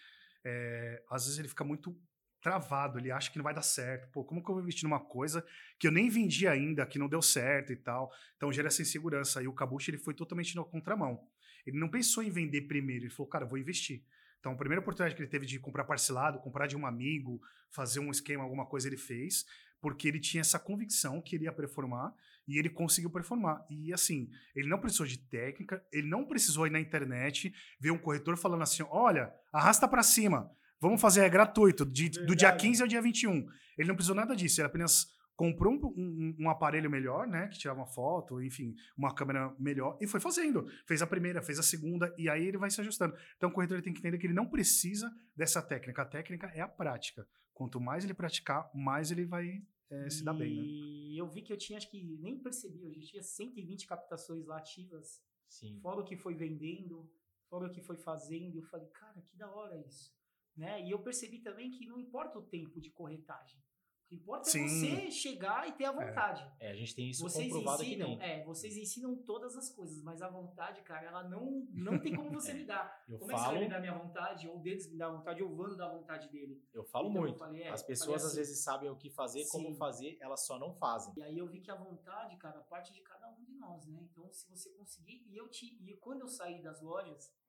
é, 0.43 1.05
às 1.11 1.25
vezes 1.25 1.39
ele 1.39 1.49
fica 1.49 1.65
muito 1.65 1.95
travado, 2.41 2.99
ele 2.99 3.11
acha 3.11 3.31
que 3.31 3.37
não 3.37 3.45
vai 3.45 3.55
dar 3.55 3.63
certo. 3.63 4.11
Pô, 4.13 4.25
como 4.25 4.43
que 4.43 4.51
eu 4.51 4.55
vou 4.55 4.63
investir 4.63 4.85
numa 4.85 5.01
coisa 5.01 5.45
que 5.79 5.87
eu 5.87 5.93
nem 5.93 6.09
vendi 6.09 6.47
ainda, 6.47 6.87
que 6.87 6.99
não 6.99 7.09
deu 7.09 7.23
certo 7.23 7.73
e 7.73 7.77
tal? 7.77 8.11
Então 8.37 8.53
gera 8.53 8.69
essa 8.69 8.83
insegurança. 8.83 9.43
E 9.43 9.49
o 9.49 9.53
Kabushi, 9.53 9.91
ele 9.91 9.99
foi 9.99 10.15
totalmente 10.15 10.57
na 10.57 10.65
contramão. 10.65 11.21
Ele 11.67 11.79
não 11.79 11.89
pensou 11.89 12.23
em 12.23 12.31
vender 12.31 12.63
primeiro, 12.63 13.05
ele 13.05 13.11
falou, 13.11 13.29
cara, 13.29 13.45
vou 13.45 13.59
investir. 13.59 14.03
Então, 14.39 14.53
a 14.53 14.57
primeira 14.57 14.81
oportunidade 14.81 15.15
que 15.15 15.23
ele 15.23 15.29
teve 15.29 15.45
de 15.45 15.59
comprar 15.59 15.85
parcelado, 15.85 16.41
comprar 16.41 16.67
de 16.67 16.75
um 16.75 16.87
amigo, 16.87 17.41
fazer 17.71 18.01
um 18.01 18.11
esquema, 18.11 18.43
alguma 18.43 18.65
coisa, 18.65 18.89
ele 18.89 18.97
fez, 18.97 19.45
porque 19.81 20.09
ele 20.09 20.19
tinha 20.19 20.41
essa 20.41 20.59
convicção 20.59 21.21
que 21.21 21.37
ele 21.37 21.45
ia 21.45 21.53
performar 21.53 22.15
e 22.49 22.59
ele 22.59 22.71
conseguiu 22.71 23.11
performar. 23.11 23.65
E 23.69 23.93
assim, 23.93 24.31
ele 24.57 24.69
não 24.69 24.81
precisou 24.81 25.07
de 25.07 25.19
técnica, 25.19 25.85
ele 25.93 26.09
não 26.09 26.25
precisou 26.25 26.67
ir 26.67 26.71
na 26.71 26.81
internet 26.81 27.55
ver 27.79 27.91
um 27.91 27.99
corretor 27.99 28.37
falando 28.37 28.63
assim: 28.63 28.83
olha, 28.91 29.33
arrasta 29.53 29.87
para 29.87 30.03
cima, 30.03 30.51
vamos 30.81 31.01
fazer, 31.01 31.21
é 31.23 31.29
gratuito, 31.29 31.85
de- 31.85 32.09
do 32.11 32.35
dia 32.35 32.49
Verdade. 32.49 32.63
15 32.63 32.83
ao 32.83 32.89
dia 32.89 33.03
21. 33.03 33.47
Ele 33.79 33.89
não 33.89 33.95
precisou 33.95 34.17
nada 34.17 34.35
disso, 34.35 34.61
ele 34.61 34.67
apenas 34.67 35.07
comprou 35.37 35.73
um, 35.73 35.87
um- 35.97 36.37
um 36.41 36.51
aparelho 36.51 36.91
melhor, 36.91 37.27
né, 37.27 37.49
que 37.49 37.59
tirava 37.59 37.81
uma 37.81 37.87
foto, 37.87 38.43
enfim, 38.43 38.75
uma 38.97 39.15
câmera 39.15 39.55
melhor, 39.59 39.97
e 40.01 40.07
foi 40.07 40.21
fazendo. 40.21 40.67
Fez 40.87 41.01
a 41.01 41.07
primeira, 41.07 41.41
fez 41.41 41.59
a 41.59 41.63
segunda, 41.63 42.15
e 42.19 42.29
aí 42.29 42.45
ele 42.47 42.59
vai 42.59 42.71
se 42.71 42.81
ajustando. 42.81 43.17
Então 43.37 43.49
o 43.49 43.53
corretor 43.53 43.77
ele 43.77 43.83
tem 43.83 43.93
que 43.93 44.01
entender 44.01 44.19
que 44.19 44.27
ele 44.27 44.35
não 44.35 44.47
precisa 44.47 45.11
dessa 45.35 45.63
técnica. 45.63 46.03
A 46.03 46.05
técnica 46.07 46.47
é 46.55 46.61
a 46.61 46.69
prática. 46.69 47.27
Quanto 47.55 47.81
mais 47.81 48.05
ele 48.05 48.13
praticar, 48.15 48.71
mais 48.75 49.11
ele 49.11 49.25
vai 49.25 49.63
eh, 49.91 50.09
se 50.11 50.23
dar 50.23 50.35
bem, 50.35 50.57
né? 50.57 50.63
E 50.63 51.19
eu 51.21 51.27
vi 51.29 51.43
que 51.43 51.53
eu 51.53 51.57
tinha, 51.57 51.77
acho 51.79 51.91
que 51.91 52.03
nem 52.21 52.39
percebi, 52.39 52.85
eu 52.85 52.93
já 52.93 53.01
tinha 53.01 53.23
120 53.23 53.87
captações 53.87 54.47
lá 54.47 54.59
ativas 54.59 55.21
Sim. 55.49 55.79
fora 55.83 56.01
o 56.01 56.05
que 56.05 56.17
foi 56.17 56.35
vendendo, 56.35 57.11
fora 57.49 57.67
o 57.67 57.73
que 57.73 57.81
foi 57.83 57.97
fazendo. 57.97 58.57
Eu 58.59 58.63
falei, 58.65 58.87
cara, 58.89 59.21
que 59.23 59.37
da 59.37 59.51
hora 59.51 59.77
isso. 59.87 60.13
Né? 60.61 60.83
E 60.87 60.91
eu 60.91 60.99
percebi 61.03 61.39
também 61.41 61.71
que 61.71 61.87
não 61.87 61.99
importa 61.99 62.39
o 62.39 62.43
tempo 62.43 62.81
de 62.83 62.91
corretagem. 62.91 63.59
O 63.59 64.09
que 64.11 64.17
importa 64.17 64.51
Sim. 64.51 64.65
é 64.65 64.69
você 64.69 65.11
chegar 65.13 65.69
e 65.69 65.73
ter 65.73 65.85
a 65.85 65.93
vontade. 65.93 66.45
É, 66.59 66.73
a 66.73 66.75
gente 66.75 66.95
tem 66.97 67.09
isso 67.09 67.23
vocês 67.23 67.47
comprovado 67.47 67.81
aqui 67.83 67.93
ensinam, 67.93 68.09
dentro. 68.11 68.25
é, 68.25 68.45
vocês 68.45 68.77
ensinam 68.77 69.17
todas 69.23 69.57
as 69.57 69.71
coisas, 69.73 70.03
mas 70.03 70.21
a 70.21 70.29
vontade, 70.29 70.83
cara, 70.83 71.07
ela 71.07 71.23
não, 71.29 71.65
não 71.73 71.97
tem 71.99 72.15
como 72.17 72.29
você 72.33 72.53
me 72.59 72.65
dar. 72.65 73.05
Eu 73.09 73.21
Como 73.21 73.31
é 73.31 73.35
que 73.37 73.41
você 73.41 73.47
vai 73.47 73.55
falo, 73.55 73.65
me 73.65 73.71
dar 73.71 73.81
minha 73.81 73.95
vontade, 73.97 74.49
ou 74.49 74.59
deles 74.59 74.91
me 74.91 74.99
dar 74.99 75.11
vontade, 75.11 75.43
ou 75.45 75.51
o 75.51 75.55
Vando 75.57 75.77
dá 75.77 75.89
vontade 75.89 76.29
dele. 76.29 76.61
eu 76.75 76.85
falo 76.85 77.09
Então, 77.09 77.23
eu 77.23 77.29
muito. 77.29 77.39
falei, 77.39 77.63
é, 77.63 77.69
As 77.71 77.83
eu 77.83 77.87
pessoas 77.87 78.07
falei 78.09 78.17
às 78.17 78.25
assim, 78.27 78.37
vezes 78.37 78.65
sabem 78.65 78.91
o 78.91 78.97
que 78.97 79.11
fazer, 79.11 79.47
como 79.49 79.69
Sim. 79.69 79.77
fazer, 79.77 80.19
elas 80.21 80.45
só 80.45 80.59
não 80.59 80.75
fazem. 80.75 81.15
E 81.17 81.23
aí 81.23 81.39
eu 81.39 81.47
vi 81.47 81.61
que 81.61 81.71
a 81.71 81.77
vontade, 81.77 82.37
cara, 82.37 82.61
parte 82.63 82.93
de 82.93 83.01
cada 83.03 83.29
um 83.31 83.45
de 83.45 83.53
nós, 83.55 83.87
né? 83.87 84.01
Então, 84.11 84.29
se 84.33 84.51
você 84.51 84.71
conseguir. 84.71 85.25
E 85.31 85.37
eu 85.37 85.49
ti, 85.49 85.79
e 85.89 85.95
quando 85.99 86.23
eu 86.23 86.29
saí 86.29 86.61
das 86.61 86.83
lojas, 86.83 87.33
eu 87.33 87.40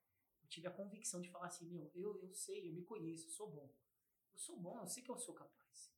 tive 0.52 0.68
a 0.68 0.72
convicção 0.72 1.22
de 1.22 1.30
falar 1.30 1.48
assim, 1.48 1.70
meu, 1.70 1.90
eu, 1.96 2.22
eu 2.22 2.34
sei, 2.34 2.70
eu 2.70 2.74
me 2.74 2.84
conheço, 2.84 3.28
eu 3.28 3.32
sou 3.32 3.50
bom. 3.50 3.74
Eu 4.34 4.38
sou 4.38 4.60
bom, 4.60 4.80
eu 4.82 4.88
sei 4.88 5.02
que 5.02 5.10
eu 5.10 5.18
sou 5.18 5.34
capaz. 5.34 5.92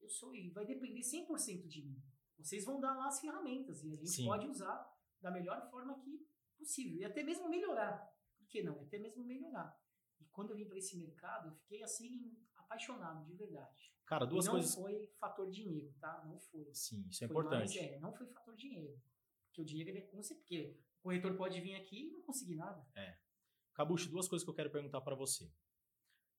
Eu 0.00 0.08
sou, 0.08 0.34
e 0.34 0.50
vai 0.50 0.64
depender 0.64 1.00
100% 1.00 1.66
de 1.66 1.82
mim. 1.82 2.00
Vocês 2.38 2.64
vão 2.64 2.80
dar 2.80 2.94
lá 2.94 3.08
as 3.08 3.20
ferramentas 3.20 3.82
e 3.82 3.92
a 3.92 3.96
gente 3.96 4.10
Sim. 4.10 4.26
pode 4.26 4.46
usar 4.46 4.88
da 5.20 5.30
melhor 5.30 5.68
forma 5.68 5.98
que 5.98 6.24
possível. 6.56 7.00
E 7.00 7.04
até 7.04 7.22
mesmo 7.24 7.48
melhorar. 7.48 8.08
Por 8.38 8.46
que 8.46 8.62
não? 8.62 8.80
Até 8.82 8.98
mesmo 8.98 9.24
melhorar. 9.24 9.76
E 10.20 10.24
quando 10.26 10.50
eu 10.50 10.56
vim 10.56 10.66
para 10.66 10.78
esse 10.78 10.96
mercado, 10.96 11.48
eu 11.48 11.56
fiquei 11.56 11.82
assim, 11.82 12.36
apaixonado, 12.56 13.24
de 13.26 13.34
verdade. 13.34 13.92
Cara, 14.06 14.24
duas 14.24 14.44
e 14.44 14.48
não 14.48 14.54
coisas. 14.54 14.74
foi 14.74 15.06
fator 15.18 15.50
dinheiro, 15.50 15.92
tá? 16.00 16.24
Não 16.24 16.38
foi. 16.38 16.72
Sim, 16.72 17.04
isso 17.08 17.24
é 17.24 17.28
Foi 17.28 17.36
importante. 17.36 17.76
mais, 17.76 17.90
é, 17.90 17.98
não 17.98 18.12
foi 18.12 18.26
fator 18.28 18.54
dinheiro. 18.54 18.96
Porque 19.46 19.60
o 19.60 19.64
dinheiro 19.64 19.90
ele 19.90 19.98
é. 19.98 20.02
Porque 20.02 20.80
o 20.98 21.02
corretor 21.02 21.36
pode 21.36 21.60
vir 21.60 21.74
aqui 21.74 22.06
e 22.06 22.10
não 22.12 22.22
conseguir 22.22 22.54
nada. 22.54 22.86
Cabucho, 23.78 24.10
duas 24.10 24.26
coisas 24.26 24.44
que 24.44 24.50
eu 24.50 24.54
quero 24.56 24.72
perguntar 24.72 25.00
para 25.02 25.14
você. 25.14 25.48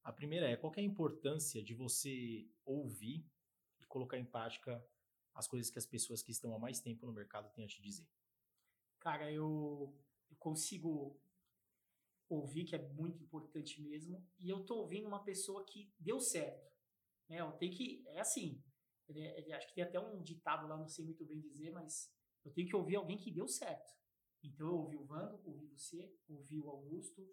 A 0.04 0.12
primeira 0.12 0.50
é 0.50 0.58
qual 0.58 0.74
é 0.76 0.82
a 0.82 0.84
importância 0.84 1.64
de 1.64 1.74
você 1.74 2.46
ouvir 2.66 3.26
e 3.80 3.86
colocar 3.86 4.18
em 4.18 4.26
prática 4.26 4.86
as 5.34 5.48
coisas 5.48 5.72
que 5.72 5.80
as 5.80 5.86
pessoas 5.86 6.22
que 6.22 6.34
estão 6.34 6.54
há 6.54 6.60
mais 6.60 6.82
tempo 6.82 7.06
no 7.06 7.14
mercado 7.14 7.50
têm 7.54 7.64
a 7.64 7.68
te 7.70 7.82
dizer. 7.82 8.06
Cara, 9.00 9.32
eu, 9.32 9.98
eu 10.30 10.36
consigo 10.36 11.18
ouvir 12.28 12.66
que 12.66 12.76
é 12.76 12.90
muito 12.90 13.24
importante 13.24 13.82
mesmo. 13.82 14.22
E 14.38 14.50
eu 14.50 14.66
tô 14.66 14.76
ouvindo 14.76 15.08
uma 15.08 15.24
pessoa 15.24 15.64
que 15.66 15.94
deu 15.98 16.20
certo. 16.20 16.70
Né? 17.30 17.40
Eu 17.40 17.54
tenho 17.54 17.72
que. 17.72 18.04
É 18.08 18.20
assim. 18.20 18.62
ele- 19.08 19.54
acho 19.54 19.66
que 19.70 19.76
tem 19.76 19.86
até 19.86 19.98
um 19.98 20.22
ditado 20.22 20.68
lá, 20.68 20.76
não 20.76 20.90
sei 20.90 21.06
muito 21.06 21.26
bem 21.26 21.40
dizer, 21.40 21.72
mas 21.72 22.14
eu 22.44 22.52
tenho 22.52 22.68
que 22.68 22.76
ouvir 22.76 22.98
alguém 22.98 23.18
que 23.18 23.32
deu 23.32 23.48
certo. 23.48 23.98
Então 24.44 24.68
eu 24.68 24.76
ouvi 24.76 24.98
o 24.98 25.06
Vando, 25.06 25.42
ouvi 25.46 25.68
você, 25.68 26.14
ouvi 26.28 26.60
o 26.60 26.70
Augusto, 26.70 27.28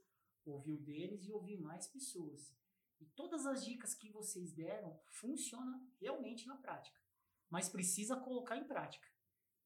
ouvi 0.45 0.73
o 0.73 0.79
Denis 0.79 1.25
e 1.25 1.33
ouvi 1.33 1.57
mais 1.57 1.87
pessoas. 1.87 2.55
E 3.01 3.07
todas 3.07 3.47
as 3.47 3.65
dicas 3.65 3.95
que 3.95 4.11
vocês 4.11 4.53
deram 4.53 4.99
funcionam 5.07 5.87
realmente 6.01 6.47
na 6.47 6.57
prática. 6.57 6.99
Mas 7.51 7.69
precisa 7.69 8.17
colocar 8.17 8.57
em 8.57 8.67
prática. 8.67 9.07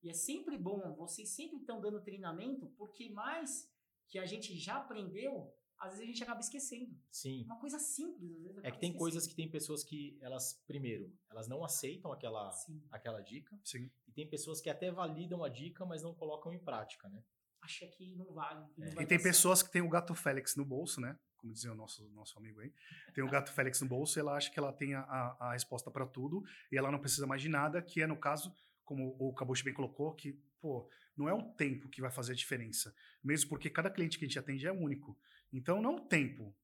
E 0.03 0.09
é 0.09 0.14
sempre 0.14 0.57
bom, 0.57 0.94
vocês 0.94 1.29
sempre 1.31 1.59
estão 1.59 1.81
dando 1.81 2.03
treinamento, 2.03 2.66
porque 2.76 3.11
mais 3.11 3.70
que 4.09 4.18
a 4.18 4.26
gente 4.26 4.57
já 4.57 4.76
aprendeu, 4.76 5.55
às 5.79 5.90
vezes 5.90 6.03
a 6.03 6.07
gente 6.07 6.22
acaba 6.22 6.40
esquecendo. 6.40 6.94
Sim. 7.11 7.44
Uma 7.44 7.59
coisa 7.59 7.79
simples, 7.79 8.31
às 8.33 8.42
vezes. 8.42 8.64
É 8.64 8.70
que 8.70 8.81
tem 8.81 8.94
coisas 8.94 9.26
que 9.26 9.35
tem 9.35 9.50
pessoas 9.50 9.85
que 9.85 10.18
elas, 10.20 10.62
primeiro, 10.66 11.11
elas 11.31 11.48
não 11.48 11.64
aceitam 11.64 12.12
aquela, 12.12 12.50
aquela 12.90 13.20
dica. 13.20 13.59
Sim. 13.64 13.90
E 14.11 14.12
tem 14.12 14.29
pessoas 14.29 14.61
que 14.61 14.68
até 14.68 14.90
validam 14.90 15.44
a 15.44 15.49
dica, 15.49 15.87
mas 15.87 16.03
não 16.03 16.12
colocam 16.12 16.53
em 16.53 16.59
prática, 16.59 17.09
né? 17.09 17.23
Acha 17.62 17.87
que 17.87 18.16
não 18.16 18.33
vale. 18.33 18.66
Que 18.75 18.81
não 18.81 18.88
é. 18.88 18.94
vai 18.94 19.05
e 19.05 19.07
tem 19.07 19.23
pessoas 19.23 19.62
que 19.62 19.70
têm 19.70 19.83
o 19.83 19.88
gato 19.88 20.14
Félix 20.14 20.57
no 20.57 20.64
bolso, 20.64 21.01
né? 21.01 21.16
Como 21.37 21.53
dizia 21.53 21.73
o 21.73 21.75
nosso, 21.75 22.09
nosso 22.11 22.37
amigo 22.38 22.61
aí. 22.61 22.73
Tem 23.14 23.23
o 23.23 23.29
gato 23.31 23.53
Félix 23.53 23.81
no 23.81 23.88
bolso 23.88 24.18
e 24.18 24.20
ela 24.20 24.37
acha 24.37 24.51
que 24.51 24.59
ela 24.59 24.73
tem 24.73 24.94
a, 24.94 25.03
a 25.38 25.53
resposta 25.53 25.90
para 25.90 26.07
tudo 26.07 26.42
e 26.73 26.77
ela 26.77 26.90
não 26.90 26.99
precisa 26.99 27.27
mais 27.27 27.40
de 27.40 27.49
nada, 27.49 27.81
que 27.81 28.03
é 28.03 28.07
no 28.07 28.16
caso, 28.16 28.53
como 28.85 29.16
o 29.18 29.33
Cabucho 29.33 29.64
bem 29.64 29.75
colocou, 29.75 30.14
que, 30.14 30.33
pô, 30.61 30.90
não 31.16 31.29
é 31.29 31.35
o 31.35 31.42
tempo 31.53 31.88
que 31.88 32.01
vai 32.01 32.11
fazer 32.11 32.33
a 32.33 32.37
diferença. 32.37 32.94
Mesmo 33.23 33.49
porque 33.49 33.70
cada 33.70 33.90
cliente 33.90 34.18
que 34.18 34.25
a 34.25 34.29
gente 34.29 34.38
atende 34.38 34.66
é 34.66 34.73
único. 34.73 35.16
Então, 35.53 35.81
não 35.81 35.96
o 35.96 36.01
tempo. 36.01 36.55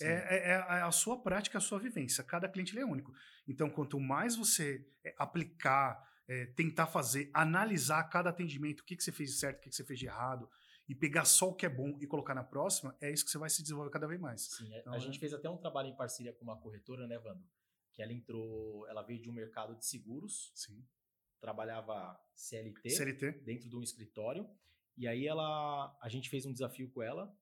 É, 0.00 0.06
é, 0.06 0.50
é, 0.50 0.54
a 0.82 0.90
sua 0.92 1.20
prática, 1.20 1.58
a 1.58 1.60
sua 1.60 1.78
vivência. 1.78 2.22
Cada 2.22 2.48
cliente 2.48 2.78
é 2.78 2.84
único. 2.84 3.12
Então, 3.46 3.68
quanto 3.68 3.98
mais 3.98 4.36
você 4.36 4.86
é, 5.04 5.14
aplicar, 5.18 6.00
é, 6.30 6.46
tentar 6.46 6.86
fazer, 6.86 7.28
analisar 7.34 8.04
cada 8.04 8.30
atendimento, 8.30 8.82
o 8.82 8.84
que, 8.84 8.94
que 8.94 9.02
você 9.02 9.10
fez 9.10 9.30
de 9.30 9.36
certo, 9.36 9.58
o 9.58 9.60
que, 9.62 9.68
que 9.68 9.74
você 9.74 9.84
fez 9.84 9.98
de 9.98 10.06
errado, 10.06 10.48
e 10.88 10.94
pegar 10.94 11.24
só 11.24 11.48
o 11.48 11.54
que 11.54 11.66
é 11.66 11.68
bom 11.68 11.98
e 12.00 12.06
colocar 12.06 12.36
na 12.36 12.44
próxima, 12.44 12.96
é 13.00 13.10
isso 13.10 13.24
que 13.24 13.32
você 13.32 13.38
vai 13.38 13.50
se 13.50 13.62
desenvolver 13.62 13.90
cada 13.90 14.06
vez 14.06 14.20
mais. 14.20 14.42
Sim, 14.42 14.72
então, 14.76 14.92
a 14.92 14.98
gente 15.00 15.18
fez 15.18 15.34
até 15.34 15.50
um 15.50 15.56
trabalho 15.56 15.88
em 15.88 15.96
parceria 15.96 16.32
com 16.32 16.44
uma 16.44 16.56
corretora, 16.56 17.08
né, 17.08 17.18
Vando? 17.18 17.44
Que 17.92 18.00
ela 18.00 18.12
entrou, 18.12 18.86
ela 18.86 19.02
veio 19.02 19.20
de 19.20 19.28
um 19.28 19.32
mercado 19.32 19.76
de 19.76 19.84
seguros. 19.84 20.52
Sim. 20.54 20.86
Trabalhava 21.40 22.16
CLT, 22.36 22.90
CLT 22.90 23.32
dentro 23.42 23.68
de 23.68 23.74
um 23.74 23.82
escritório. 23.82 24.48
E 24.96 25.08
aí 25.08 25.26
ela, 25.26 25.96
a 26.00 26.08
gente 26.08 26.30
fez 26.30 26.46
um 26.46 26.52
desafio 26.52 26.88
com 26.90 27.02
ela 27.02 27.36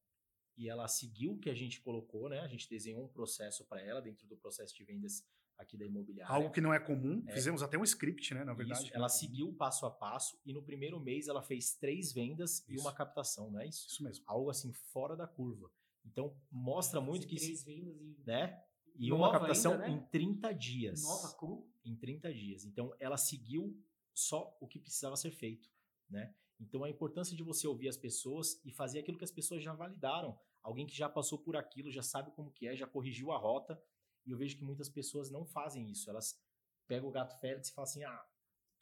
e 0.57 0.67
ela 0.67 0.89
seguiu 0.89 1.33
o 1.33 1.39
que 1.39 1.51
a 1.51 1.55
gente 1.55 1.81
colocou, 1.83 2.31
né? 2.31 2.41
A 2.41 2.49
gente 2.49 2.69
desenhou 2.71 3.05
um 3.05 3.09
processo 3.09 3.67
para 3.67 3.83
ela 3.83 4.01
dentro 4.01 4.27
do 4.27 4.37
processo 4.37 4.75
de 4.75 4.85
vendas 4.85 5.27
aqui 5.59 5.77
da 5.77 5.85
imobiliária. 5.85 6.33
Algo 6.33 6.51
que 6.51 6.61
não 6.61 6.73
é 6.73 6.79
comum. 6.79 7.23
É. 7.27 7.33
Fizemos 7.33 7.63
até 7.63 7.77
um 7.77 7.83
script, 7.83 8.33
né? 8.33 8.45
Na 8.45 8.55
verdade. 8.55 8.85
Isso, 8.85 8.97
ela 8.97 9.09
seguiu 9.09 9.53
passo 9.53 9.85
a 9.85 9.91
passo 9.91 10.41
e 10.47 10.53
no 10.53 10.63
primeiro 10.63 11.01
mês 11.01 11.29
ela 11.29 11.43
fez 11.43 11.75
três 11.75 12.13
vendas 12.13 12.61
isso. 12.61 12.73
e 12.73 12.79
uma 12.79 12.93
captação, 12.93 13.51
não 13.51 13.61
é 13.61 13.67
isso? 13.67 13.89
Isso 13.89 14.03
mesmo. 14.03 14.25
Algo 14.27 14.49
assim 14.49 14.73
fora 14.73 15.17
da 15.17 15.27
curva. 15.27 15.71
Então 16.07 16.35
mostra 16.51 17.01
muito 17.01 17.27
que 17.27 17.37
três 17.37 17.65
vendas 17.65 17.97
e 18.01 18.17
né? 18.25 18.63
E 18.97 19.13
uma 19.13 19.31
captação 19.31 19.73
ainda, 19.75 19.89
né? 19.89 19.95
em 19.95 20.01
30 20.11 20.53
dias. 20.55 21.03
Nova 21.03 21.37
cru. 21.37 21.69
Em 21.85 21.95
30 21.95 22.33
dias. 22.33 22.65
Então 22.65 22.95
ela 22.99 23.17
seguiu 23.17 23.77
só 24.15 24.57
o 24.61 24.67
que 24.67 24.79
precisava 24.79 25.17
ser 25.17 25.31
feito, 25.31 25.71
né? 26.09 26.35
Então 26.61 26.83
a 26.83 26.91
importância 26.91 27.37
de 27.37 27.43
você 27.43 27.69
ouvir 27.69 27.89
as 27.89 27.97
pessoas 27.97 28.61
e 28.65 28.73
fazer 28.73 28.99
aquilo 28.99 29.17
que 29.17 29.25
as 29.25 29.31
pessoas 29.31 29.63
já 29.63 29.73
validaram. 29.73 30.39
Alguém 30.61 30.87
que 30.87 30.97
já 30.97 31.09
passou 31.09 31.39
por 31.39 31.57
aquilo, 31.57 31.91
já 31.91 32.03
sabe 32.03 32.33
como 32.33 32.51
que 32.51 32.67
é, 32.67 32.77
já 32.77 32.87
corrigiu 32.87 33.31
a 33.31 33.39
rota. 33.39 33.81
E 34.27 34.31
eu 34.31 34.39
vejo 34.39 34.57
que 34.57 34.65
muitas 34.65 34.89
pessoas 34.89 35.31
não 35.31 35.45
fazem 35.45 35.91
isso. 35.91 36.09
Elas 36.11 36.41
pegam 36.87 37.09
o 37.09 37.13
gato 37.13 37.39
Félix 37.41 37.69
e 37.69 37.75
falam 37.75 37.89
assim: 37.89 38.05
"Ah, 38.05 38.27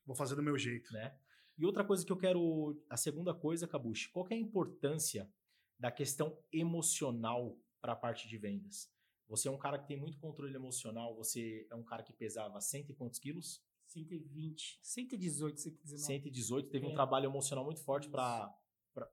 vou 0.05 0.16
fazer 0.16 0.35
do 0.35 0.42
meu 0.42 0.59
jeito", 0.59 0.92
né? 0.92 1.18
E 1.59 1.64
outra 1.64 1.85
coisa 1.85 2.05
que 2.05 2.12
eu 2.12 2.16
quero, 2.16 2.83
a 2.88 2.96
segunda 2.96 3.33
coisa, 3.33 3.66
Cabuche, 3.66 4.11
qual 4.11 4.27
é 4.31 4.35
a 4.35 4.38
importância 4.38 5.31
da 5.79 5.90
questão 5.90 6.38
emocional 6.53 7.59
para 7.81 7.94
a 7.94 7.96
parte 7.96 8.29
de 8.29 8.37
vendas? 8.37 8.90
Você 9.29 9.49
é 9.49 9.51
um 9.51 9.59
cara 9.59 9.79
que 9.79 9.88
tem 9.88 9.96
muito 9.96 10.18
controle 10.18 10.55
emocional, 10.55 11.16
você 11.16 11.66
é 11.70 11.75
um 11.75 11.83
cara 11.83 12.03
que 12.03 12.12
pesava 12.12 12.61
cento 12.61 12.90
e 12.90 12.94
quantos 12.94 13.18
quilos? 13.18 13.64
120, 13.87 14.79
118, 14.83 15.61
119. 15.61 16.05
118, 16.05 16.70
teve 16.70 16.87
é. 16.87 16.88
um 16.88 16.94
trabalho 16.94 17.27
emocional 17.27 17.64
muito 17.64 17.83
forte 17.83 18.09
para 18.09 18.55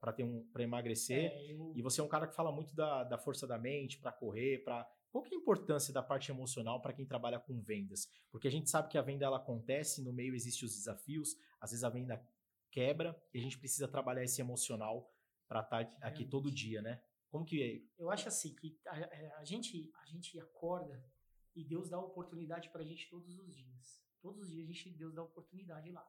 para 0.00 0.14
ter 0.14 0.24
um 0.24 0.46
para 0.50 0.62
emagrecer. 0.62 1.30
É, 1.30 1.52
eu... 1.52 1.72
E 1.76 1.82
você 1.82 2.00
é 2.00 2.04
um 2.04 2.08
cara 2.08 2.26
que 2.26 2.34
fala 2.34 2.50
muito 2.50 2.74
da, 2.74 3.04
da 3.04 3.18
força 3.18 3.46
da 3.46 3.58
mente 3.58 3.98
para 3.98 4.10
correr, 4.10 4.64
para 4.64 4.90
qual 5.14 5.22
que 5.22 5.32
é 5.32 5.38
a 5.38 5.40
importância 5.40 5.94
da 5.94 6.02
parte 6.02 6.32
emocional 6.32 6.82
para 6.82 6.92
quem 6.92 7.06
trabalha 7.06 7.38
com 7.38 7.62
vendas? 7.62 8.08
Porque 8.32 8.48
a 8.48 8.50
gente 8.50 8.68
sabe 8.68 8.88
que 8.88 8.98
a 8.98 9.02
venda 9.02 9.24
ela 9.24 9.36
acontece, 9.36 10.02
no 10.02 10.12
meio 10.12 10.34
existem 10.34 10.66
os 10.66 10.74
desafios, 10.74 11.36
às 11.60 11.70
vezes 11.70 11.84
a 11.84 11.88
venda 11.88 12.20
quebra 12.68 13.16
e 13.32 13.38
a 13.38 13.40
gente 13.40 13.56
precisa 13.56 13.86
trabalhar 13.86 14.24
esse 14.24 14.40
emocional 14.40 15.08
para 15.46 15.60
estar 15.60 15.84
tá 15.84 16.08
aqui 16.08 16.24
todo 16.24 16.50
dia, 16.50 16.82
né? 16.82 17.00
Como 17.28 17.44
que 17.44 17.62
é? 17.62 18.02
Eu 18.02 18.10
acho 18.10 18.26
assim 18.26 18.56
que 18.56 18.76
a, 18.88 19.38
a, 19.38 19.44
gente 19.44 19.88
a 20.02 20.04
gente 20.06 20.36
acorda 20.40 21.00
e 21.54 21.62
Deus 21.62 21.88
dá 21.88 22.00
oportunidade 22.00 22.70
para 22.70 22.82
a 22.82 22.84
gente 22.84 23.08
todos 23.08 23.38
os 23.38 23.54
dias. 23.54 24.04
Todos 24.20 24.42
os 24.42 24.50
dias 24.50 24.68
a 24.68 24.72
gente 24.72 24.90
Deus 24.98 25.14
dá 25.14 25.22
oportunidade 25.22 25.92
lá. 25.92 26.04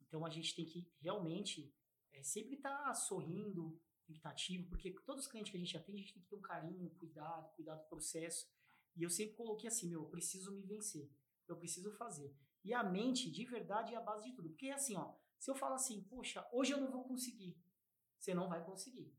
Então 0.00 0.24
a 0.24 0.30
gente 0.30 0.56
tem 0.56 0.64
que 0.64 0.90
realmente 1.02 1.70
é, 2.14 2.22
sempre 2.22 2.54
estar 2.54 2.82
tá 2.82 2.94
sorrindo, 2.94 3.78
tem 4.04 4.64
porque 4.64 4.90
todos 5.04 5.24
os 5.24 5.30
clientes 5.30 5.50
que 5.50 5.56
a 5.56 5.60
gente 5.60 5.76
atende, 5.76 5.98
a 5.98 6.02
gente 6.02 6.14
tem 6.14 6.22
que 6.22 6.28
ter 6.28 6.36
um 6.36 6.40
carinho, 6.40 6.90
cuidado, 6.90 7.54
cuidado 7.54 7.82
do 7.82 7.88
processo. 7.88 8.46
E 8.94 9.02
eu 9.02 9.10
sempre 9.10 9.34
coloquei 9.36 9.68
assim, 9.68 9.88
meu, 9.88 10.02
eu 10.02 10.08
preciso 10.08 10.52
me 10.52 10.62
vencer, 10.62 11.10
eu 11.48 11.56
preciso 11.56 11.90
fazer. 11.92 12.34
E 12.64 12.74
a 12.74 12.82
mente, 12.82 13.30
de 13.30 13.44
verdade, 13.44 13.94
é 13.94 13.96
a 13.96 14.00
base 14.00 14.28
de 14.28 14.34
tudo. 14.34 14.50
Porque 14.50 14.70
assim, 14.70 14.96
ó, 14.96 15.14
se 15.38 15.50
eu 15.50 15.54
falo 15.54 15.74
assim, 15.74 16.02
poxa, 16.04 16.46
hoje 16.52 16.72
eu 16.72 16.80
não 16.80 16.90
vou 16.90 17.04
conseguir, 17.04 17.56
você 18.18 18.34
não 18.34 18.48
vai 18.48 18.64
conseguir. 18.64 19.12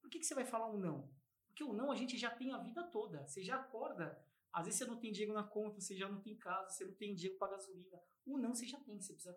Por 0.00 0.08
que, 0.08 0.18
que 0.18 0.24
você 0.24 0.34
vai 0.34 0.44
falar 0.44 0.70
um 0.70 0.78
não? 0.78 1.10
Porque 1.48 1.64
o 1.64 1.72
não 1.72 1.90
a 1.90 1.94
gente 1.94 2.16
já 2.16 2.30
tem 2.30 2.52
a 2.52 2.58
vida 2.58 2.82
toda. 2.84 3.26
Você 3.26 3.42
já 3.42 3.56
acorda. 3.56 4.18
Às 4.52 4.66
vezes 4.66 4.78
você 4.78 4.86
não 4.86 4.98
tem 4.98 5.12
dinheiro 5.12 5.34
na 5.34 5.42
conta, 5.42 5.80
você 5.80 5.96
já 5.96 6.08
não 6.08 6.20
tem 6.20 6.36
casa, 6.36 6.70
você 6.70 6.84
não 6.84 6.94
tem 6.94 7.14
dinheiro 7.14 7.38
para 7.38 7.52
gasolina. 7.52 8.00
O 8.24 8.38
não 8.38 8.54
você 8.54 8.66
já 8.66 8.78
tem, 8.80 9.00
você 9.00 9.12
precisa 9.12 9.36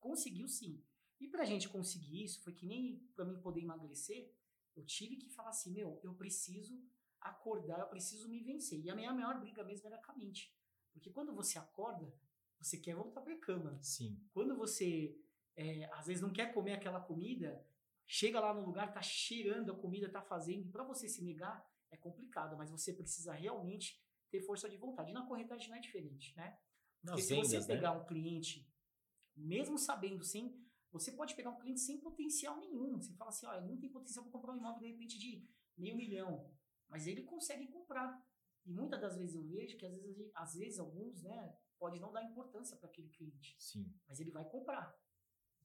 conseguir 0.00 0.48
sim. 0.48 0.82
E 1.20 1.28
pra 1.28 1.44
gente 1.44 1.68
conseguir 1.68 2.24
isso, 2.24 2.42
foi 2.42 2.52
que 2.52 2.66
nem 2.66 2.98
para 3.14 3.24
mim 3.24 3.40
poder 3.40 3.60
emagrecer, 3.60 4.32
eu 4.76 4.84
tive 4.84 5.16
que 5.16 5.28
falar 5.28 5.50
assim, 5.50 5.72
meu, 5.72 6.00
eu 6.02 6.14
preciso 6.14 6.82
acordar, 7.20 7.80
eu 7.80 7.86
preciso 7.86 8.28
me 8.28 8.40
vencer. 8.42 8.80
E 8.80 8.90
a 8.90 8.94
minha 8.94 9.12
maior 9.12 9.38
briga 9.38 9.64
mesmo 9.64 9.86
era 9.86 9.98
com 9.98 10.12
a 10.12 10.16
mente. 10.16 10.54
Porque 10.92 11.10
quando 11.10 11.34
você 11.34 11.58
acorda, 11.58 12.12
você 12.58 12.76
quer 12.76 12.94
voltar 12.94 13.20
pra 13.20 13.36
cama. 13.38 13.78
Sim. 13.82 14.20
Quando 14.32 14.56
você, 14.56 15.18
é, 15.56 15.84
às 15.92 16.06
vezes, 16.06 16.22
não 16.22 16.32
quer 16.32 16.52
comer 16.52 16.72
aquela 16.74 17.00
comida, 17.00 17.66
chega 18.06 18.40
lá 18.40 18.52
no 18.52 18.64
lugar, 18.64 18.92
tá 18.92 19.02
cheirando 19.02 19.72
a 19.72 19.76
comida, 19.76 20.10
tá 20.10 20.22
fazendo, 20.22 20.66
e 20.66 20.70
pra 20.70 20.84
você 20.84 21.08
se 21.08 21.22
negar, 21.22 21.66
é 21.90 21.96
complicado, 21.96 22.56
mas 22.56 22.70
você 22.70 22.92
precisa 22.92 23.32
realmente 23.32 24.02
ter 24.30 24.40
força 24.40 24.68
de 24.68 24.76
vontade. 24.76 25.10
E 25.10 25.14
na 25.14 25.26
corretagem 25.26 25.68
não 25.68 25.76
é 25.76 25.80
diferente, 25.80 26.36
né? 26.36 26.58
Porque 27.00 27.16
Nas 27.16 27.24
se 27.24 27.34
vendas, 27.34 27.50
você 27.50 27.66
pegar 27.66 27.94
né? 27.94 28.00
um 28.00 28.04
cliente, 28.04 28.68
mesmo 29.36 29.78
sabendo, 29.78 30.24
sem 30.24 30.63
você 30.94 31.10
pode 31.10 31.34
pegar 31.34 31.50
um 31.50 31.58
cliente 31.58 31.80
sem 31.80 32.00
potencial 32.00 32.56
nenhum. 32.60 32.96
Você 33.02 33.12
fala 33.14 33.30
assim, 33.30 33.46
ó, 33.46 33.54
ele 33.54 33.66
não 33.66 33.76
tem 33.76 33.90
potencial 33.90 34.22
para 34.22 34.32
comprar 34.32 34.52
um 34.52 34.58
imóvel 34.58 34.78
de 34.78 34.86
repente 34.86 35.18
de 35.18 35.44
meio 35.76 35.96
milhão, 35.96 36.48
mas 36.88 37.08
ele 37.08 37.24
consegue 37.24 37.66
comprar. 37.66 38.24
E 38.64 38.72
muitas 38.72 39.00
das 39.00 39.16
vezes 39.16 39.34
eu 39.34 39.42
vejo 39.42 39.76
que 39.76 39.84
às 39.84 39.92
vezes, 39.92 40.30
às 40.34 40.54
vezes 40.54 40.78
alguns, 40.78 41.20
né, 41.24 41.58
pode 41.80 41.98
não 41.98 42.12
dar 42.12 42.22
importância 42.22 42.76
para 42.76 42.88
aquele 42.88 43.08
cliente. 43.08 43.56
Sim. 43.58 43.92
Mas 44.06 44.20
ele 44.20 44.30
vai 44.30 44.48
comprar. 44.48 44.96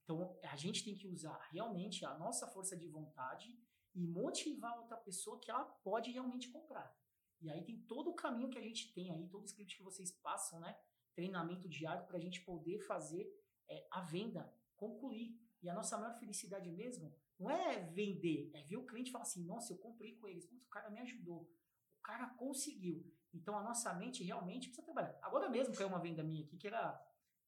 Então 0.04 0.36
a 0.44 0.56
gente 0.56 0.84
tem 0.84 0.96
que 0.96 1.08
usar 1.08 1.38
realmente 1.52 2.04
a 2.04 2.18
nossa 2.18 2.48
força 2.48 2.76
de 2.76 2.88
vontade 2.88 3.56
e 3.94 4.08
motivar 4.08 4.80
outra 4.80 4.98
pessoa 4.98 5.40
que 5.40 5.52
ela 5.52 5.64
pode 5.64 6.10
realmente 6.10 6.50
comprar. 6.50 6.92
E 7.40 7.52
aí 7.52 7.64
tem 7.64 7.80
todo 7.84 8.10
o 8.10 8.16
caminho 8.16 8.50
que 8.50 8.58
a 8.58 8.64
gente 8.64 8.92
tem 8.94 9.12
aí, 9.12 9.30
todo 9.30 9.44
o 9.44 9.46
script 9.46 9.78
que 9.78 9.84
vocês 9.84 10.12
passam, 10.12 10.60
né? 10.60 10.76
Treinamento 11.14 11.70
diário 11.70 12.08
para 12.08 12.18
a 12.18 12.20
gente 12.20 12.44
poder 12.44 12.80
fazer 12.80 13.32
é, 13.70 13.88
a 13.92 14.02
venda 14.02 14.52
concluir. 14.80 15.38
E 15.62 15.70
a 15.70 15.74
nossa 15.74 15.98
maior 15.98 16.18
felicidade 16.18 16.72
mesmo 16.72 17.14
não 17.38 17.52
é 17.52 17.80
vender, 17.82 18.50
é 18.54 18.64
ver 18.64 18.78
o 18.78 18.86
cliente 18.86 19.12
falar 19.12 19.24
assim: 19.24 19.46
nossa, 19.46 19.74
eu 19.74 19.78
comprei 19.78 20.16
com 20.16 20.28
eles, 20.28 20.46
o 20.46 20.70
cara 20.70 20.90
me 20.90 21.00
ajudou, 21.00 21.42
o 21.42 22.02
cara 22.02 22.28
conseguiu. 22.30 23.06
Então 23.34 23.58
a 23.58 23.64
nossa 23.64 23.94
mente 23.94 24.24
realmente 24.24 24.68
precisa 24.70 24.86
trabalhar. 24.86 25.18
Agora 25.22 25.50
mesmo 25.50 25.76
caiu 25.76 25.90
uma 25.90 26.00
venda 26.00 26.24
minha 26.24 26.44
aqui 26.44 26.58
que 26.58 26.68
era, 26.68 27.00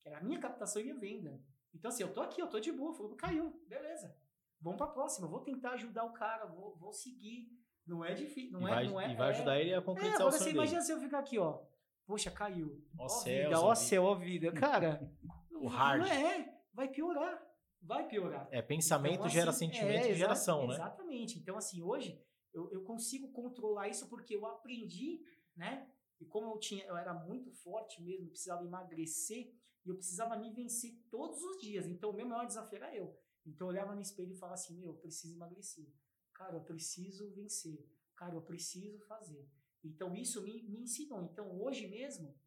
que 0.01 0.09
era 0.09 0.19
a 0.19 0.23
minha 0.23 0.39
captação 0.39 0.81
e 0.81 0.85
minha 0.85 0.99
venda. 0.99 1.41
Então, 1.73 1.89
assim, 1.89 2.03
eu 2.03 2.13
tô 2.13 2.21
aqui, 2.21 2.41
eu 2.41 2.47
tô 2.47 2.59
de 2.59 2.71
boa, 2.71 2.93
falou, 2.93 3.15
caiu, 3.15 3.63
beleza. 3.65 4.13
Vamos 4.59 4.77
pra 4.77 4.87
próxima, 4.87 5.27
vou 5.27 5.39
tentar 5.39 5.71
ajudar 5.71 6.03
o 6.03 6.11
cara, 6.13 6.45
vou, 6.45 6.75
vou 6.75 6.91
seguir. 6.91 7.49
Não 7.87 8.05
é 8.05 8.13
difícil, 8.13 8.51
não 8.51 8.67
e 8.67 8.71
é, 8.71 8.75
vai, 8.75 8.87
não 8.87 9.01
é. 9.01 9.11
E 9.11 9.15
vai 9.15 9.27
é, 9.27 9.31
ajudar 9.31 9.59
ele 9.59 9.73
a 9.73 9.77
é, 9.77 9.81
concretizar 9.81 10.15
agora 10.15 10.27
o 10.27 10.31
sonho 10.31 10.39
você 10.39 10.45
dele. 10.45 10.57
imagina 10.57 10.81
se 10.81 10.91
eu 10.91 10.99
ficar 10.99 11.19
aqui, 11.19 11.39
ó. 11.39 11.63
Poxa, 12.05 12.29
caiu. 12.29 12.85
Ó 12.97 13.05
Ó, 13.05 13.07
céus, 13.07 13.49
vida, 13.49 13.75
céu, 13.75 14.03
ó 14.03 14.15
vida. 14.15 14.51
Cara, 14.51 15.09
O 15.61 15.67
hard. 15.67 16.01
Não 16.01 16.07
é, 16.07 16.60
vai 16.73 16.89
piorar. 16.89 17.41
Vai 17.81 18.07
piorar. 18.07 18.47
É, 18.51 18.61
pensamento 18.61 19.15
Então, 19.15 19.29
gera 19.29 19.49
assim, 19.49 19.67
sentimento 19.67 20.05
é, 20.05 20.11
e 20.11 20.15
geração, 20.15 20.67
né? 20.67 20.75
Exatamente. 20.75 21.39
Então, 21.39 21.57
assim, 21.57 21.81
hoje 21.81 22.23
eu, 22.53 22.71
eu 22.71 22.83
consigo 22.83 23.31
controlar 23.31 23.87
isso 23.87 24.07
porque 24.07 24.35
eu 24.35 24.45
aprendi, 24.45 25.23
né? 25.55 25.91
E 26.19 26.25
como 26.25 26.53
eu 26.53 26.59
tinha, 26.59 26.85
eu 26.85 26.95
era 26.95 27.13
muito 27.13 27.51
forte 27.51 28.01
mesmo, 28.03 28.29
precisava 28.29 28.63
emagrecer 28.63 29.51
e 29.83 29.89
eu 29.89 29.95
precisava 29.95 30.37
me 30.37 30.53
vencer 30.53 30.91
todos 31.09 31.41
os 31.41 31.59
dias. 31.59 31.87
Então, 31.87 32.11
o 32.11 32.13
meu 32.13 32.27
maior 32.27 32.45
desafio 32.45 32.77
era 32.77 32.95
eu. 32.95 33.19
Então 33.45 33.67
eu 33.67 33.71
olhava 33.71 33.95
no 33.95 34.01
espelho 34.01 34.31
e 34.31 34.37
falava 34.37 34.55
assim, 34.55 34.77
meu, 34.77 34.89
eu 34.89 34.97
preciso 34.97 35.35
emagrecer. 35.35 35.87
Cara, 36.33 36.55
eu 36.55 36.61
preciso 36.61 37.31
vencer. 37.33 37.83
Cara, 38.15 38.35
eu 38.35 38.41
preciso 38.41 38.99
fazer. 39.07 39.49
Então 39.83 40.15
isso 40.15 40.43
me, 40.43 40.61
me 40.69 40.81
ensinou. 40.81 41.23
Então 41.23 41.59
hoje 41.59 41.87
mesmo, 41.87 42.37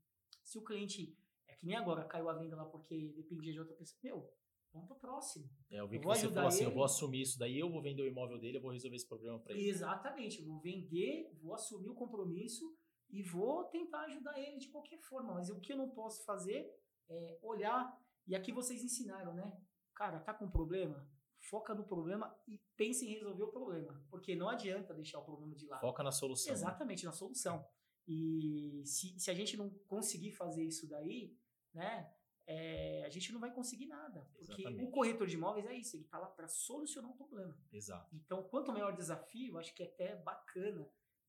se 0.42 0.56
o 0.56 0.62
cliente, 0.62 1.18
é 1.54 1.56
que 1.58 1.66
nem 1.66 1.76
agora 1.76 2.04
caiu 2.04 2.28
a 2.28 2.34
venda 2.34 2.56
lá 2.56 2.64
porque 2.64 3.12
dependia 3.16 3.52
de 3.52 3.58
outra 3.60 3.74
pessoa, 3.76 3.98
meu, 4.02 4.32
vamos 4.72 4.88
pro 4.88 4.98
próximo. 4.98 5.48
É, 5.70 5.80
eu 5.80 5.88
vi 5.88 5.96
Eu 5.96 6.00
que 6.02 6.06
você 6.06 6.28
falou 6.28 6.48
assim, 6.48 6.64
eu 6.64 6.68
ele. 6.68 6.74
vou 6.74 6.84
assumir 6.84 7.22
isso 7.22 7.38
daí, 7.38 7.58
eu 7.58 7.70
vou 7.70 7.82
vender 7.82 8.02
o 8.02 8.06
imóvel 8.06 8.38
dele, 8.38 8.58
eu 8.58 8.62
vou 8.62 8.72
resolver 8.72 8.96
esse 8.96 9.08
problema 9.08 9.38
para 9.40 9.52
ele. 9.54 9.68
Exatamente, 9.68 10.40
eu 10.40 10.46
vou 10.46 10.60
vender, 10.60 11.30
vou 11.40 11.54
assumir 11.54 11.88
o 11.88 11.94
compromisso 11.94 12.76
e 13.10 13.22
vou 13.22 13.64
tentar 13.64 14.02
ajudar 14.06 14.38
ele 14.38 14.58
de 14.58 14.68
qualquer 14.70 14.98
forma. 15.00 15.34
Mas 15.34 15.48
o 15.50 15.60
que 15.60 15.72
eu 15.72 15.76
não 15.76 15.90
posso 15.90 16.24
fazer 16.24 16.68
é 17.08 17.38
olhar, 17.42 17.96
e 18.26 18.34
aqui 18.34 18.50
vocês 18.52 18.82
ensinaram, 18.82 19.34
né? 19.34 19.56
Cara, 19.94 20.18
tá 20.20 20.34
com 20.34 20.50
problema? 20.50 21.08
Foca 21.50 21.74
no 21.74 21.84
problema 21.86 22.34
e 22.48 22.58
pense 22.74 23.04
em 23.06 23.12
resolver 23.12 23.42
o 23.44 23.52
problema. 23.52 24.02
Porque 24.10 24.34
não 24.34 24.48
adianta 24.48 24.94
deixar 24.94 25.18
o 25.20 25.24
problema 25.24 25.54
de 25.54 25.66
lado. 25.66 25.80
Foca 25.82 26.02
na 26.02 26.10
solução. 26.10 26.50
né? 26.52 26.58
Exatamente, 26.58 27.04
na 27.04 27.12
solução. 27.12 27.64
E 28.08 28.82
se, 28.86 29.18
se 29.20 29.30
a 29.30 29.34
gente 29.34 29.56
não 29.56 29.70
conseguir 29.86 30.32
fazer 30.32 30.64
isso 30.64 30.88
daí, 30.88 31.36
né? 31.74 32.10
é, 32.46 33.04
a 33.06 33.08
gente 33.08 33.32
não 33.32 33.40
vai 33.40 33.52
conseguir 33.52 33.86
nada. 33.86 34.28
Porque 34.36 34.52
Exatamente. 34.52 34.84
o 34.84 34.90
corretor 34.90 35.26
de 35.26 35.34
imóveis 35.34 35.66
é 35.66 35.74
isso, 35.74 35.96
ele 35.96 36.04
tá 36.04 36.18
lá 36.18 36.26
para 36.26 36.48
solucionar 36.48 37.10
um 37.10 37.16
problema. 37.16 37.56
Exato. 37.72 38.14
Então, 38.14 38.42
quanto 38.42 38.72
maior 38.72 38.92
o 38.92 38.96
desafio, 38.96 39.58
acho 39.58 39.74
que 39.74 39.82
é 39.82 39.86
até 39.86 40.16
bacana 40.16 40.86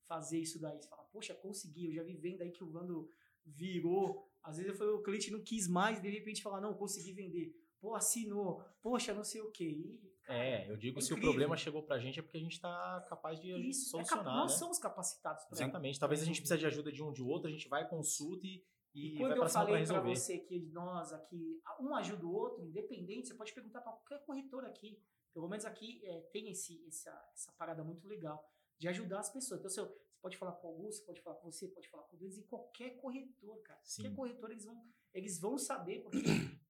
fazer 0.08 0.40
isso 0.40 0.60
daí. 0.60 0.82
Você 0.82 0.90
fala, 0.90 1.04
poxa, 1.06 1.34
consegui, 1.34 1.88
eu 1.88 1.94
já 1.94 2.04
vi 2.04 2.16
venda 2.16 2.44
aí 2.44 2.52
que 2.52 2.64
o 2.64 2.70
Vando 2.70 3.10
virou. 3.46 4.30
Às 4.44 4.58
vezes 4.58 4.72
eu 4.72 4.78
falei, 4.78 4.94
o 4.94 5.02
cliente 5.02 5.32
não 5.32 5.42
quis 5.42 5.68
mais, 5.68 6.02
de 6.02 6.10
repente 6.10 6.44
fala, 6.44 6.62
não, 6.62 6.74
consegui 6.74 7.14
vender. 7.14 7.56
Pô, 7.80 7.96
assinou, 7.96 8.64
poxa, 8.82 9.14
não 9.14 9.24
sei 9.24 9.42
o 9.42 9.52
quê. 9.52 9.64
E, 9.64 10.18
cara, 10.24 10.40
É, 10.40 10.70
eu 10.70 10.76
digo, 10.76 11.00
é 11.00 11.02
se 11.02 11.14
o 11.14 11.20
problema 11.20 11.56
chegou 11.56 11.84
pra 11.84 12.00
gente 12.00 12.20
é 12.20 12.22
porque 12.22 12.38
a 12.38 12.42
gente 12.42 12.60
tá 12.60 13.06
capaz 13.08 13.40
de 13.40 13.52
isso, 13.68 13.88
é 13.88 14.04
solucionar, 14.04 14.26
nós 14.26 14.52
né? 14.54 14.58
somos 14.58 14.80
capacitados 14.80 15.46
Exatamente. 15.52 16.00
Talvez 16.00 16.22
a 16.22 16.26
gente 16.26 16.42
precise 16.42 16.60
de 16.60 16.66
ajuda 16.66 16.92
de 16.92 17.02
um 17.04 17.12
de 17.12 17.22
outro, 17.22 17.48
a 17.48 17.52
gente 17.52 17.68
vai, 17.68 17.88
consulta 17.88 18.46
e, 18.46 18.64
e, 18.96 19.16
E 19.16 19.18
quando 19.18 19.36
eu 19.36 19.50
falei 19.50 19.86
para 19.86 20.00
você 20.00 20.40
que 20.40 20.60
nós 20.72 21.12
aqui, 21.12 21.62
um 21.80 21.94
ajuda 21.96 22.26
o 22.26 22.34
outro, 22.34 22.64
independente, 22.64 23.28
você 23.28 23.34
pode 23.34 23.54
perguntar 23.54 23.82
para 23.82 23.92
qualquer 23.92 24.26
corretor 24.26 24.66
aqui. 24.66 25.00
Pelo 25.34 25.50
menos 25.50 25.66
aqui 25.66 26.02
é, 26.06 26.22
tem 26.32 26.50
esse, 26.50 26.82
essa, 26.88 27.12
essa 27.34 27.52
parada 27.58 27.84
muito 27.84 28.08
legal 28.08 28.50
de 28.80 28.88
ajudar 28.88 29.20
as 29.20 29.30
pessoas. 29.30 29.60
Então, 29.60 29.70
seu, 29.70 29.86
você 29.86 30.22
pode 30.22 30.38
falar 30.38 30.54
com 30.54 30.68
o 30.68 30.72
Augusto, 30.72 31.06
pode 31.06 31.22
falar 31.22 31.36
com 31.36 31.52
você, 31.52 31.68
pode 31.68 31.90
falar 31.90 32.04
com 32.04 32.16
o 32.16 32.20
Denis, 32.20 32.38
e 32.38 32.44
qualquer 32.44 32.92
corretor, 32.98 33.62
cara. 33.62 33.80
Sim. 33.84 34.04
Qualquer 34.04 34.16
corretor, 34.16 34.52
eles 34.52 34.66
vão, 34.66 34.86
eles 35.14 35.40
vão 35.40 35.58
saber, 35.58 36.00
porque 36.02 36.20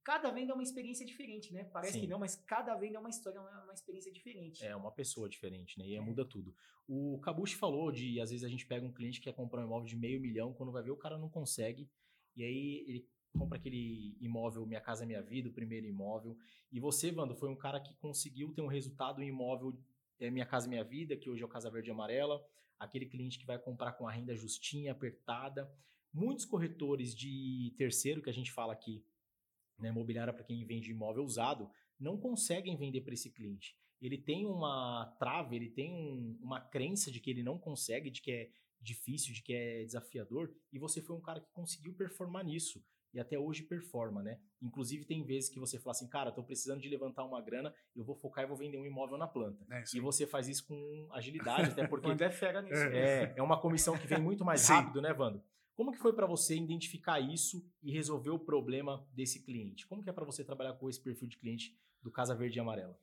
cada 0.04 0.32
venda 0.32 0.52
é 0.52 0.56
uma 0.56 0.64
experiência 0.64 1.06
diferente, 1.06 1.54
né? 1.54 1.64
Parece 1.66 1.94
Sim. 1.94 2.02
que 2.02 2.08
não, 2.08 2.20
mas 2.20 2.36
cada 2.36 2.76
venda 2.76 2.98
é 2.98 3.00
uma 3.00 3.10
história, 3.10 3.40
uma, 3.40 3.64
uma 3.64 3.74
experiência 3.74 4.12
diferente. 4.12 4.66
É 4.66 4.76
uma 4.76 4.92
pessoa 4.92 5.30
diferente, 5.30 5.78
né? 5.78 5.86
E 5.88 5.96
É. 5.96 6.02
muda 6.02 6.26
tudo. 6.26 6.56
O 6.88 7.20
Kabushi 7.20 7.56
falou 7.56 7.92
de, 7.92 8.20
às 8.20 8.30
vezes, 8.30 8.44
a 8.44 8.50
gente 8.50 8.66
pega 8.66 8.86
um 8.86 8.92
cliente 8.92 9.20
que 9.20 9.26
quer 9.30 9.36
comprar 9.36 9.62
um 9.62 9.66
imóvel 9.66 9.88
de 9.88 9.96
meio 9.96 10.20
milhão, 10.20 10.54
quando 10.54 10.72
vai 10.72 10.84
ver, 10.84 10.92
o 10.92 10.98
cara 10.98 11.18
não 11.18 11.30
consegue. 11.30 11.90
E 12.36 12.44
aí 12.44 12.86
ele 12.88 13.08
compra 13.38 13.58
aquele 13.58 14.18
imóvel 14.20 14.66
Minha 14.66 14.82
Casa 14.82 15.06
Minha 15.06 15.22
Vida, 15.22 15.50
o 15.50 15.54
primeiro 15.54 15.86
imóvel. 15.86 16.38
E 16.72 16.80
você, 16.80 17.12
Wando, 17.12 17.36
foi 17.36 17.50
um 17.50 17.56
cara 17.56 17.80
que 17.80 17.94
conseguiu 17.96 18.54
ter 18.54 18.62
um 18.62 18.68
resultado 18.68 19.22
em 19.22 19.28
imóvel 19.28 19.78
é, 20.20 20.30
Minha 20.30 20.46
Casa 20.46 20.68
Minha 20.68 20.84
Vida, 20.84 21.16
que 21.18 21.30
hoje 21.30 21.44
é 21.44 21.46
o 21.46 21.50
Casa 21.50 21.70
Verde 21.70 21.92
Amarela. 21.92 22.42
Aquele 22.80 23.06
cliente 23.06 23.40
que 23.40 23.46
vai 23.46 23.60
comprar 23.60 23.94
com 23.94 24.08
a 24.08 24.12
renda 24.12 24.36
justinha, 24.36 24.92
apertada. 24.92 25.70
Muitos 26.14 26.46
corretores 26.46 27.14
de 27.14 27.74
terceiro, 27.78 28.22
que 28.22 28.30
a 28.30 28.34
gente 28.34 28.52
fala 28.52 28.74
aqui, 28.74 29.04
né, 29.78 29.90
imobiliária 29.90 30.34
para 30.34 30.44
quem 30.44 30.66
vende 30.66 30.92
imóvel 30.92 31.24
usado, 31.24 31.70
não 32.00 32.18
conseguem 32.18 32.78
vender 32.78 33.02
para 33.02 33.14
esse 33.14 33.30
cliente. 33.32 33.78
Ele 34.02 34.18
tem 34.18 34.46
uma 34.46 35.14
trava, 35.20 35.56
ele 35.56 35.70
tem 35.70 35.94
um- 35.94 36.38
uma 36.42 36.62
crença 36.62 37.12
de 37.12 37.20
que 37.20 37.30
ele 37.30 37.44
não 37.44 37.58
consegue, 37.58 38.10
de 38.10 38.22
que 38.22 38.32
é 38.32 38.50
difícil, 38.86 39.34
de 39.34 39.42
que 39.42 39.54
é 39.54 39.84
desafiador, 39.84 40.54
e 40.72 40.80
você 40.80 41.02
foi 41.02 41.16
um 41.16 41.22
cara 41.22 41.40
que 41.42 41.52
conseguiu 41.52 41.94
performar 41.94 42.46
nisso. 42.46 42.84
E 43.14 43.20
até 43.20 43.40
hoje 43.40 43.64
performa, 43.64 44.22
né? 44.22 44.40
Inclusive, 44.62 45.06
tem 45.06 45.24
vezes 45.24 45.50
que 45.50 45.58
você 45.58 45.80
fala 45.80 45.92
assim, 45.92 46.08
cara, 46.08 46.34
tô 46.34 46.44
precisando 46.44 46.82
de 46.82 46.90
levantar 46.90 47.24
uma 47.24 47.42
grana, 47.42 47.74
eu 47.96 48.04
vou 48.04 48.14
focar 48.14 48.44
e 48.44 48.48
vou 48.48 48.58
vender 48.58 48.78
um 48.78 48.86
imóvel 48.86 49.18
na 49.18 49.26
planta. 49.26 49.66
É, 49.72 49.84
E 49.94 50.02
você 50.02 50.28
faz 50.28 50.50
isso 50.50 50.66
com 50.68 51.08
agilidade, 51.14 51.70
até 51.72 51.88
porque 51.88 52.08
Quando 52.12 52.22
é 52.22 52.30
fera 52.30 52.62
nisso. 52.62 52.76
é, 52.76 53.34
é 53.38 53.42
uma 53.42 53.60
comissão 53.60 53.98
que 53.98 54.06
vem 54.06 54.22
muito 54.22 54.44
mais 54.44 54.64
Sim. 54.64 54.74
rápido, 54.74 55.02
né, 55.02 55.14
Vando? 55.14 55.42
Como 55.76 55.92
que 55.94 55.98
foi 55.98 56.12
para 56.14 56.26
você 56.26 56.58
identificar 56.58 57.20
isso 57.22 57.66
e 57.82 57.92
resolver 57.92 58.32
o 58.32 58.40
problema 58.40 59.08
desse 59.14 59.42
cliente? 59.44 59.88
Como 59.88 60.04
que 60.04 60.10
é 60.10 60.14
para 60.14 60.26
você 60.26 60.44
trabalhar 60.44 60.74
com 60.74 60.90
esse 60.90 61.02
perfil 61.02 61.28
de 61.30 61.38
cliente 61.38 61.78
do 62.02 62.12
Casa 62.12 62.36
Verde 62.36 62.58
e 62.58 62.62
Amarela? 62.62 63.00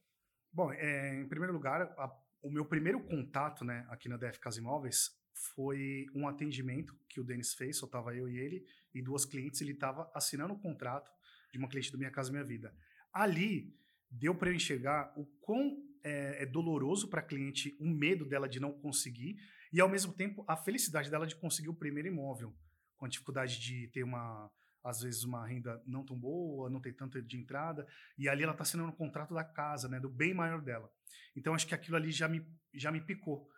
Bom, 0.53 0.71
é, 0.73 1.21
em 1.21 1.27
primeiro 1.29 1.55
lugar, 1.55 1.83
a- 1.97 2.15
o 2.43 2.51
meu 2.51 2.67
primeiro 2.67 3.01
contato 3.05 3.65
né, 3.65 3.87
aqui 3.89 4.09
na 4.09 4.17
DF 4.19 4.39
Casa 4.41 4.59
Imóveis 4.59 5.19
foi 5.35 6.07
um 6.15 6.29
atendimento 6.29 6.97
que 7.09 7.21
o 7.21 7.25
Denis 7.25 7.55
fez, 7.55 7.79
só 7.79 7.87
estava 7.87 8.15
eu 8.15 8.29
e 8.29 8.39
ele, 8.39 8.67
e 8.95 9.03
duas 9.03 9.25
clientes, 9.25 9.61
ele 9.61 9.73
estava 9.73 10.11
assinando 10.15 10.55
um 10.55 10.59
contrato 10.59 11.11
de 11.51 11.59
uma 11.59 11.69
cliente 11.69 11.91
do 11.91 11.99
Minha 11.99 12.11
Casa 12.11 12.31
Minha 12.31 12.45
Vida. 12.45 12.75
Ali, 13.13 13.75
deu 14.11 14.35
para 14.35 14.51
eu 14.51 14.55
enxergar 14.55 15.13
o 15.17 15.25
quão 15.41 15.83
é, 16.03 16.43
é 16.43 16.47
doloroso 16.47 17.09
para 17.09 17.21
a 17.21 17.25
cliente 17.25 17.77
o 17.81 17.87
medo 17.87 18.25
dela 18.25 18.49
de 18.49 18.61
não 18.61 18.73
conseguir 18.73 19.37
e, 19.73 19.81
ao 19.81 19.89
mesmo 19.89 20.13
tempo, 20.13 20.45
a 20.47 20.57
felicidade 20.57 21.11
dela 21.11 21.27
de 21.27 21.35
conseguir 21.35 21.71
o 21.71 21.75
primeiro 21.75 22.09
imóvel, 22.09 22.55
com 22.97 23.07
a 23.07 23.09
dificuldade 23.09 23.59
de 23.59 23.89
ter 23.89 24.03
uma, 24.03 24.51
às 24.85 25.01
vezes, 25.01 25.25
uma 25.25 25.47
renda 25.47 25.83
não 25.87 26.05
tão 26.05 26.19
boa, 26.19 26.69
não 26.69 26.81
ter 26.81 26.93
tanta 26.93 27.23
de 27.23 27.39
entrada, 27.39 27.87
e 28.19 28.29
ali 28.29 28.43
ela 28.43 28.53
está 28.53 28.63
assinando 28.63 28.91
um 28.91 28.97
contrato 28.97 29.33
da 29.33 29.43
casa, 29.43 29.89
né, 29.89 29.99
do 29.99 30.11
bem 30.11 30.35
maior 30.35 30.61
dela. 30.61 30.93
Então, 31.35 31.55
acho 31.55 31.67
que 31.67 31.75
aquilo 31.75 31.97
ali 31.97 32.11
já 32.11 32.29
me, 32.29 32.47
já 32.75 32.93
me 32.93 33.01
picou. 33.01 33.49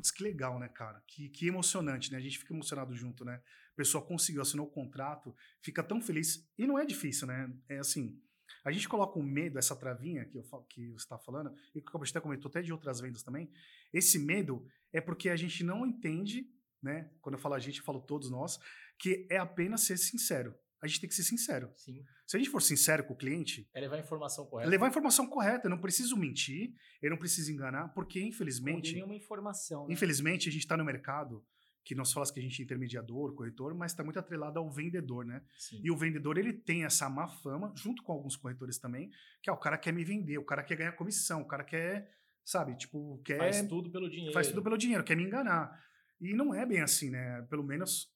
Putz, 0.00 0.10
que 0.10 0.22
legal, 0.22 0.58
né, 0.58 0.66
cara? 0.66 1.02
Que, 1.06 1.28
que 1.28 1.46
emocionante, 1.46 2.10
né? 2.10 2.16
A 2.16 2.20
gente 2.22 2.38
fica 2.38 2.54
emocionado 2.54 2.94
junto, 2.94 3.22
né? 3.22 3.34
A 3.34 3.76
pessoa 3.76 4.04
conseguiu, 4.04 4.40
assinou 4.40 4.66
o 4.66 4.70
contrato, 4.70 5.36
fica 5.62 5.82
tão 5.82 6.00
feliz. 6.00 6.50
E 6.56 6.66
não 6.66 6.78
é 6.78 6.86
difícil, 6.86 7.26
né? 7.26 7.52
É 7.68 7.78
assim, 7.78 8.18
a 8.64 8.72
gente 8.72 8.88
coloca 8.88 9.18
o 9.18 9.22
medo, 9.22 9.58
essa 9.58 9.76
travinha 9.76 10.24
que, 10.24 10.38
eu, 10.38 10.42
que 10.70 10.88
você 10.92 11.04
está 11.04 11.18
falando, 11.18 11.54
e 11.74 11.82
que 11.82 11.94
o 11.94 12.02
até 12.02 12.18
comentou 12.18 12.48
até 12.48 12.62
de 12.62 12.72
outras 12.72 12.98
vendas 12.98 13.22
também. 13.22 13.52
Esse 13.92 14.18
medo 14.18 14.66
é 14.90 15.02
porque 15.02 15.28
a 15.28 15.36
gente 15.36 15.62
não 15.62 15.86
entende, 15.86 16.50
né? 16.82 17.10
Quando 17.20 17.34
eu 17.34 17.40
falo 17.40 17.54
a 17.54 17.58
gente, 17.58 17.80
eu 17.80 17.84
falo 17.84 18.00
todos 18.00 18.30
nós, 18.30 18.58
que 18.98 19.26
é 19.30 19.36
apenas 19.36 19.82
ser 19.82 19.98
sincero. 19.98 20.54
A 20.82 20.86
gente 20.86 21.00
tem 21.00 21.08
que 21.08 21.14
ser 21.14 21.24
sincero. 21.24 21.70
Sim. 21.76 22.02
Se 22.26 22.36
a 22.36 22.40
gente 22.40 22.48
for 22.50 22.62
sincero 22.62 23.04
com 23.04 23.12
o 23.12 23.16
cliente, 23.16 23.68
É 23.74 23.80
levar 23.80 23.96
a 23.96 24.00
informação 24.00 24.46
correta. 24.46 24.70
levar 24.70 24.86
a 24.86 24.88
informação 24.88 25.26
correta, 25.26 25.66
eu 25.66 25.70
não 25.70 25.80
preciso 25.80 26.16
mentir, 26.16 26.72
eu 27.02 27.10
não 27.10 27.18
preciso 27.18 27.52
enganar, 27.52 27.88
porque 27.88 28.20
Não 28.20 28.28
infelizmente, 28.28 28.84
tem 28.84 28.94
nenhuma 28.94 29.14
informação. 29.14 29.86
Né? 29.86 29.92
infelizmente 29.94 30.48
a 30.48 30.52
gente 30.52 30.62
está 30.62 30.76
no 30.76 30.84
mercado 30.84 31.44
que 31.84 31.94
nós 31.94 32.12
falamos 32.12 32.30
que 32.30 32.38
a 32.38 32.42
gente 32.42 32.60
é 32.60 32.64
intermediador, 32.64 33.34
corretor, 33.34 33.74
mas 33.74 33.92
está 33.92 34.04
muito 34.04 34.18
atrelado 34.18 34.58
ao 34.58 34.70
vendedor, 34.70 35.24
né? 35.24 35.42
Sim. 35.58 35.80
E 35.82 35.90
o 35.90 35.96
vendedor 35.96 36.36
ele 36.38 36.52
tem 36.52 36.84
essa 36.84 37.08
má 37.08 37.26
fama, 37.28 37.72
junto 37.74 38.02
com 38.02 38.12
alguns 38.12 38.36
corretores 38.36 38.78
também, 38.78 39.10
que 39.42 39.48
é 39.50 39.52
o 39.52 39.56
cara 39.56 39.78
quer 39.78 39.92
me 39.92 40.04
vender, 40.04 40.38
o 40.38 40.44
cara 40.44 40.62
quer 40.62 40.76
ganhar 40.76 40.92
comissão, 40.92 41.40
o 41.40 41.46
cara 41.48 41.64
quer, 41.64 42.10
sabe, 42.44 42.76
tipo, 42.76 43.20
quer 43.24 43.38
Faz 43.38 43.66
tudo 43.66 43.90
pelo 43.90 44.08
dinheiro. 44.10 44.32
faz 44.32 44.48
tudo 44.48 44.62
pelo 44.62 44.76
dinheiro, 44.76 45.02
quer 45.02 45.16
me 45.16 45.24
enganar. 45.24 45.72
E 46.20 46.34
não 46.34 46.54
é 46.54 46.66
bem 46.66 46.80
assim, 46.82 47.08
né? 47.10 47.42
Pelo 47.48 47.64
menos 47.64 48.12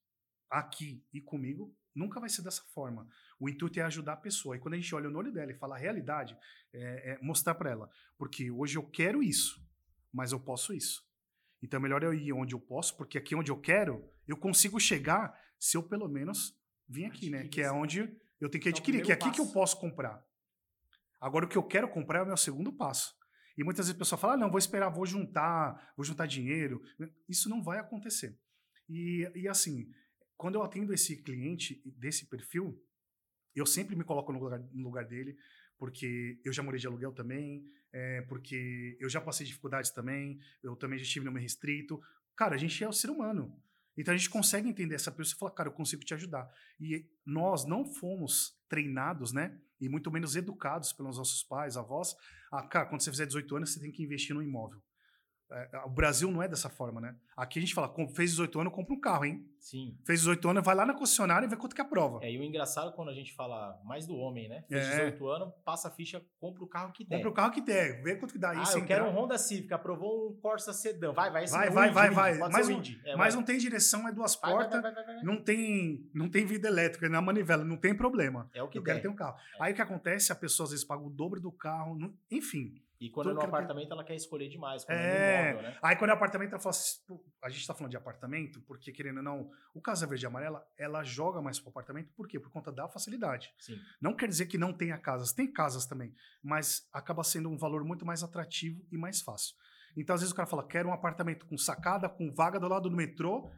aqui 0.50 1.02
e 1.12 1.20
comigo, 1.22 1.74
nunca 1.94 2.20
vai 2.20 2.28
ser 2.28 2.42
dessa 2.42 2.62
forma. 2.74 3.06
O 3.38 3.48
intuito 3.48 3.78
é 3.78 3.82
ajudar 3.82 4.14
a 4.14 4.16
pessoa. 4.16 4.56
E 4.56 4.60
quando 4.60 4.74
a 4.74 4.76
gente 4.76 4.94
olha 4.94 5.08
no 5.08 5.18
olho 5.18 5.32
dela 5.32 5.52
e 5.52 5.54
fala 5.54 5.76
a 5.76 5.78
realidade, 5.78 6.36
é, 6.72 7.12
é 7.12 7.18
mostrar 7.22 7.54
para 7.54 7.70
ela. 7.70 7.90
Porque 8.18 8.50
hoje 8.50 8.76
eu 8.76 8.82
quero 8.82 9.22
isso, 9.22 9.62
mas 10.12 10.32
eu 10.32 10.40
posso 10.40 10.72
isso. 10.72 11.06
Então 11.62 11.78
é 11.78 11.82
melhor 11.82 12.02
eu 12.02 12.12
ir 12.12 12.32
onde 12.32 12.54
eu 12.54 12.60
posso, 12.60 12.96
porque 12.96 13.16
aqui 13.16 13.34
onde 13.34 13.50
eu 13.50 13.58
quero, 13.58 14.04
eu 14.26 14.36
consigo 14.36 14.78
chegar 14.78 15.38
se 15.58 15.76
eu 15.76 15.82
pelo 15.82 16.08
menos 16.08 16.58
vim 16.88 17.06
aqui, 17.06 17.30
né? 17.30 17.48
Que 17.48 17.62
é 17.62 17.72
onde 17.72 18.00
eu 18.40 18.50
tenho 18.50 18.62
que 18.62 18.68
É 18.68 18.72
adquirir, 18.72 19.02
que 19.02 19.12
é 19.12 19.14
aqui 19.14 19.30
que 19.30 19.40
eu 19.40 19.46
posso 19.46 19.78
comprar. 19.78 20.22
Agora 21.20 21.46
o 21.46 21.48
que 21.48 21.56
eu 21.56 21.62
quero 21.62 21.88
comprar 21.88 22.18
é 22.18 22.22
o 22.22 22.26
meu 22.26 22.36
segundo 22.36 22.72
passo. 22.72 23.14
E 23.56 23.64
muitas 23.64 23.86
vezes 23.86 23.96
a 23.96 23.98
pessoa 23.98 24.18
fala, 24.18 24.34
ah, 24.34 24.36
não, 24.36 24.50
vou 24.50 24.58
esperar, 24.58 24.90
vou 24.90 25.06
juntar, 25.06 25.92
vou 25.96 26.04
juntar 26.04 26.26
dinheiro. 26.26 26.82
Isso 27.28 27.48
não 27.48 27.62
vai 27.62 27.78
acontecer. 27.78 28.38
E, 28.88 29.30
e 29.34 29.48
assim, 29.48 29.88
quando 30.36 30.56
eu 30.56 30.62
atendo 30.62 30.92
esse 30.92 31.22
cliente 31.22 31.82
desse 31.84 32.26
perfil, 32.26 32.80
eu 33.54 33.66
sempre 33.66 33.94
me 33.94 34.04
coloco 34.04 34.32
no 34.32 34.38
lugar, 34.38 34.60
no 34.72 34.82
lugar 34.82 35.04
dele, 35.04 35.36
porque 35.78 36.40
eu 36.44 36.52
já 36.52 36.62
morei 36.62 36.80
de 36.80 36.86
aluguel 36.86 37.12
também, 37.12 37.64
é, 37.92 38.22
porque 38.22 38.96
eu 39.00 39.08
já 39.08 39.20
passei 39.20 39.46
dificuldades 39.46 39.90
também, 39.90 40.40
eu 40.62 40.74
também 40.74 40.98
já 40.98 41.04
estive 41.04 41.24
no 41.24 41.32
meio 41.32 41.42
restrito. 41.42 42.00
Cara, 42.36 42.54
a 42.54 42.58
gente 42.58 42.82
é 42.82 42.88
o 42.88 42.92
ser 42.92 43.10
humano. 43.10 43.56
Então 43.96 44.12
a 44.12 44.16
gente 44.16 44.28
consegue 44.28 44.68
entender 44.68 44.96
essa 44.96 45.12
pessoa 45.12 45.36
e 45.36 45.38
falar, 45.38 45.50
cara, 45.52 45.68
eu 45.68 45.72
consigo 45.72 46.04
te 46.04 46.14
ajudar. 46.14 46.50
E 46.80 47.08
nós 47.24 47.64
não 47.64 47.84
fomos 47.84 48.58
treinados, 48.68 49.32
né? 49.32 49.56
E 49.80 49.88
muito 49.88 50.10
menos 50.10 50.34
educados 50.34 50.92
pelos 50.92 51.16
nossos 51.16 51.44
pais, 51.44 51.76
avós. 51.76 52.16
Ah, 52.50 52.66
cara, 52.66 52.86
quando 52.86 53.02
você 53.02 53.10
fizer 53.10 53.26
18 53.26 53.56
anos, 53.56 53.72
você 53.72 53.80
tem 53.80 53.92
que 53.92 54.02
investir 54.02 54.34
no 54.34 54.42
imóvel. 54.42 54.82
É, 55.50 55.78
o 55.84 55.90
Brasil 55.90 56.30
não 56.30 56.42
é 56.42 56.48
dessa 56.48 56.68
forma, 56.68 57.00
né? 57.00 57.14
Aqui 57.36 57.58
a 57.58 57.62
gente 57.62 57.74
fala, 57.74 57.92
fez 58.14 58.30
18 58.30 58.60
anos, 58.60 58.72
compra 58.72 58.94
um 58.94 59.00
carro, 59.00 59.24
hein? 59.24 59.46
Sim. 59.58 59.96
Fez 60.04 60.20
18 60.20 60.48
anos, 60.48 60.64
vai 60.64 60.74
lá 60.74 60.84
na 60.86 60.94
concessionária 60.94 61.46
e 61.46 61.48
vê 61.48 61.56
quanto 61.56 61.74
que 61.74 61.80
é 61.80 61.84
a 61.84 61.86
prova. 61.86 62.20
É, 62.24 62.30
e 62.32 62.38
o 62.38 62.42
engraçado 62.42 62.90
é 62.90 62.92
quando 62.92 63.10
a 63.10 63.14
gente 63.14 63.32
fala 63.34 63.80
mais 63.84 64.06
do 64.06 64.16
homem, 64.16 64.48
né? 64.48 64.64
Fez 64.68 64.84
É. 64.86 65.10
18 65.10 65.26
anos, 65.28 65.54
passa 65.64 65.88
a 65.88 65.90
ficha, 65.90 66.22
compra 66.40 66.64
o 66.64 66.66
carro 66.66 66.92
que 66.92 67.04
der. 67.04 67.16
Compra 67.16 67.30
o 67.30 67.32
carro 67.32 67.52
que 67.52 67.60
der, 67.60 68.02
vê 68.02 68.16
quanto 68.16 68.32
que 68.32 68.38
dá 68.38 68.50
ah, 68.50 68.62
isso. 68.62 68.78
eu 68.78 68.84
quero 68.84 69.04
um 69.06 69.10
Honda 69.10 69.36
Civic, 69.38 69.72
aprovou 69.72 70.30
um 70.30 70.36
Corsa 70.40 70.72
Sedan. 70.72 71.12
Vai, 71.12 71.30
vai, 71.30 71.46
Vai, 71.46 71.70
vai, 71.70 71.90
vai, 71.90 72.10
vai. 72.10 72.38
Pode 72.38 72.52
Mas 72.52 72.68
um-. 72.68 72.82
É, 73.04 73.16
Mas 73.16 73.34
vai. 73.34 73.40
não 73.40 73.42
tem 73.42 73.58
direção, 73.58 74.08
é 74.08 74.12
duas 74.12 74.34
Vai, 74.36 74.50
vai, 74.52 74.60
portas, 74.62 74.82
vai, 74.82 74.92
vai, 74.94 75.04
vai, 75.04 75.14
vai. 75.16 75.24
não 75.24 75.36
tem, 75.42 76.08
não 76.14 76.28
tem 76.28 76.44
vida 76.44 76.68
elétrica 76.68 77.08
na 77.08 77.20
manivela, 77.20 77.64
não 77.64 77.76
tem 77.76 77.94
problema. 77.94 78.50
É 78.54 78.62
o 78.62 78.68
que 78.68 78.78
eu 78.78 78.82
der. 78.82 78.92
quero 78.92 79.02
ter 79.02 79.08
um 79.08 79.14
carro. 79.16 79.36
É. 79.60 79.64
Aí 79.64 79.72
o 79.72 79.76
que 79.76 79.82
acontece? 79.82 80.32
A 80.32 80.36
pessoa 80.36 80.64
às 80.64 80.70
vezes 80.70 80.84
paga 80.84 81.02
o 81.02 81.10
dobro 81.10 81.40
do 81.40 81.52
carro, 81.52 82.12
enfim. 82.30 82.74
E 83.04 83.10
quando 83.10 83.26
Tudo 83.28 83.32
é 83.32 83.34
no 83.34 83.40
quer- 83.40 83.46
apartamento, 83.56 83.92
ela 83.92 84.04
quer 84.04 84.14
escolher 84.14 84.48
demais. 84.48 84.84
Quando 84.84 84.96
É. 84.98 85.02
é, 85.02 85.50
imóvel, 85.50 85.62
né? 85.70 85.78
Aí 85.82 85.96
quando 85.96 86.10
é 86.10 86.14
apartamento, 86.14 86.50
ela 86.52 86.58
fala 86.60 86.70
assim, 86.70 87.00
a 87.42 87.48
gente 87.50 87.66
tá 87.66 87.74
falando 87.74 87.90
de 87.90 87.96
apartamento, 87.96 88.62
porque 88.62 88.92
querendo 88.92 89.18
ou 89.18 89.22
não, 89.22 89.50
o 89.74 89.80
Casa 89.82 90.06
Verde 90.06 90.24
e 90.24 90.26
Amarela, 90.26 90.66
ela 90.78 91.02
joga 91.04 91.42
mais 91.42 91.60
pro 91.60 91.68
apartamento, 91.70 92.12
por 92.16 92.26
quê? 92.26 92.40
Por 92.40 92.50
conta 92.50 92.72
da 92.72 92.88
facilidade. 92.88 93.52
Sim. 93.58 93.78
Não 94.00 94.16
quer 94.16 94.28
dizer 94.28 94.46
que 94.46 94.56
não 94.56 94.72
tenha 94.72 94.96
casas, 94.96 95.32
tem 95.32 95.52
casas 95.52 95.84
também, 95.86 96.14
mas 96.42 96.88
acaba 96.92 97.22
sendo 97.22 97.50
um 97.50 97.58
valor 97.58 97.84
muito 97.84 98.06
mais 98.06 98.22
atrativo 98.22 98.82
e 98.90 98.96
mais 98.96 99.20
fácil. 99.20 99.54
Então, 99.96 100.14
às 100.14 100.22
vezes 100.22 100.32
o 100.32 100.36
cara 100.36 100.48
fala, 100.48 100.66
quero 100.66 100.88
um 100.88 100.92
apartamento 100.92 101.46
com 101.46 101.56
sacada, 101.58 102.08
com 102.08 102.32
vaga 102.32 102.58
do 102.58 102.66
lado 102.66 102.88
do 102.88 102.96
metrô, 102.96 103.50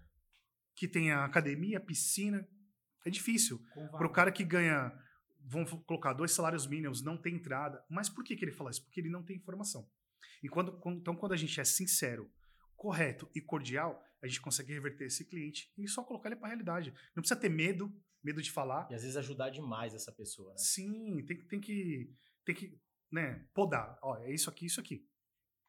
que 0.75 0.87
tenha 0.89 1.25
academia, 1.25 1.81
piscina. 1.81 2.47
É 3.07 3.11
difícil. 3.11 3.59
Para 3.93 4.07
o 4.07 4.11
cara 4.13 4.31
que 4.33 4.45
ganha, 4.45 4.93
vamos 5.49 5.71
colocar 5.85 6.13
dois 6.13 6.33
salários 6.33 6.67
mínimos, 6.67 7.03
não 7.03 7.17
tem 7.17 7.35
entrada. 7.37 7.85
Mas 7.89 8.09
por 8.09 8.25
que, 8.25 8.37
que 8.37 8.45
ele 8.45 8.53
fala 8.53 8.71
isso? 8.71 8.83
Porque 8.85 9.01
ele 9.01 9.09
não 9.09 9.23
tem 9.23 9.37
informação. 9.37 9.89
E 10.43 10.49
quando, 10.49 10.81
então, 10.87 11.15
quando 11.17 11.33
a 11.33 11.37
gente 11.37 11.59
é 11.61 11.65
sincero, 11.65 12.31
correto 12.77 13.31
e 13.35 13.41
cordial, 13.41 14.03
a 14.23 14.27
gente 14.27 14.41
consegue 14.41 14.73
reverter 14.73 15.07
esse 15.07 15.25
cliente 15.25 15.73
e 15.79 15.89
só 15.89 16.03
colocar 16.03 16.29
ele 16.29 16.37
para 16.37 16.47
a 16.49 16.51
realidade. 16.51 16.91
Não 17.15 17.23
precisa 17.23 17.39
ter 17.41 17.49
medo, 17.49 17.91
medo 18.23 18.43
de 18.43 18.51
falar. 18.51 18.89
E 18.91 18.95
às 18.95 19.03
vezes 19.03 19.17
ajudar 19.17 19.51
demais 19.51 19.95
essa 19.95 20.13
pessoa, 20.13 20.51
né? 20.53 20.59
Sim, 20.59 21.25
tem, 21.27 21.37
que- 21.39 21.45
tem 21.47 21.61
que, 21.61 22.15
tem 22.45 22.55
que, 22.55 22.81
né, 23.11 23.47
podar. 23.55 23.99
Ó, 24.03 24.17
é 24.19 24.33
isso 24.33 24.51
aqui, 24.51 24.67
isso 24.67 24.81
aqui. 24.81 25.09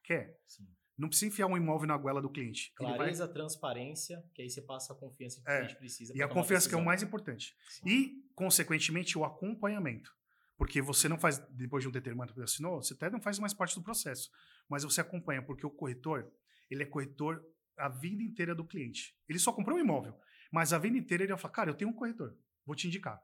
Quer? 0.03 0.39
Sim. 0.47 0.67
Não 0.97 1.07
precisa 1.07 1.27
enfiar 1.27 1.45
um 1.47 1.55
imóvel 1.55 1.87
na 1.87 1.95
goela 1.95 2.21
do 2.21 2.29
cliente. 2.29 2.73
Ele 2.79 2.89
vai- 2.89 2.97
Clareza, 2.97 3.27
transparência, 3.27 4.23
que 4.33 4.41
aí 4.41 4.49
você 4.49 4.61
passa 4.61 4.93
a 4.93 4.95
confiança 4.95 5.39
que 5.41 5.49
É, 5.49 5.53
o 5.53 5.57
cliente 5.59 5.75
precisa. 5.77 6.13
e 6.17 6.21
a 6.23 6.27
confiança 6.27 6.67
que 6.67 6.73
é 6.73 6.77
o 6.77 6.83
mais 6.83 7.03
importante. 7.03 7.55
Sim. 7.69 7.87
E, 7.87 8.23
consequentemente, 8.33 9.17
o 9.17 9.23
acompanhamento. 9.23 10.15
Porque 10.57 10.81
você 10.81 11.07
não 11.07 11.19
faz, 11.19 11.37
depois 11.51 11.83
de 11.83 11.87
um 11.87 11.91
determinado 11.91 12.33
que 12.33 12.39
você 12.39 12.45
assinou, 12.45 12.81
você 12.81 12.95
até 12.95 13.11
não 13.11 13.21
faz 13.21 13.37
mais 13.37 13.53
parte 13.53 13.75
do 13.75 13.83
processo. 13.83 14.31
Mas 14.67 14.83
você 14.83 14.99
acompanha, 14.99 15.41
porque 15.43 15.63
o 15.65 15.69
corretor, 15.69 16.31
ele 16.69 16.81
é 16.81 16.85
corretor 16.85 17.45
a 17.77 17.89
vida 17.89 18.23
inteira 18.23 18.55
do 18.55 18.65
cliente. 18.65 19.15
Ele 19.29 19.37
só 19.37 19.53
comprou 19.53 19.77
um 19.77 19.79
imóvel, 19.81 20.19
mas 20.51 20.73
a 20.73 20.79
vida 20.79 20.97
inteira 20.97 21.23
ele 21.23 21.31
vai 21.31 21.39
falar, 21.39 21.53
cara, 21.53 21.69
eu 21.69 21.75
tenho 21.75 21.91
um 21.91 21.93
corretor, 21.93 22.35
vou 22.65 22.75
te 22.75 22.87
indicar. 22.87 23.21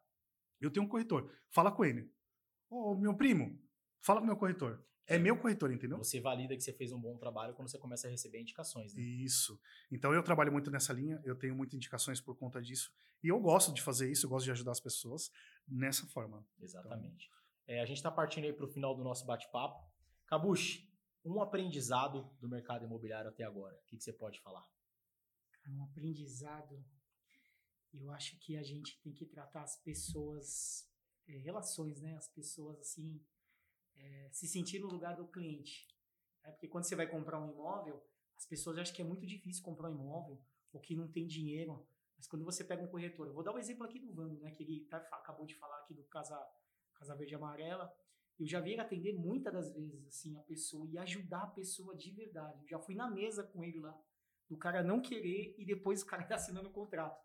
Eu 0.61 0.69
tenho 0.69 0.85
um 0.85 0.87
corretor, 0.87 1.27
fala 1.49 1.71
com 1.71 1.83
ele. 1.83 2.07
Ô, 2.69 2.95
meu 2.95 3.15
primo, 3.15 3.59
fala 3.99 4.19
com 4.19 4.25
o 4.25 4.27
meu 4.27 4.37
corretor. 4.37 4.85
É 5.07 5.15
É. 5.15 5.19
meu 5.19 5.37
corretor, 5.37 5.71
entendeu? 5.71 5.97
Você 5.97 6.19
valida 6.19 6.55
que 6.55 6.61
você 6.63 6.71
fez 6.73 6.91
um 6.91 6.99
bom 6.99 7.17
trabalho 7.17 7.53
quando 7.53 7.69
você 7.69 7.77
começa 7.77 8.07
a 8.07 8.09
receber 8.09 8.39
indicações, 8.39 8.93
né? 8.93 9.01
Isso. 9.01 9.59
Então 9.91 10.13
eu 10.13 10.23
trabalho 10.23 10.51
muito 10.51 10.71
nessa 10.71 10.93
linha, 10.93 11.21
eu 11.25 11.35
tenho 11.35 11.55
muitas 11.55 11.75
indicações 11.75 12.21
por 12.21 12.37
conta 12.37 12.61
disso. 12.61 12.91
E 13.21 13.27
eu 13.27 13.39
gosto 13.39 13.73
de 13.73 13.81
fazer 13.81 14.11
isso, 14.11 14.25
eu 14.25 14.29
gosto 14.29 14.45
de 14.45 14.51
ajudar 14.51 14.71
as 14.71 14.79
pessoas 14.79 15.31
nessa 15.67 16.05
forma. 16.07 16.45
Exatamente. 16.59 17.29
É, 17.67 17.81
a 17.81 17.85
gente 17.85 17.97
está 17.97 18.11
partindo 18.11 18.45
aí 18.45 18.53
para 18.53 18.65
o 18.65 18.69
final 18.69 18.95
do 18.95 19.03
nosso 19.03 19.25
bate-papo. 19.25 19.85
Cabuche, 20.25 20.89
um 21.23 21.41
aprendizado 21.41 22.29
do 22.39 22.49
mercado 22.49 22.85
imobiliário 22.85 23.29
até 23.29 23.43
agora. 23.43 23.75
O 23.75 23.85
que, 23.87 23.97
que 23.97 24.03
você 24.03 24.13
pode 24.13 24.39
falar? 24.41 24.63
um 25.69 25.81
aprendizado. 25.83 26.83
Eu 27.93 28.11
acho 28.11 28.37
que 28.39 28.57
a 28.57 28.63
gente 28.63 28.99
tem 29.01 29.13
que 29.13 29.25
tratar 29.25 29.63
as 29.63 29.77
pessoas, 29.77 30.85
eh, 31.27 31.37
relações, 31.37 32.01
né? 32.01 32.15
As 32.17 32.27
pessoas 32.27 32.79
assim, 32.79 33.21
eh, 33.95 34.29
se 34.31 34.47
sentir 34.47 34.79
no 34.79 34.87
lugar 34.87 35.15
do 35.15 35.27
cliente. 35.27 35.87
né? 36.43 36.51
Porque 36.51 36.67
quando 36.67 36.83
você 36.85 36.95
vai 36.95 37.07
comprar 37.07 37.39
um 37.41 37.51
imóvel, 37.51 38.03
as 38.37 38.45
pessoas 38.45 38.77
acham 38.77 38.95
que 38.95 39.01
é 39.01 39.05
muito 39.05 39.25
difícil 39.25 39.63
comprar 39.63 39.89
um 39.89 39.93
imóvel 39.93 40.41
ou 40.71 40.79
que 40.79 40.95
não 40.95 41.07
tem 41.07 41.25
dinheiro. 41.27 41.85
Mas 42.17 42.27
quando 42.27 42.45
você 42.45 42.63
pega 42.63 42.83
um 42.83 42.87
corretor, 42.87 43.27
eu 43.27 43.33
vou 43.33 43.43
dar 43.43 43.53
um 43.53 43.57
exemplo 43.59 43.83
aqui 43.85 43.99
do 43.99 44.13
Vando, 44.13 44.39
né? 44.39 44.51
Que 44.51 44.63
ele 44.63 44.85
tá- 44.85 44.97
acabou 45.11 45.45
de 45.45 45.55
falar 45.55 45.77
aqui 45.79 45.93
do 45.93 46.03
Casa, 46.05 46.37
Casa 46.95 47.15
Verde 47.15 47.33
e 47.33 47.35
Amarela. 47.35 47.93
Eu 48.39 48.47
já 48.47 48.59
vi 48.59 48.71
ele 48.71 48.81
atender 48.81 49.13
muitas 49.13 49.53
das 49.53 49.73
vezes, 49.73 50.05
assim, 50.07 50.35
a 50.37 50.41
pessoa 50.41 50.87
e 50.89 50.97
ajudar 50.97 51.43
a 51.43 51.47
pessoa 51.47 51.95
de 51.95 52.11
verdade. 52.11 52.61
Eu 52.63 52.67
já 52.67 52.79
fui 52.79 52.95
na 52.95 53.09
mesa 53.09 53.43
com 53.43 53.63
ele 53.63 53.79
lá 53.79 53.95
do 54.49 54.57
cara 54.57 54.83
não 54.83 55.01
querer 55.01 55.55
e 55.57 55.65
depois 55.65 56.01
o 56.01 56.05
cara 56.05 56.23
tá 56.27 56.35
assinando 56.35 56.69
o 56.69 56.73
contrato. 56.73 57.23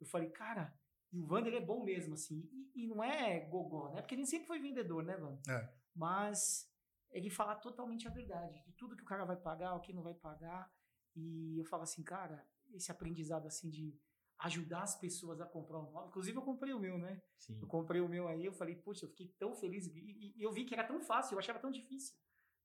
Eu 0.00 0.06
falei, 0.06 0.30
cara, 0.30 0.72
e 1.12 1.18
o 1.20 1.26
Wander 1.26 1.54
é 1.54 1.60
bom 1.60 1.82
mesmo, 1.84 2.14
assim. 2.14 2.48
E, 2.52 2.84
e 2.84 2.86
não 2.86 3.02
é 3.02 3.40
gogó, 3.40 3.90
né? 3.92 4.00
Porque 4.02 4.14
ele 4.14 4.26
sempre 4.26 4.46
foi 4.46 4.58
vendedor, 4.60 5.02
né, 5.04 5.16
Wander? 5.16 5.40
É. 5.48 5.72
Mas 5.94 6.70
ele 7.10 7.30
fala 7.30 7.54
totalmente 7.54 8.08
a 8.08 8.10
verdade. 8.10 8.62
De 8.64 8.72
tudo 8.72 8.96
que 8.96 9.02
o 9.02 9.06
cara 9.06 9.24
vai 9.24 9.36
pagar, 9.36 9.74
o 9.74 9.80
que 9.80 9.92
não 9.92 10.02
vai 10.02 10.14
pagar. 10.14 10.70
E 11.14 11.58
eu 11.58 11.64
falo 11.64 11.84
assim, 11.84 12.02
cara, 12.02 12.44
esse 12.72 12.90
aprendizado, 12.90 13.46
assim, 13.46 13.70
de 13.70 13.96
ajudar 14.38 14.82
as 14.82 14.96
pessoas 14.96 15.40
a 15.40 15.46
comprar 15.46 15.78
um 15.78 15.88
imóvel. 15.88 16.08
Inclusive, 16.08 16.36
eu 16.36 16.42
comprei 16.42 16.72
o 16.74 16.80
meu, 16.80 16.98
né? 16.98 17.22
Sim. 17.38 17.58
Eu 17.60 17.68
comprei 17.68 18.00
o 18.00 18.08
meu 18.08 18.26
aí, 18.26 18.44
eu 18.44 18.52
falei, 18.52 18.74
poxa, 18.74 19.04
eu 19.04 19.10
fiquei 19.10 19.28
tão 19.38 19.54
feliz. 19.54 19.86
E, 19.86 20.34
e 20.36 20.42
eu 20.42 20.52
vi 20.52 20.64
que 20.64 20.74
era 20.74 20.84
tão 20.84 21.00
fácil, 21.00 21.34
eu 21.34 21.38
achava 21.38 21.60
tão 21.60 21.70
difícil. 21.70 22.16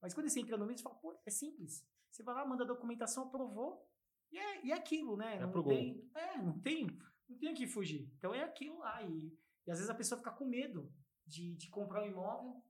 Mas 0.01 0.13
quando 0.13 0.29
você 0.29 0.39
entra 0.39 0.57
no 0.57 0.65
meio, 0.65 0.77
você 0.77 0.83
fala, 0.83 0.95
pô, 0.95 1.19
é 1.25 1.29
simples. 1.29 1.85
Você 2.09 2.23
vai 2.23 2.33
lá, 2.33 2.45
manda 2.45 2.63
a 2.63 2.67
documentação, 2.67 3.25
aprovou, 3.25 3.87
e 4.31 4.37
é, 4.37 4.65
e 4.65 4.71
é 4.71 4.75
aquilo, 4.75 5.15
né? 5.15 5.35
É 5.35 5.39
não 5.39 5.51
pro 5.51 5.63
gol. 5.63 5.73
tem, 5.73 6.09
É, 6.15 6.37
não 6.37 6.59
tem, 6.59 6.87
não 7.27 7.37
tem 7.37 7.51
o 7.51 7.55
que 7.55 7.67
fugir. 7.67 8.11
Então 8.17 8.33
é 8.33 8.43
aquilo 8.43 8.79
lá. 8.79 9.03
E, 9.03 9.37
e 9.65 9.71
às 9.71 9.77
vezes 9.77 9.89
a 9.89 9.95
pessoa 9.95 10.17
fica 10.17 10.31
com 10.31 10.45
medo 10.45 10.91
de, 11.25 11.55
de 11.55 11.69
comprar 11.69 12.03
um 12.03 12.07
imóvel, 12.07 12.63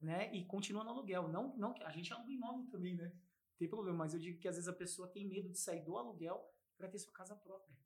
né? 0.00 0.32
E 0.34 0.44
continua 0.44 0.82
no 0.84 0.90
aluguel. 0.90 1.28
Não, 1.28 1.56
não, 1.56 1.74
a 1.82 1.90
gente 1.90 2.12
aluga 2.12 2.32
imóvel 2.32 2.66
também, 2.70 2.94
né? 2.94 3.12
Não 3.12 3.56
tem 3.58 3.68
problema, 3.68 3.98
mas 3.98 4.14
eu 4.14 4.20
digo 4.20 4.38
que 4.38 4.48
às 4.48 4.56
vezes 4.56 4.68
a 4.68 4.72
pessoa 4.72 5.08
tem 5.08 5.28
medo 5.28 5.50
de 5.50 5.58
sair 5.58 5.84
do 5.84 5.96
aluguel 5.96 6.42
para 6.76 6.88
ter 6.88 6.98
sua 6.98 7.12
casa 7.12 7.36
própria. 7.36 7.76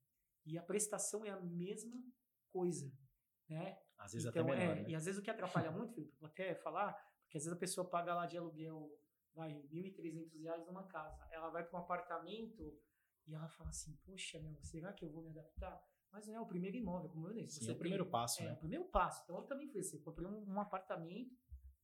E 0.47 0.57
a 0.57 0.63
prestação 0.63 1.25
é 1.25 1.31
a 1.31 1.41
mesma 1.41 2.01
coisa, 2.51 2.93
né? 3.49 3.79
Às 3.99 4.13
vezes 4.13 4.29
Então, 4.29 4.43
até 4.43 4.57
menor, 4.57 4.77
é, 4.77 4.83
né? 4.83 4.91
E 4.91 4.95
às 4.95 5.05
vezes 5.05 5.21
o 5.21 5.23
que 5.23 5.31
atrapalha 5.31 5.71
muito, 5.71 5.95
Felipe, 5.95 6.17
vou 6.21 6.29
até 6.29 6.55
falar, 6.55 6.93
porque 7.23 7.39
às 7.39 7.45
vezes 7.45 7.57
a 7.57 7.59
pessoa 7.59 7.89
paga 7.89 8.15
lá 8.15 8.27
de 8.27 8.37
aluguel, 8.37 8.91
vai, 9.35 9.53
1.300 9.53 10.41
reais 10.41 10.65
numa 10.67 10.85
casa. 10.87 11.27
Ela 11.33 11.51
vai 11.51 11.65
para 11.65 11.79
um 11.79 11.83
apartamento 11.83 12.79
e 13.27 13.35
ela 13.35 13.49
fala 13.49 13.71
assim, 13.71 13.97
poxa, 14.05 14.39
meu, 14.41 14.63
será 14.63 14.93
que 14.93 15.05
eu 15.05 15.11
vou 15.11 15.23
me 15.23 15.31
adaptar? 15.31 15.83
Mas 16.13 16.29
não 16.29 16.37
é 16.37 16.41
o 16.41 16.47
primeiro 16.47 16.77
imóvel, 16.77 17.11
como 17.11 17.27
eu 17.29 17.33
disse. 17.35 17.59
Sim, 17.65 17.71
é 17.71 17.75
o 17.75 17.79
primeiro 17.79 18.07
passo, 18.07 18.41
É, 18.43 18.47
né? 18.47 18.53
o 18.53 18.57
primeiro 18.57 18.85
passo. 18.85 19.25
Então 19.25 19.37
eu 19.37 19.43
também 19.43 19.69
fiz 19.69 19.89
assim, 19.89 20.01
comprei 20.01 20.29
um, 20.29 20.49
um 20.49 20.61
apartamento, 20.61 21.35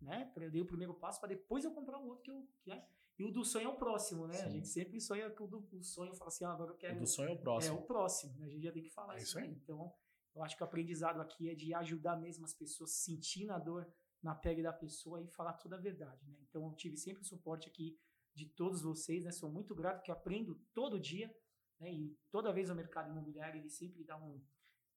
né? 0.01 0.33
Eu 0.37 0.51
dei 0.51 0.61
o 0.63 0.67
primeiro 0.67 0.95
passo 0.95 1.21
para 1.21 1.29
depois 1.31 1.65
eu 1.65 1.73
comprar 1.73 1.99
o 1.99 2.07
outro 2.07 2.23
que 2.23 2.31
eu 2.31 2.49
que 2.63 2.71
é. 2.73 2.87
E 3.19 3.25
o 3.25 3.31
do 3.31 3.45
sonho 3.45 3.67
é 3.67 3.69
o 3.69 3.77
próximo, 3.77 4.27
né? 4.27 4.35
A 4.41 4.45
Sim. 4.45 4.51
gente 4.53 4.69
sempre 4.69 4.99
sonha 5.01 5.29
com 5.31 5.45
o 5.45 5.47
do 5.47 5.69
o 5.73 5.83
sonho, 5.83 6.15
fala 6.15 6.29
assim, 6.29 6.45
ah, 6.45 6.53
agora 6.53 6.71
eu 6.71 6.75
O 6.75 6.79
quero 6.79 6.99
do 6.99 7.07
sonho 7.07 7.29
é 7.29 7.33
o 7.33 7.37
é 7.37 7.39
próximo. 7.39 7.77
o 7.79 7.83
próximo, 7.83 8.39
né? 8.39 8.47
A 8.47 8.49
gente 8.49 8.63
já 8.63 8.73
tem 8.73 8.83
que 8.83 8.91
falar 8.91 9.17
É 9.19 9.23
isso 9.23 9.39
aí. 9.39 9.45
aí. 9.45 9.51
Então, 9.53 9.93
eu 10.35 10.43
acho 10.43 10.57
que 10.57 10.63
o 10.63 10.67
aprendizado 10.67 11.21
aqui 11.21 11.51
é 11.51 11.55
de 11.55 11.75
ajudar 11.75 12.17
mesmo 12.17 12.45
as 12.47 12.55
pessoas 12.55 12.93
sentindo 12.93 13.53
a 13.53 13.59
dor 13.59 13.87
na 14.23 14.35
pele 14.35 14.63
da 14.63 14.73
pessoa 14.73 15.21
e 15.23 15.29
falar 15.29 15.53
toda 15.55 15.77
a 15.77 15.81
verdade, 15.81 16.27
né? 16.27 16.37
Então, 16.49 16.65
eu 16.67 16.75
tive 16.75 16.97
sempre 16.97 17.21
o 17.23 17.27
suporte 17.27 17.69
aqui 17.69 17.99
de 18.35 18.47
todos 18.47 18.81
vocês, 18.81 19.25
né? 19.25 19.33
Sou 19.33 19.51
muito 19.51 19.75
grato 19.75 20.03
que 20.03 20.11
aprendo 20.11 20.55
todo 20.73 20.99
dia, 20.99 21.35
né? 21.79 21.93
E 21.93 22.17
toda 22.31 22.53
vez 22.55 22.71
o 22.71 22.75
mercado 22.75 23.11
imobiliário, 23.11 23.61
ele 23.61 23.69
sempre 23.69 24.03
dá 24.03 24.17
um... 24.17 24.41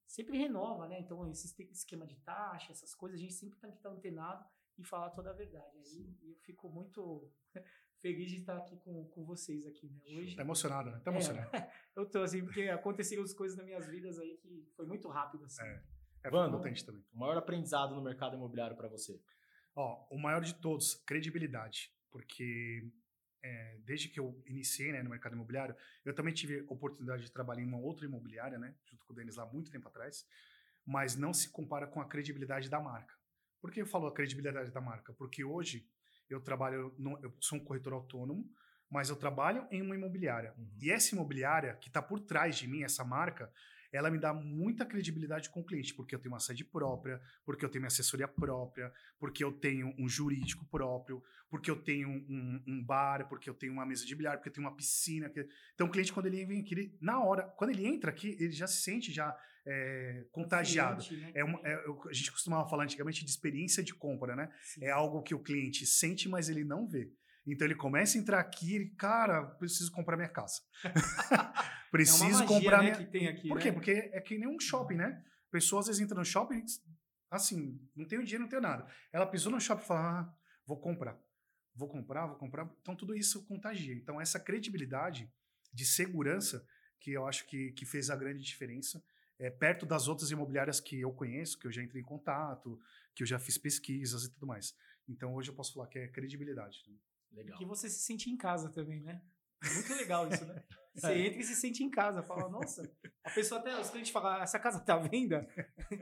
Sempre 0.08 0.38
renova, 0.38 0.88
né? 0.88 1.00
Então, 1.00 1.28
esse 1.30 1.48
esque- 1.48 1.70
esquema 1.72 2.06
de 2.06 2.16
taxa, 2.22 2.72
essas 2.72 2.94
coisas, 2.94 3.18
a 3.20 3.22
gente 3.22 3.34
sempre 3.34 3.60
tem 3.60 3.72
que 3.72 3.78
estar 3.78 3.90
antenado 3.90 4.46
e 4.78 4.84
falar 4.84 5.10
toda 5.12 5.30
a 5.30 5.34
verdade. 5.34 5.78
Aí 5.78 6.16
eu 6.24 6.36
fico 6.42 6.70
muito 6.70 7.32
feliz 8.02 8.30
de 8.30 8.38
estar 8.38 8.58
aqui 8.58 8.78
com, 8.78 9.06
com 9.10 9.24
vocês 9.26 9.66
aqui, 9.66 9.90
né? 9.90 10.00
Hoje, 10.18 10.36
Tá 10.36 10.44
emocionado, 10.44 10.92
né? 10.92 11.00
Tá 11.04 11.12
É, 11.12 11.14
emocionado. 11.14 11.50
eu 11.96 12.10
tô 12.10 12.22
assim, 12.22 12.44
porque 12.44 12.64
aconteceram 12.70 13.24
as 13.24 13.34
coisas 13.34 13.58
nas 13.58 13.66
minhas 13.66 13.88
vidas 13.88 14.20
aí 14.20 14.38
que 14.38 14.68
foi 14.76 14.86
muito 14.86 15.08
rápido, 15.08 15.46
assim. 15.46 15.64
É. 15.64 15.84
É 16.26 16.30
Vando. 16.30 16.58
também. 16.86 17.06
O 17.14 17.18
maior 17.20 17.38
aprendizado 17.38 17.94
no 17.94 18.02
mercado 18.02 18.38
imobiliário 18.38 18.78
para 18.78 18.88
você. 18.88 19.22
Ó, 19.76 20.08
o 20.10 20.18
maior 20.18 20.42
de 20.42 20.54
todos, 20.56 20.96
credibilidade. 21.06 21.94
Porque 22.10 22.90
é, 23.44 23.78
desde 23.84 24.08
que 24.08 24.22
eu 24.22 24.42
iniciei 24.46 24.94
né, 24.94 25.04
no 25.04 25.10
mercado 25.10 25.34
imobiliário, 25.36 25.76
eu 26.06 26.16
também 26.16 26.34
tive 26.34 26.62
oportunidade 26.70 27.24
de 27.24 27.32
trabalhar 27.32 27.62
em 27.62 27.66
uma 27.68 27.78
outra 27.78 28.06
imobiliária, 28.06 28.58
né? 28.58 28.74
Junto 28.86 29.06
com 29.06 29.12
o 29.12 29.16
Denis 29.16 29.36
lá 29.36 29.46
muito 29.46 29.70
tempo 29.70 29.88
atrás. 29.90 30.26
Mas 30.86 31.18
não 31.18 31.34
se 31.34 31.50
compara 31.50 31.88
com 31.88 32.00
a 32.00 32.08
credibilidade 32.08 32.70
da 32.70 32.80
marca. 32.80 33.14
Por 33.64 33.72
que 33.72 33.82
eu 33.82 33.88
falo 33.88 34.08
a 34.08 34.14
credibilidade 34.14 34.72
da 34.72 34.82
marca? 34.82 35.14
Porque 35.14 35.42
hoje 35.42 35.88
eu 36.30 36.42
trabalho, 36.42 36.94
no, 37.00 37.18
eu 37.24 37.34
sou 37.40 37.58
um 37.58 37.64
corretor 37.64 37.94
autônomo, 37.94 38.46
mas 38.90 39.08
eu 39.08 39.16
trabalho 39.16 39.66
em 39.72 39.82
uma 39.82 39.96
imobiliária. 39.96 40.54
Uhum. 40.58 40.70
E 40.82 40.92
essa 40.92 41.16
imobiliária 41.16 41.74
que 41.76 41.88
está 41.88 42.02
por 42.02 42.20
trás 42.20 42.58
de 42.58 42.68
mim, 42.68 42.84
essa 42.84 43.06
marca, 43.06 43.50
ela 43.94 44.10
me 44.10 44.20
dá 44.20 44.34
muita 44.34 44.86
credibilidade 44.86 45.50
com 45.50 45.62
o 45.62 45.64
cliente, 45.64 45.94
porque 45.94 46.16
eu 46.16 46.20
tenho 46.20 46.34
uma 46.34 46.40
sede 46.40 46.66
própria, 46.66 47.22
porque 47.46 47.64
eu 47.64 47.70
tenho 47.70 47.82
minha 47.82 47.88
assessoria 47.88 48.28
própria, 48.28 48.92
porque 49.20 49.44
eu 49.44 49.52
tenho 49.52 49.94
um 50.00 50.10
jurídico 50.10 50.66
próprio, 50.66 51.24
porque 51.50 51.70
eu 51.70 51.76
tenho 51.76 52.10
um, 52.10 52.64
um 52.68 52.84
bar, 52.84 53.30
porque 53.30 53.50
eu 53.50 53.54
tenho 53.54 53.72
uma 53.72 53.86
mesa 53.86 54.06
de 54.06 54.16
bilhar, 54.16 54.36
porque 54.38 54.50
eu 54.50 54.54
tenho 54.54 54.68
uma 54.68 54.76
piscina. 54.76 55.32
Então, 55.76 55.88
o 55.88 55.92
cliente, 55.92 56.12
quando 56.12 56.26
ele 56.26 56.44
vem 56.44 56.62
aqui, 56.62 56.74
ele, 56.74 56.98
na 57.00 57.24
hora, 57.24 57.44
quando 57.44 57.70
ele 57.70 57.86
entra 57.86 58.10
aqui, 58.10 58.36
ele 58.40 58.52
já 58.52 58.66
se 58.66 58.82
sente 58.82 59.12
já 59.12 59.38
é, 59.66 60.26
contagiado. 60.32 61.04
Né? 61.12 61.32
É, 61.36 61.44
uma, 61.44 61.60
é, 61.64 61.76
a 62.10 62.14
gente 62.14 62.32
costumava 62.32 62.68
falar 62.68 62.86
antigamente 62.86 63.24
de 63.24 63.30
experiência 63.30 63.84
de 63.84 63.94
compra, 63.94 64.36
né? 64.36 64.50
Sim. 64.64 64.86
É 64.86 64.90
algo 64.90 65.22
que 65.22 65.36
o 65.36 65.40
cliente 65.40 65.86
sente, 65.86 66.28
mas 66.28 66.50
ele 66.50 66.64
não 66.64 66.88
vê. 66.88 67.12
Então 67.46 67.68
ele 67.68 67.76
começa 67.76 68.18
a 68.18 68.22
entrar 68.22 68.40
aqui, 68.40 68.76
ele, 68.76 68.90
cara, 68.98 69.44
preciso 69.44 69.92
comprar 69.92 70.16
minha 70.16 70.30
casa. 70.30 70.62
preciso 71.94 72.26
é 72.26 72.32
magia, 72.32 72.48
comprar 72.48 72.78
né, 72.78 72.84
minha. 72.84 72.96
Que 72.96 73.06
tem 73.06 73.28
aqui, 73.28 73.48
Por 73.48 73.60
quê? 73.60 73.68
Né? 73.70 73.74
Porque 73.74 73.92
é 73.92 74.20
que 74.20 74.38
nem 74.38 74.48
um 74.48 74.60
shopping, 74.60 74.96
né? 74.96 75.24
Pessoas 75.52 75.84
às 75.84 75.88
vezes 75.90 76.02
entram 76.02 76.18
no 76.18 76.26
shopping, 76.26 76.66
assim, 77.30 77.80
não 77.96 78.08
tenho 78.08 78.24
dinheiro, 78.24 78.42
não 78.42 78.50
tenho 78.50 78.62
nada. 78.64 78.88
Ela 79.12 79.28
pisou 79.28 79.52
no 79.52 79.62
shopping 79.62 79.84
e 79.84 79.86
fala, 79.86 80.22
ah, 80.22 80.36
vou 80.66 80.80
comprar. 80.80 81.16
Vou 81.76 81.88
comprar, 81.88 82.26
vou 82.26 82.36
comprar. 82.36 82.68
Então 82.82 82.96
tudo 82.96 83.16
isso 83.16 83.46
contagia. 83.46 83.94
Então 83.94 84.20
essa 84.20 84.40
credibilidade 84.40 85.32
de 85.72 85.86
segurança 85.86 86.68
que 87.00 87.12
eu 87.12 87.28
acho 87.28 87.46
que, 87.46 87.72
que 87.74 87.86
fez 87.86 88.10
a 88.10 88.16
grande 88.16 88.44
diferença 88.44 89.04
é, 89.38 89.52
perto 89.52 89.86
das 89.86 90.08
outras 90.08 90.32
imobiliárias 90.32 90.80
que 90.80 91.00
eu 91.00 91.12
conheço, 91.12 91.60
que 91.60 91.68
eu 91.68 91.72
já 91.72 91.84
entrei 91.84 92.02
em 92.02 92.06
contato, 92.06 92.80
que 93.14 93.22
eu 93.22 93.28
já 93.28 93.38
fiz 93.38 93.58
pesquisas 93.58 94.24
e 94.24 94.32
tudo 94.32 94.48
mais. 94.48 94.76
Então 95.08 95.36
hoje 95.36 95.50
eu 95.52 95.56
posso 95.56 95.74
falar 95.74 95.88
que 95.88 96.00
é 96.00 96.08
credibilidade. 96.08 96.84
Né? 96.88 96.96
Legal. 97.34 97.58
Que 97.58 97.66
você 97.66 97.88
se 97.88 98.00
sente 98.00 98.32
em 98.32 98.38
casa 98.38 98.70
também, 98.70 99.02
né? 99.02 99.22
Muito 99.74 99.94
legal 99.96 100.28
isso, 100.28 100.46
né? 100.46 100.64
Você 100.94 101.12
é. 101.12 101.26
entra 101.26 101.42
e 101.42 101.44
se 101.44 101.56
sente 101.56 101.84
em 101.84 101.90
casa, 101.90 102.22
fala, 102.22 102.48
nossa, 102.48 102.88
a 103.24 103.32
pessoa 103.32 103.60
até, 103.60 103.76
os 103.80 103.90
clientes 103.90 104.12
falam, 104.12 104.44
essa 104.44 104.60
casa 104.60 104.80
tá 104.80 104.94
à 104.94 105.00
venda? 105.00 105.48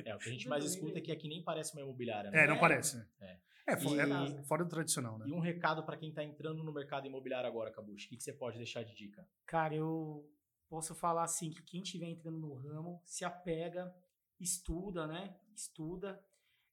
É, 0.03 0.14
o 0.14 0.20
que 0.20 0.28
a 0.28 0.32
gente 0.34 0.49
mais 0.49 0.66
escuta 0.66 0.97
é 0.97 1.01
que 1.01 1.14
aqui 1.14 1.30
nem 1.30 1.41
parece 1.41 1.74
uma 1.74 1.82
imobiliária, 1.82 2.30
né? 2.30 2.43
É, 2.43 2.47
não 2.47 2.55
é, 2.55 2.59
parece. 2.59 3.01
É. 3.22 3.38
É, 3.68 3.74
e, 3.74 3.99
é 4.39 4.43
fora 4.43 4.64
do 4.64 4.70
tradicional, 4.70 5.18
né? 5.18 5.26
E 5.28 5.32
um 5.32 5.39
recado 5.39 5.84
para 5.84 5.95
quem 5.95 6.09
está 6.09 6.24
entrando 6.24 6.64
no 6.64 6.74
mercado 6.74 7.07
imobiliário 7.07 7.47
agora, 7.47 7.72
Cabucho, 7.72 8.05
o 8.05 8.09
que, 8.09 8.18
que 8.18 8.24
você 8.24 8.34
pode 8.34 8.57
deixar 8.57 8.84
de 8.84 8.93
dica? 8.93 9.26
Cara, 9.45 9.76
eu 9.76 10.30
posso 10.68 10.95
falar 10.95 11.24
assim 11.24 11.51
que 11.51 11.62
quem 11.64 11.82
estiver 11.82 12.07
entrando 12.07 12.38
no 12.38 12.53
ramo 12.53 13.01
se 13.05 13.24
apega, 13.24 13.95
estuda, 14.39 15.07
né? 15.07 15.36
Estuda. 15.55 16.22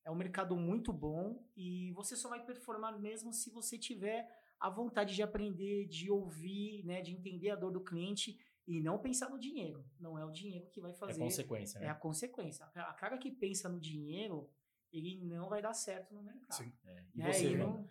É 0.05 0.11
um 0.11 0.15
mercado 0.15 0.57
muito 0.57 0.93
bom 0.93 1.45
e 1.55 1.93
você 1.93 2.17
só 2.17 2.29
vai 2.31 2.43
performar 2.43 2.99
mesmo 2.99 3.33
se 3.33 3.51
você 3.51 3.77
tiver 3.77 4.27
a 4.61 4.69
vontade 4.71 5.15
de 5.15 5.23
aprender, 5.23 5.87
de 5.87 6.11
ouvir, 6.11 6.85
né, 6.85 7.01
de 7.01 7.13
entender 7.13 7.51
a 7.51 7.57
dor 7.57 7.71
do 7.71 7.81
cliente 7.81 8.39
e 8.67 8.81
não 8.81 8.99
pensar 8.99 9.31
no 9.31 9.39
dinheiro. 9.39 9.85
Não 9.99 10.19
é 10.19 10.25
o 10.25 10.31
dinheiro 10.31 10.67
que 10.71 10.81
vai 10.81 10.91
é 10.91 10.95
fazer. 10.95 11.13
É 11.13 11.15
a 11.15 11.27
consequência, 11.27 11.81
né? 11.81 11.87
É 11.87 11.91
a 11.91 11.95
consequência. 11.95 12.65
A 12.75 12.93
cara 12.93 13.17
que 13.17 13.31
pensa 13.31 13.69
no 13.69 13.81
dinheiro, 13.81 14.51
ele 14.93 15.25
não 15.25 15.49
vai 15.49 15.63
dar 15.63 15.73
certo 15.73 16.15
no 16.15 16.23
mercado. 16.23 16.55
Sim. 16.55 16.73
É. 16.85 17.05
E 17.15 17.23
é, 17.23 17.33
você, 17.33 17.57
não... 17.57 17.89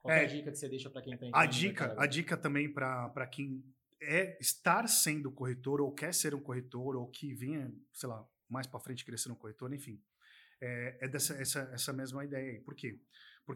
Qual 0.00 0.14
é, 0.14 0.24
a 0.24 0.26
dica 0.26 0.50
que 0.50 0.58
você 0.58 0.68
deixa 0.68 0.90
para 0.90 1.00
quem 1.00 1.14
está 1.14 1.30
A 1.32 1.46
dica, 1.46 1.94
a 1.98 2.06
dica 2.06 2.36
também 2.36 2.70
para 2.70 3.26
quem 3.26 3.64
é 4.02 4.36
estar 4.38 4.86
sendo 4.86 5.32
corretor 5.32 5.80
ou 5.80 5.92
quer 5.92 6.12
ser 6.12 6.34
um 6.34 6.40
corretor 6.40 6.96
ou 6.96 7.06
que 7.08 7.32
venha, 7.32 7.72
sei 7.92 8.08
lá, 8.08 8.28
mais 8.46 8.66
para 8.66 8.80
frente 8.80 9.04
ser 9.16 9.32
um 9.32 9.34
corretor, 9.34 9.72
enfim. 9.72 10.02
É, 10.60 10.98
é 11.00 11.08
dessa 11.08 11.34
essa, 11.34 11.60
essa 11.72 11.92
mesma 11.94 12.22
ideia 12.24 12.52
aí. 12.52 12.60
Por 12.60 12.74
quê? 12.74 12.92
Porque 12.92 13.04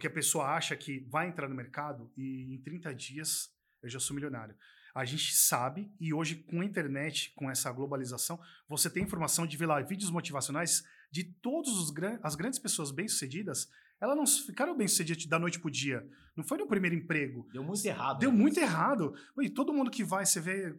a 0.06 0.10
pessoa 0.10 0.46
acha 0.46 0.76
que 0.76 1.00
vai 1.08 1.28
entrar 1.28 1.48
no 1.48 1.54
mercado 1.54 2.10
e 2.16 2.54
em 2.54 2.62
30 2.62 2.94
dias 2.94 3.50
eu 3.82 3.88
já 3.88 3.98
sou 3.98 4.14
milionário. 4.14 4.54
A 4.94 5.04
gente 5.04 5.34
sabe, 5.34 5.92
e 6.00 6.12
hoje 6.12 6.36
com 6.36 6.60
a 6.60 6.64
internet, 6.64 7.32
com 7.36 7.50
essa 7.50 7.70
globalização, 7.70 8.40
você 8.68 8.90
tem 8.90 9.04
informação 9.04 9.46
de 9.46 9.56
ver 9.56 9.66
lá 9.66 9.80
vídeos 9.80 10.10
motivacionais 10.10 10.82
de 11.10 11.24
todas 11.24 11.72
as 12.22 12.34
grandes 12.34 12.58
pessoas 12.58 12.90
bem-sucedidas. 12.90 13.68
Elas 14.00 14.16
não 14.16 14.26
ficaram 14.26 14.76
bem-sucedidas 14.76 15.26
da 15.26 15.38
noite 15.38 15.58
pro 15.58 15.70
dia. 15.70 16.08
Não 16.36 16.44
foi 16.44 16.58
no 16.58 16.68
primeiro 16.68 16.94
emprego. 16.94 17.48
Deu 17.52 17.64
muito 17.64 17.84
errado. 17.84 18.18
Deu 18.18 18.30
né? 18.30 18.38
muito 18.38 18.60
errado. 18.60 19.14
E 19.40 19.50
todo 19.50 19.72
mundo 19.72 19.90
que 19.90 20.04
vai, 20.04 20.24
você 20.24 20.40
vê 20.40 20.74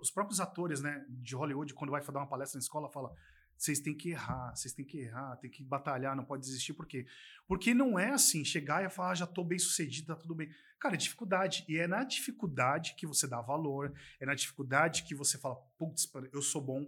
os 0.00 0.10
próprios 0.10 0.40
atores 0.40 0.80
né, 0.80 1.04
de 1.08 1.34
Hollywood, 1.34 1.74
quando 1.74 1.90
vai 1.90 2.02
dar 2.02 2.20
uma 2.20 2.28
palestra 2.28 2.58
na 2.58 2.62
escola, 2.62 2.90
fala: 2.90 3.12
vocês 3.56 3.80
têm 3.80 3.94
que 3.94 4.10
errar, 4.10 4.54
vocês 4.54 4.74
têm 4.74 4.84
que 4.84 4.98
errar, 4.98 5.36
tem 5.36 5.50
que 5.50 5.62
batalhar, 5.62 6.14
não 6.16 6.24
pode 6.24 6.42
desistir. 6.42 6.74
Por 6.74 6.86
quê? 6.86 7.06
Porque 7.46 7.72
não 7.72 7.98
é 7.98 8.10
assim, 8.10 8.44
chegar 8.44 8.84
e 8.84 8.90
falar, 8.90 9.10
ah, 9.10 9.14
já 9.14 9.24
estou 9.24 9.44
bem 9.44 9.58
sucedido, 9.58 10.08
tá 10.08 10.16
tudo 10.16 10.34
bem. 10.34 10.50
Cara, 10.78 10.94
é 10.94 10.98
dificuldade. 10.98 11.64
E 11.68 11.78
é 11.78 11.86
na 11.86 12.04
dificuldade 12.04 12.94
que 12.96 13.06
você 13.06 13.26
dá 13.26 13.40
valor, 13.40 13.94
é 14.20 14.26
na 14.26 14.34
dificuldade 14.34 15.04
que 15.04 15.14
você 15.14 15.38
fala, 15.38 15.56
putz, 15.78 16.10
eu 16.32 16.42
sou 16.42 16.60
bom, 16.60 16.86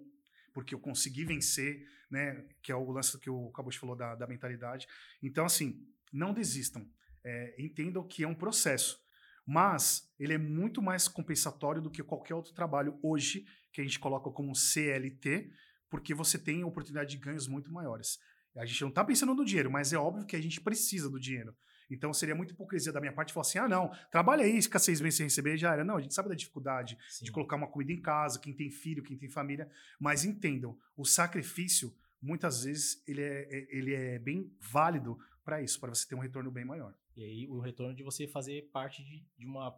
porque 0.52 0.74
eu 0.74 0.78
consegui 0.78 1.24
vencer, 1.24 1.86
né? 2.10 2.44
Que 2.62 2.72
é 2.72 2.76
o 2.76 2.90
lance 2.90 3.18
que 3.18 3.30
o 3.30 3.50
Cabucho 3.50 3.80
falou 3.80 3.96
da, 3.96 4.14
da 4.14 4.26
mentalidade. 4.26 4.86
Então, 5.22 5.44
assim, 5.46 5.86
não 6.12 6.32
desistam. 6.32 6.88
É, 7.24 7.54
entendam 7.58 8.06
que 8.06 8.22
é 8.22 8.28
um 8.28 8.34
processo. 8.34 9.04
Mas 9.46 10.12
ele 10.18 10.32
é 10.32 10.38
muito 10.38 10.82
mais 10.82 11.06
compensatório 11.06 11.80
do 11.80 11.90
que 11.90 12.02
qualquer 12.02 12.34
outro 12.34 12.52
trabalho 12.52 12.98
hoje 13.02 13.46
que 13.72 13.80
a 13.80 13.84
gente 13.84 14.00
coloca 14.00 14.30
como 14.30 14.54
CLT, 14.54 15.52
porque 15.88 16.14
você 16.14 16.38
tem 16.38 16.64
oportunidade 16.64 17.10
de 17.10 17.16
ganhos 17.18 17.46
muito 17.46 17.72
maiores. 17.72 18.18
A 18.56 18.64
gente 18.64 18.80
não 18.80 18.88
está 18.88 19.04
pensando 19.04 19.34
no 19.34 19.44
dinheiro, 19.44 19.70
mas 19.70 19.92
é 19.92 19.98
óbvio 19.98 20.24
que 20.24 20.34
a 20.34 20.40
gente 20.40 20.60
precisa 20.60 21.10
do 21.10 21.20
dinheiro. 21.20 21.54
Então 21.90 22.12
seria 22.12 22.34
muito 22.34 22.52
hipocrisia 22.52 22.92
da 22.92 23.00
minha 23.00 23.12
parte 23.12 23.32
falar 23.32 23.42
assim: 23.42 23.58
ah, 23.58 23.68
não, 23.68 23.90
trabalha 24.10 24.44
aí, 24.44 24.60
fica 24.60 24.78
seis 24.78 25.00
meses 25.00 25.18
sem 25.18 25.26
receber, 25.26 25.56
já 25.56 25.72
era. 25.72 25.84
Não, 25.84 25.96
a 25.96 26.00
gente 26.00 26.14
sabe 26.14 26.28
da 26.28 26.34
dificuldade 26.34 26.98
Sim. 27.08 27.24
de 27.24 27.32
colocar 27.32 27.56
uma 27.56 27.68
comida 27.68 27.92
em 27.92 28.00
casa, 28.00 28.40
quem 28.40 28.54
tem 28.54 28.70
filho, 28.70 29.02
quem 29.02 29.16
tem 29.16 29.28
família. 29.28 29.70
Mas 30.00 30.24
entendam, 30.24 30.76
o 30.96 31.04
sacrifício, 31.04 31.94
muitas 32.20 32.64
vezes, 32.64 33.02
ele 33.06 33.22
é, 33.22 33.48
é 33.50 33.76
ele 33.76 33.94
é 33.94 34.18
bem 34.18 34.50
válido 34.58 35.18
para 35.44 35.62
isso, 35.62 35.78
para 35.78 35.94
você 35.94 36.08
ter 36.08 36.14
um 36.14 36.20
retorno 36.20 36.50
bem 36.50 36.64
maior. 36.64 36.92
E 37.14 37.22
aí 37.22 37.48
o 37.48 37.60
retorno 37.60 37.94
de 37.94 38.02
você 38.02 38.26
fazer 38.26 38.68
parte 38.72 39.02
de, 39.04 39.24
de 39.38 39.46
uma 39.46 39.70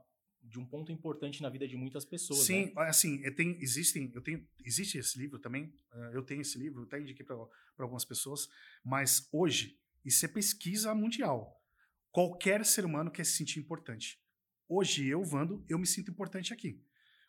de 0.49 0.59
um 0.59 0.65
ponto 0.65 0.91
importante 0.91 1.43
na 1.43 1.51
vida 1.51 1.69
de 1.69 1.77
muitas 1.77 2.05
pessoas. 2.05 2.47
Sim, 2.47 2.67
né? 2.67 2.73
assim, 2.77 3.21
eu 3.23 3.35
tenho, 3.35 3.57
existem, 3.61 4.11
eu 4.15 4.23
tenho, 4.23 4.47
existe 4.65 4.99
esse 4.99 5.19
livro 5.19 5.39
também. 5.39 5.73
Eh, 5.93 6.11
eu 6.15 6.23
tenho 6.23 6.41
esse 6.41 6.59
livro, 6.59 6.83
até 6.85 6.99
indiquei 6.99 7.25
para 7.25 7.37
algumas 7.79 8.05
pessoas. 8.05 8.49
Mas 8.85 9.29
hoje 9.31 9.79
isso 10.05 10.25
é 10.25 10.29
pesquisa 10.29 10.95
mundial. 10.95 11.63
Qualquer 12.11 12.65
ser 12.65 12.85
humano 12.85 13.11
quer 13.11 13.25
se 13.25 13.33
sentir 13.33 13.61
importante. 13.61 14.21
Hoje 14.69 15.07
eu, 15.07 15.23
Vando, 15.23 15.65
eu 15.69 15.79
me 15.79 15.87
sinto 15.87 16.11
importante 16.11 16.53
aqui. 16.53 16.83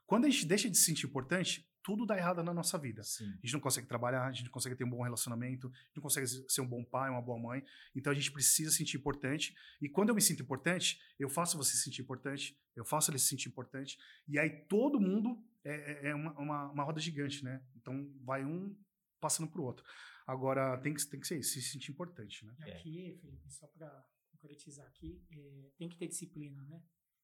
Quando 0.06 0.26
a 0.26 0.30
gente 0.30 0.46
deixa 0.46 0.70
de 0.70 0.78
se 0.78 0.86
sentir 0.86 1.06
importante, 1.06 1.69
tudo 1.84 2.06
dá 2.06 2.18
errado 2.18 2.44
na 2.44 2.54
nossa 2.54 2.78
vida. 2.78 3.04
Sim. 3.04 3.26
A 3.26 3.46
gente 3.46 3.54
não 3.54 3.60
consegue 3.60 3.88
trabalhar, 3.88 4.26
a 4.26 4.32
gente 4.32 4.46
não 4.46 4.52
consegue 4.52 4.76
ter 4.76 4.84
um 4.84 4.90
bom 4.90 5.02
relacionamento, 5.02 5.68
a 5.68 5.70
gente 5.70 5.96
não 5.96 6.04
consegue 6.04 6.28
ser 6.28 6.62
um 6.62 6.68
bom 6.68 6.84
pai, 6.84 7.10
uma 7.10 7.22
boa 7.22 7.40
mãe. 7.40 7.64
Então 7.96 8.12
a 8.12 8.16
gente 8.16 8.32
precisa 8.32 8.72
se 8.72 8.78
sentir 8.78 8.98
importante. 8.98 9.56
E 9.82 9.90
quando 9.90 10.10
eu 10.10 10.16
me 10.16 10.22
sinto 10.22 10.44
importante, 10.44 11.00
eu 11.20 11.30
faço 11.30 11.58
você 11.58 11.72
se 11.72 11.84
sentir 11.84 12.02
importante, 12.02 12.58
eu 12.76 12.86
faço 12.86 13.12
ele 13.12 13.20
se 13.20 13.28
sentir 13.28 13.50
importante. 13.50 13.98
E 14.28 14.38
aí 14.38 14.50
todo 14.68 15.00
mundo 15.00 15.44
é, 15.64 16.08
é, 16.08 16.10
é 16.10 16.16
uma, 16.16 16.32
uma, 16.34 16.72
uma, 16.72 16.84
roda 16.84 17.00
gigante, 17.00 17.44
né? 17.44 17.64
Então 17.76 18.12
vai 18.24 18.46
um 18.46 18.76
passando 19.20 19.50
pro 19.50 19.64
outro. 19.64 19.86
Agora 20.26 20.78
tem 20.78 20.94
que, 20.94 21.06
tem 21.08 21.20
que 21.20 21.28
ser 21.28 21.40
isso, 21.40 21.54
se 21.54 21.62
sentir 21.62 21.92
importante, 21.92 22.46
né? 22.46 22.56
E 22.60 22.72
aqui, 22.72 23.18
Felipe, 23.20 23.52
só 23.52 23.68
para 23.68 24.06
concretizar 24.32 24.86
aqui, 24.86 25.22
é, 25.32 25.70
tem 25.78 25.90
que 25.90 25.98
ter 25.98 26.08
disciplina, 26.08 26.62
né? 26.64 26.82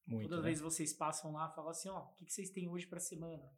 Muito, 0.08 0.30
Toda 0.30 0.42
né? 0.42 0.44
vez 0.44 0.60
vocês 0.60 0.94
passam 0.94 1.32
lá, 1.32 1.50
falam 1.50 1.72
assim, 1.72 1.90
ó, 1.90 2.04
o 2.04 2.14
que, 2.14 2.26
que 2.26 2.34
vocês 2.34 2.50
têm 2.50 2.70
hoje 2.70 2.86
para 2.86 3.00
semana? 3.00 3.52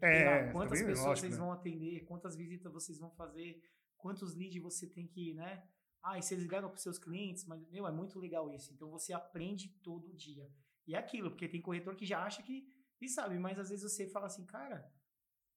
É, 0.00 0.50
quantas 0.52 0.80
pessoas 0.80 0.98
lógico, 1.00 1.20
vocês 1.20 1.32
né? 1.32 1.38
vão 1.38 1.52
atender, 1.52 2.04
quantas 2.04 2.36
visitas 2.36 2.72
vocês 2.72 2.98
vão 2.98 3.10
fazer, 3.12 3.62
quantos 3.96 4.34
leads 4.34 4.62
você 4.62 4.86
tem 4.86 5.06
que, 5.06 5.34
né? 5.34 5.66
Ah, 6.02 6.18
e 6.18 6.22
vocês 6.22 6.40
ligaram 6.40 6.68
para 6.68 6.76
os 6.76 6.82
seus 6.82 6.98
clientes, 6.98 7.44
mas, 7.46 7.68
meu, 7.68 7.86
é 7.86 7.90
muito 7.90 8.18
legal 8.18 8.48
isso. 8.52 8.72
Então, 8.72 8.90
você 8.90 9.12
aprende 9.12 9.68
todo 9.82 10.14
dia. 10.14 10.48
E 10.86 10.94
é 10.94 10.98
aquilo, 10.98 11.30
porque 11.30 11.48
tem 11.48 11.60
corretor 11.60 11.96
que 11.96 12.06
já 12.06 12.22
acha 12.22 12.42
que, 12.42 12.68
e 13.00 13.08
sabe, 13.08 13.38
mas 13.38 13.58
às 13.58 13.70
vezes 13.70 13.90
você 13.90 14.08
fala 14.08 14.26
assim, 14.26 14.46
cara, 14.46 14.88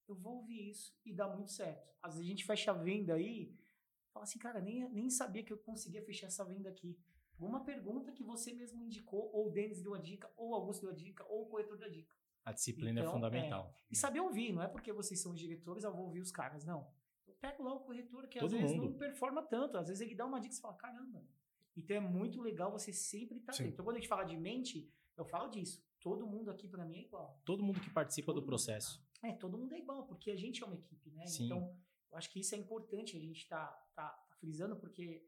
eu 0.07 0.15
vou 0.15 0.37
ouvir 0.37 0.69
isso 0.71 0.97
e 1.05 1.13
dá 1.13 1.27
muito 1.27 1.51
certo. 1.51 1.87
Às 2.01 2.13
vezes 2.13 2.25
a 2.25 2.29
gente 2.29 2.45
fecha 2.45 2.71
a 2.71 2.73
venda 2.73 3.13
aí, 3.13 3.55
fala 4.11 4.23
assim, 4.23 4.39
cara, 4.39 4.59
nem, 4.59 4.89
nem 4.89 5.09
sabia 5.09 5.43
que 5.43 5.53
eu 5.53 5.57
conseguia 5.59 6.03
fechar 6.03 6.27
essa 6.27 6.43
venda 6.43 6.69
aqui. 6.69 6.97
Uma 7.37 7.63
pergunta 7.63 8.11
que 8.11 8.23
você 8.23 8.51
mesmo 8.53 8.83
indicou, 8.83 9.29
ou 9.31 9.47
o 9.47 9.51
Denis 9.51 9.81
deu 9.81 9.93
a 9.93 9.99
dica, 9.99 10.29
ou 10.35 10.49
o 10.49 10.55
Augusto 10.55 10.81
deu 10.81 10.89
a 10.89 10.95
dica, 10.95 11.23
ou 11.25 11.43
o 11.43 11.49
corretor 11.49 11.77
deu 11.77 11.87
a 11.87 11.91
dica. 11.91 12.13
A 12.45 12.51
disciplina 12.51 12.99
é 12.99 13.03
então, 13.03 13.11
é 13.11 13.15
fundamental. 13.15 13.73
É, 13.75 13.83
e 13.91 13.95
saber 13.95 14.19
ouvir, 14.19 14.53
não 14.53 14.61
é 14.61 14.67
porque 14.67 14.91
vocês 14.91 15.19
são 15.19 15.33
os 15.33 15.39
diretores, 15.39 15.83
eu 15.83 15.93
vou 15.93 16.05
ouvir 16.05 16.21
os 16.21 16.31
caras, 16.31 16.65
não. 16.65 16.91
Eu 17.27 17.35
pego 17.35 17.63
lá 17.63 17.73
o 17.73 17.81
corretor 17.81 18.27
que 18.27 18.39
Todo 18.39 18.55
às 18.55 18.61
vezes 18.61 18.75
mundo. 18.75 18.91
não 18.91 18.97
performa 18.97 19.43
tanto, 19.43 19.77
às 19.77 19.87
vezes 19.87 20.01
ele 20.01 20.15
dá 20.15 20.25
uma 20.25 20.39
dica 20.39 20.53
e 20.53 20.55
você 20.55 20.61
fala, 20.61 20.75
caramba. 20.75 21.23
Então 21.75 21.95
é 21.95 21.99
muito 21.99 22.41
legal 22.41 22.71
você 22.71 22.91
sempre 22.91 23.37
estar 23.37 23.53
tá 23.53 23.63
Então 23.63 23.85
quando 23.85 23.97
a 23.97 23.99
gente 23.99 24.09
fala 24.09 24.23
de 24.23 24.35
mente, 24.35 24.91
eu 25.15 25.25
falo 25.25 25.49
disso. 25.49 25.83
Todo 25.99 26.25
mundo 26.25 26.49
aqui 26.49 26.67
para 26.67 26.85
mim 26.85 26.97
é 26.97 27.01
igual. 27.01 27.41
Todo 27.45 27.63
mundo 27.63 27.79
que 27.79 27.89
participa 27.89 28.33
todo 28.33 28.41
do 28.41 28.45
processo. 28.45 29.03
É, 29.21 29.33
todo 29.33 29.57
mundo 29.57 29.73
é 29.73 29.79
igual, 29.79 30.05
porque 30.05 30.31
a 30.31 30.35
gente 30.35 30.63
é 30.63 30.65
uma 30.65 30.75
equipe, 30.75 31.11
né? 31.11 31.27
Sim. 31.27 31.45
Então, 31.45 31.75
eu 32.09 32.17
acho 32.17 32.29
que 32.31 32.39
isso 32.39 32.55
é 32.55 32.57
importante 32.57 33.17
a 33.17 33.19
gente 33.19 33.47
tá, 33.47 33.67
tá, 33.93 34.09
tá 34.09 34.35
frisando, 34.37 34.77
porque 34.77 35.25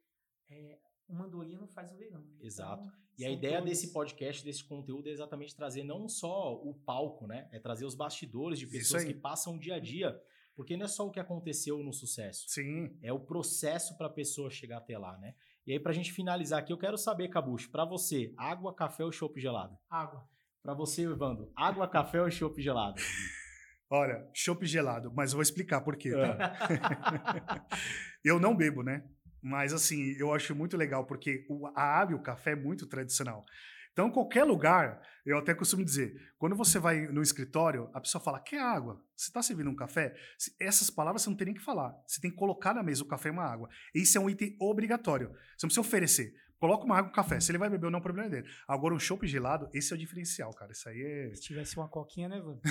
é, 0.49 0.79
uma 1.07 1.25
andorinha 1.25 1.59
não 1.59 1.67
faz 1.67 1.91
o 1.91 1.97
verão. 1.97 2.21
Né? 2.21 2.37
Exato. 2.41 2.83
Então, 2.83 3.01
e 3.17 3.25
a 3.25 3.29
ideia 3.29 3.57
todos... 3.57 3.69
desse 3.69 3.91
podcast, 3.91 4.43
desse 4.43 4.63
conteúdo, 4.63 5.07
é 5.07 5.11
exatamente 5.11 5.55
trazer 5.55 5.83
não 5.83 6.07
só 6.07 6.55
o 6.55 6.73
palco, 6.73 7.27
né? 7.27 7.47
É 7.51 7.59
trazer 7.59 7.85
os 7.85 7.93
bastidores 7.93 8.57
de 8.57 8.65
pessoas 8.67 9.03
que 9.03 9.13
passam 9.13 9.55
o 9.55 9.59
dia 9.59 9.75
a 9.75 9.79
dia 9.79 10.19
Porque 10.55 10.75
não 10.75 10.85
é 10.85 10.87
só 10.87 11.05
o 11.07 11.11
que 11.11 11.19
aconteceu 11.19 11.83
no 11.83 11.93
sucesso. 11.93 12.45
Sim. 12.47 12.97
É 13.01 13.11
o 13.11 13.19
processo 13.19 13.97
para 13.97 14.07
a 14.07 14.09
pessoa 14.09 14.49
chegar 14.49 14.77
até 14.77 14.97
lá, 14.97 15.17
né? 15.17 15.35
E 15.65 15.71
aí, 15.73 15.79
pra 15.79 15.93
gente 15.93 16.11
finalizar 16.11 16.59
aqui, 16.59 16.73
eu 16.73 16.77
quero 16.77 16.97
saber, 16.97 17.27
Cabucho, 17.29 17.69
para 17.69 17.85
você, 17.85 18.33
água, 18.35 18.73
café 18.73 19.05
ou 19.05 19.11
chopp 19.11 19.39
gelado? 19.39 19.77
Água. 19.89 20.27
Para 20.63 20.73
você, 20.73 21.03
Evandro, 21.03 21.51
água, 21.55 21.87
café 21.87 22.21
ou 22.21 22.29
chopp 22.31 22.61
gelado? 22.61 22.99
Olha, 23.89 24.27
chopp 24.33 24.65
gelado, 24.65 25.11
mas 25.13 25.31
eu 25.31 25.37
vou 25.37 25.43
explicar 25.43 25.81
por 25.81 25.97
quê, 25.97 26.13
É. 26.15 26.33
tá? 26.33 27.67
eu 28.23 28.39
não 28.39 28.55
bebo, 28.55 28.81
né? 28.83 29.03
Mas 29.41 29.73
assim, 29.73 30.15
eu 30.19 30.33
acho 30.33 30.55
muito 30.55 30.77
legal 30.77 31.05
porque 31.05 31.45
a 31.75 31.83
água 31.83 32.15
e 32.15 32.19
o 32.19 32.23
café 32.23 32.51
é 32.51 32.55
muito 32.55 32.85
tradicional. 32.87 33.45
Então, 33.91 34.09
qualquer 34.09 34.45
lugar, 34.45 35.01
eu 35.25 35.37
até 35.37 35.53
costumo 35.53 35.83
dizer, 35.83 36.15
quando 36.37 36.55
você 36.55 36.79
vai 36.79 37.07
no 37.07 37.21
escritório, 37.21 37.89
a 37.93 37.99
pessoa 37.99 38.23
fala, 38.23 38.39
quer 38.39 38.61
água? 38.61 39.03
Você 39.17 39.27
está 39.27 39.41
servindo 39.41 39.69
um 39.69 39.75
café? 39.75 40.15
Essas 40.59 40.89
palavras 40.89 41.21
você 41.21 41.29
não 41.29 41.35
tem 41.35 41.45
nem 41.45 41.53
que 41.53 41.61
falar. 41.61 41.93
Você 42.07 42.21
tem 42.21 42.31
que 42.31 42.37
colocar 42.37 42.73
na 42.73 42.83
mesa 42.83 43.03
o 43.03 43.07
café 43.07 43.27
e 43.27 43.31
uma 43.31 43.43
água. 43.43 43.67
Isso 43.93 44.17
é 44.17 44.21
um 44.21 44.29
item 44.29 44.55
obrigatório. 44.61 45.27
Você 45.29 45.65
não 45.65 45.67
precisa 45.67 45.81
oferecer. 45.81 46.33
Coloca 46.61 46.85
uma 46.85 46.95
água 46.95 47.07
e 47.07 47.09
um 47.09 47.15
café. 47.15 47.39
Se 47.39 47.49
ele 47.49 47.57
vai 47.57 47.71
beber 47.71 47.87
ou 47.87 47.91
não, 47.91 47.97
o 47.97 48.03
problema 48.03 48.27
é 48.27 48.29
dele. 48.29 48.47
Agora, 48.67 48.93
um 48.93 48.99
chopp 48.99 49.25
gelado, 49.25 49.67
esse 49.73 49.91
é 49.91 49.95
o 49.95 49.99
diferencial, 49.99 50.53
cara. 50.53 50.71
Isso 50.71 50.87
aí 50.87 51.01
é... 51.01 51.33
Se 51.33 51.41
tivesse 51.41 51.75
uma 51.75 51.87
coquinha, 51.87 52.29
né, 52.29 52.39
Vando? 52.39 52.61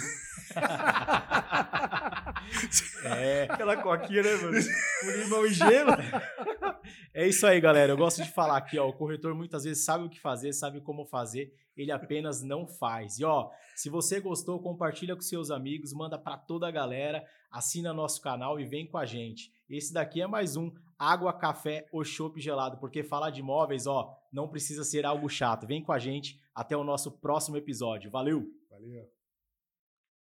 É, 3.05 3.49
Aquela 3.51 3.77
coquinha, 3.83 4.23
né, 4.23 4.35
mano? 4.37 4.53
Com 5.01 5.11
limão 5.11 5.45
e 5.45 5.53
gelo. 5.53 5.91
é 7.13 7.27
isso 7.27 7.45
aí, 7.45 7.61
galera. 7.61 7.91
Eu 7.91 7.97
gosto 7.97 8.23
de 8.23 8.31
falar 8.31 8.59
aqui, 8.59 8.79
ó. 8.79 8.89
O 8.89 8.93
corretor 8.93 9.35
muitas 9.35 9.65
vezes 9.65 9.85
sabe 9.85 10.05
o 10.05 10.09
que 10.09 10.21
fazer, 10.21 10.53
sabe 10.53 10.81
como 10.81 11.05
fazer, 11.05 11.53
ele 11.77 11.91
apenas 11.91 12.43
não 12.43 12.69
faz. 12.69 13.19
E 13.19 13.25
ó, 13.25 13.51
se 13.75 13.91
você 13.91 14.21
gostou, 14.21 14.63
compartilha 14.63 15.17
com 15.17 15.23
seus 15.23 15.51
amigos, 15.51 15.93
manda 15.93 16.17
para 16.17 16.37
toda 16.37 16.69
a 16.69 16.71
galera, 16.71 17.25
assina 17.51 17.93
nosso 17.93 18.21
canal 18.23 18.61
e 18.61 18.65
vem 18.65 18.87
com 18.87 18.99
a 18.99 19.05
gente. 19.05 19.53
Esse 19.69 19.93
daqui 19.93 20.23
é 20.23 20.29
mais 20.29 20.57
um 20.57 20.71
água, 21.01 21.33
café 21.33 21.89
ou 21.91 22.05
chopp 22.05 22.39
gelado, 22.39 22.77
porque 22.77 23.03
falar 23.03 23.31
de 23.31 23.41
imóveis, 23.41 23.87
ó, 23.87 24.15
não 24.31 24.47
precisa 24.47 24.85
ser 24.85 25.07
algo 25.07 25.31
chato. 25.31 25.67
Vem 25.67 25.83
com 25.83 25.93
a 25.93 25.99
gente 25.99 26.39
até 26.55 26.77
o 26.77 26.85
nosso 26.85 27.11
próximo 27.11 27.57
episódio. 27.57 28.11
Valeu. 28.11 28.47
Valeu. 28.71 29.20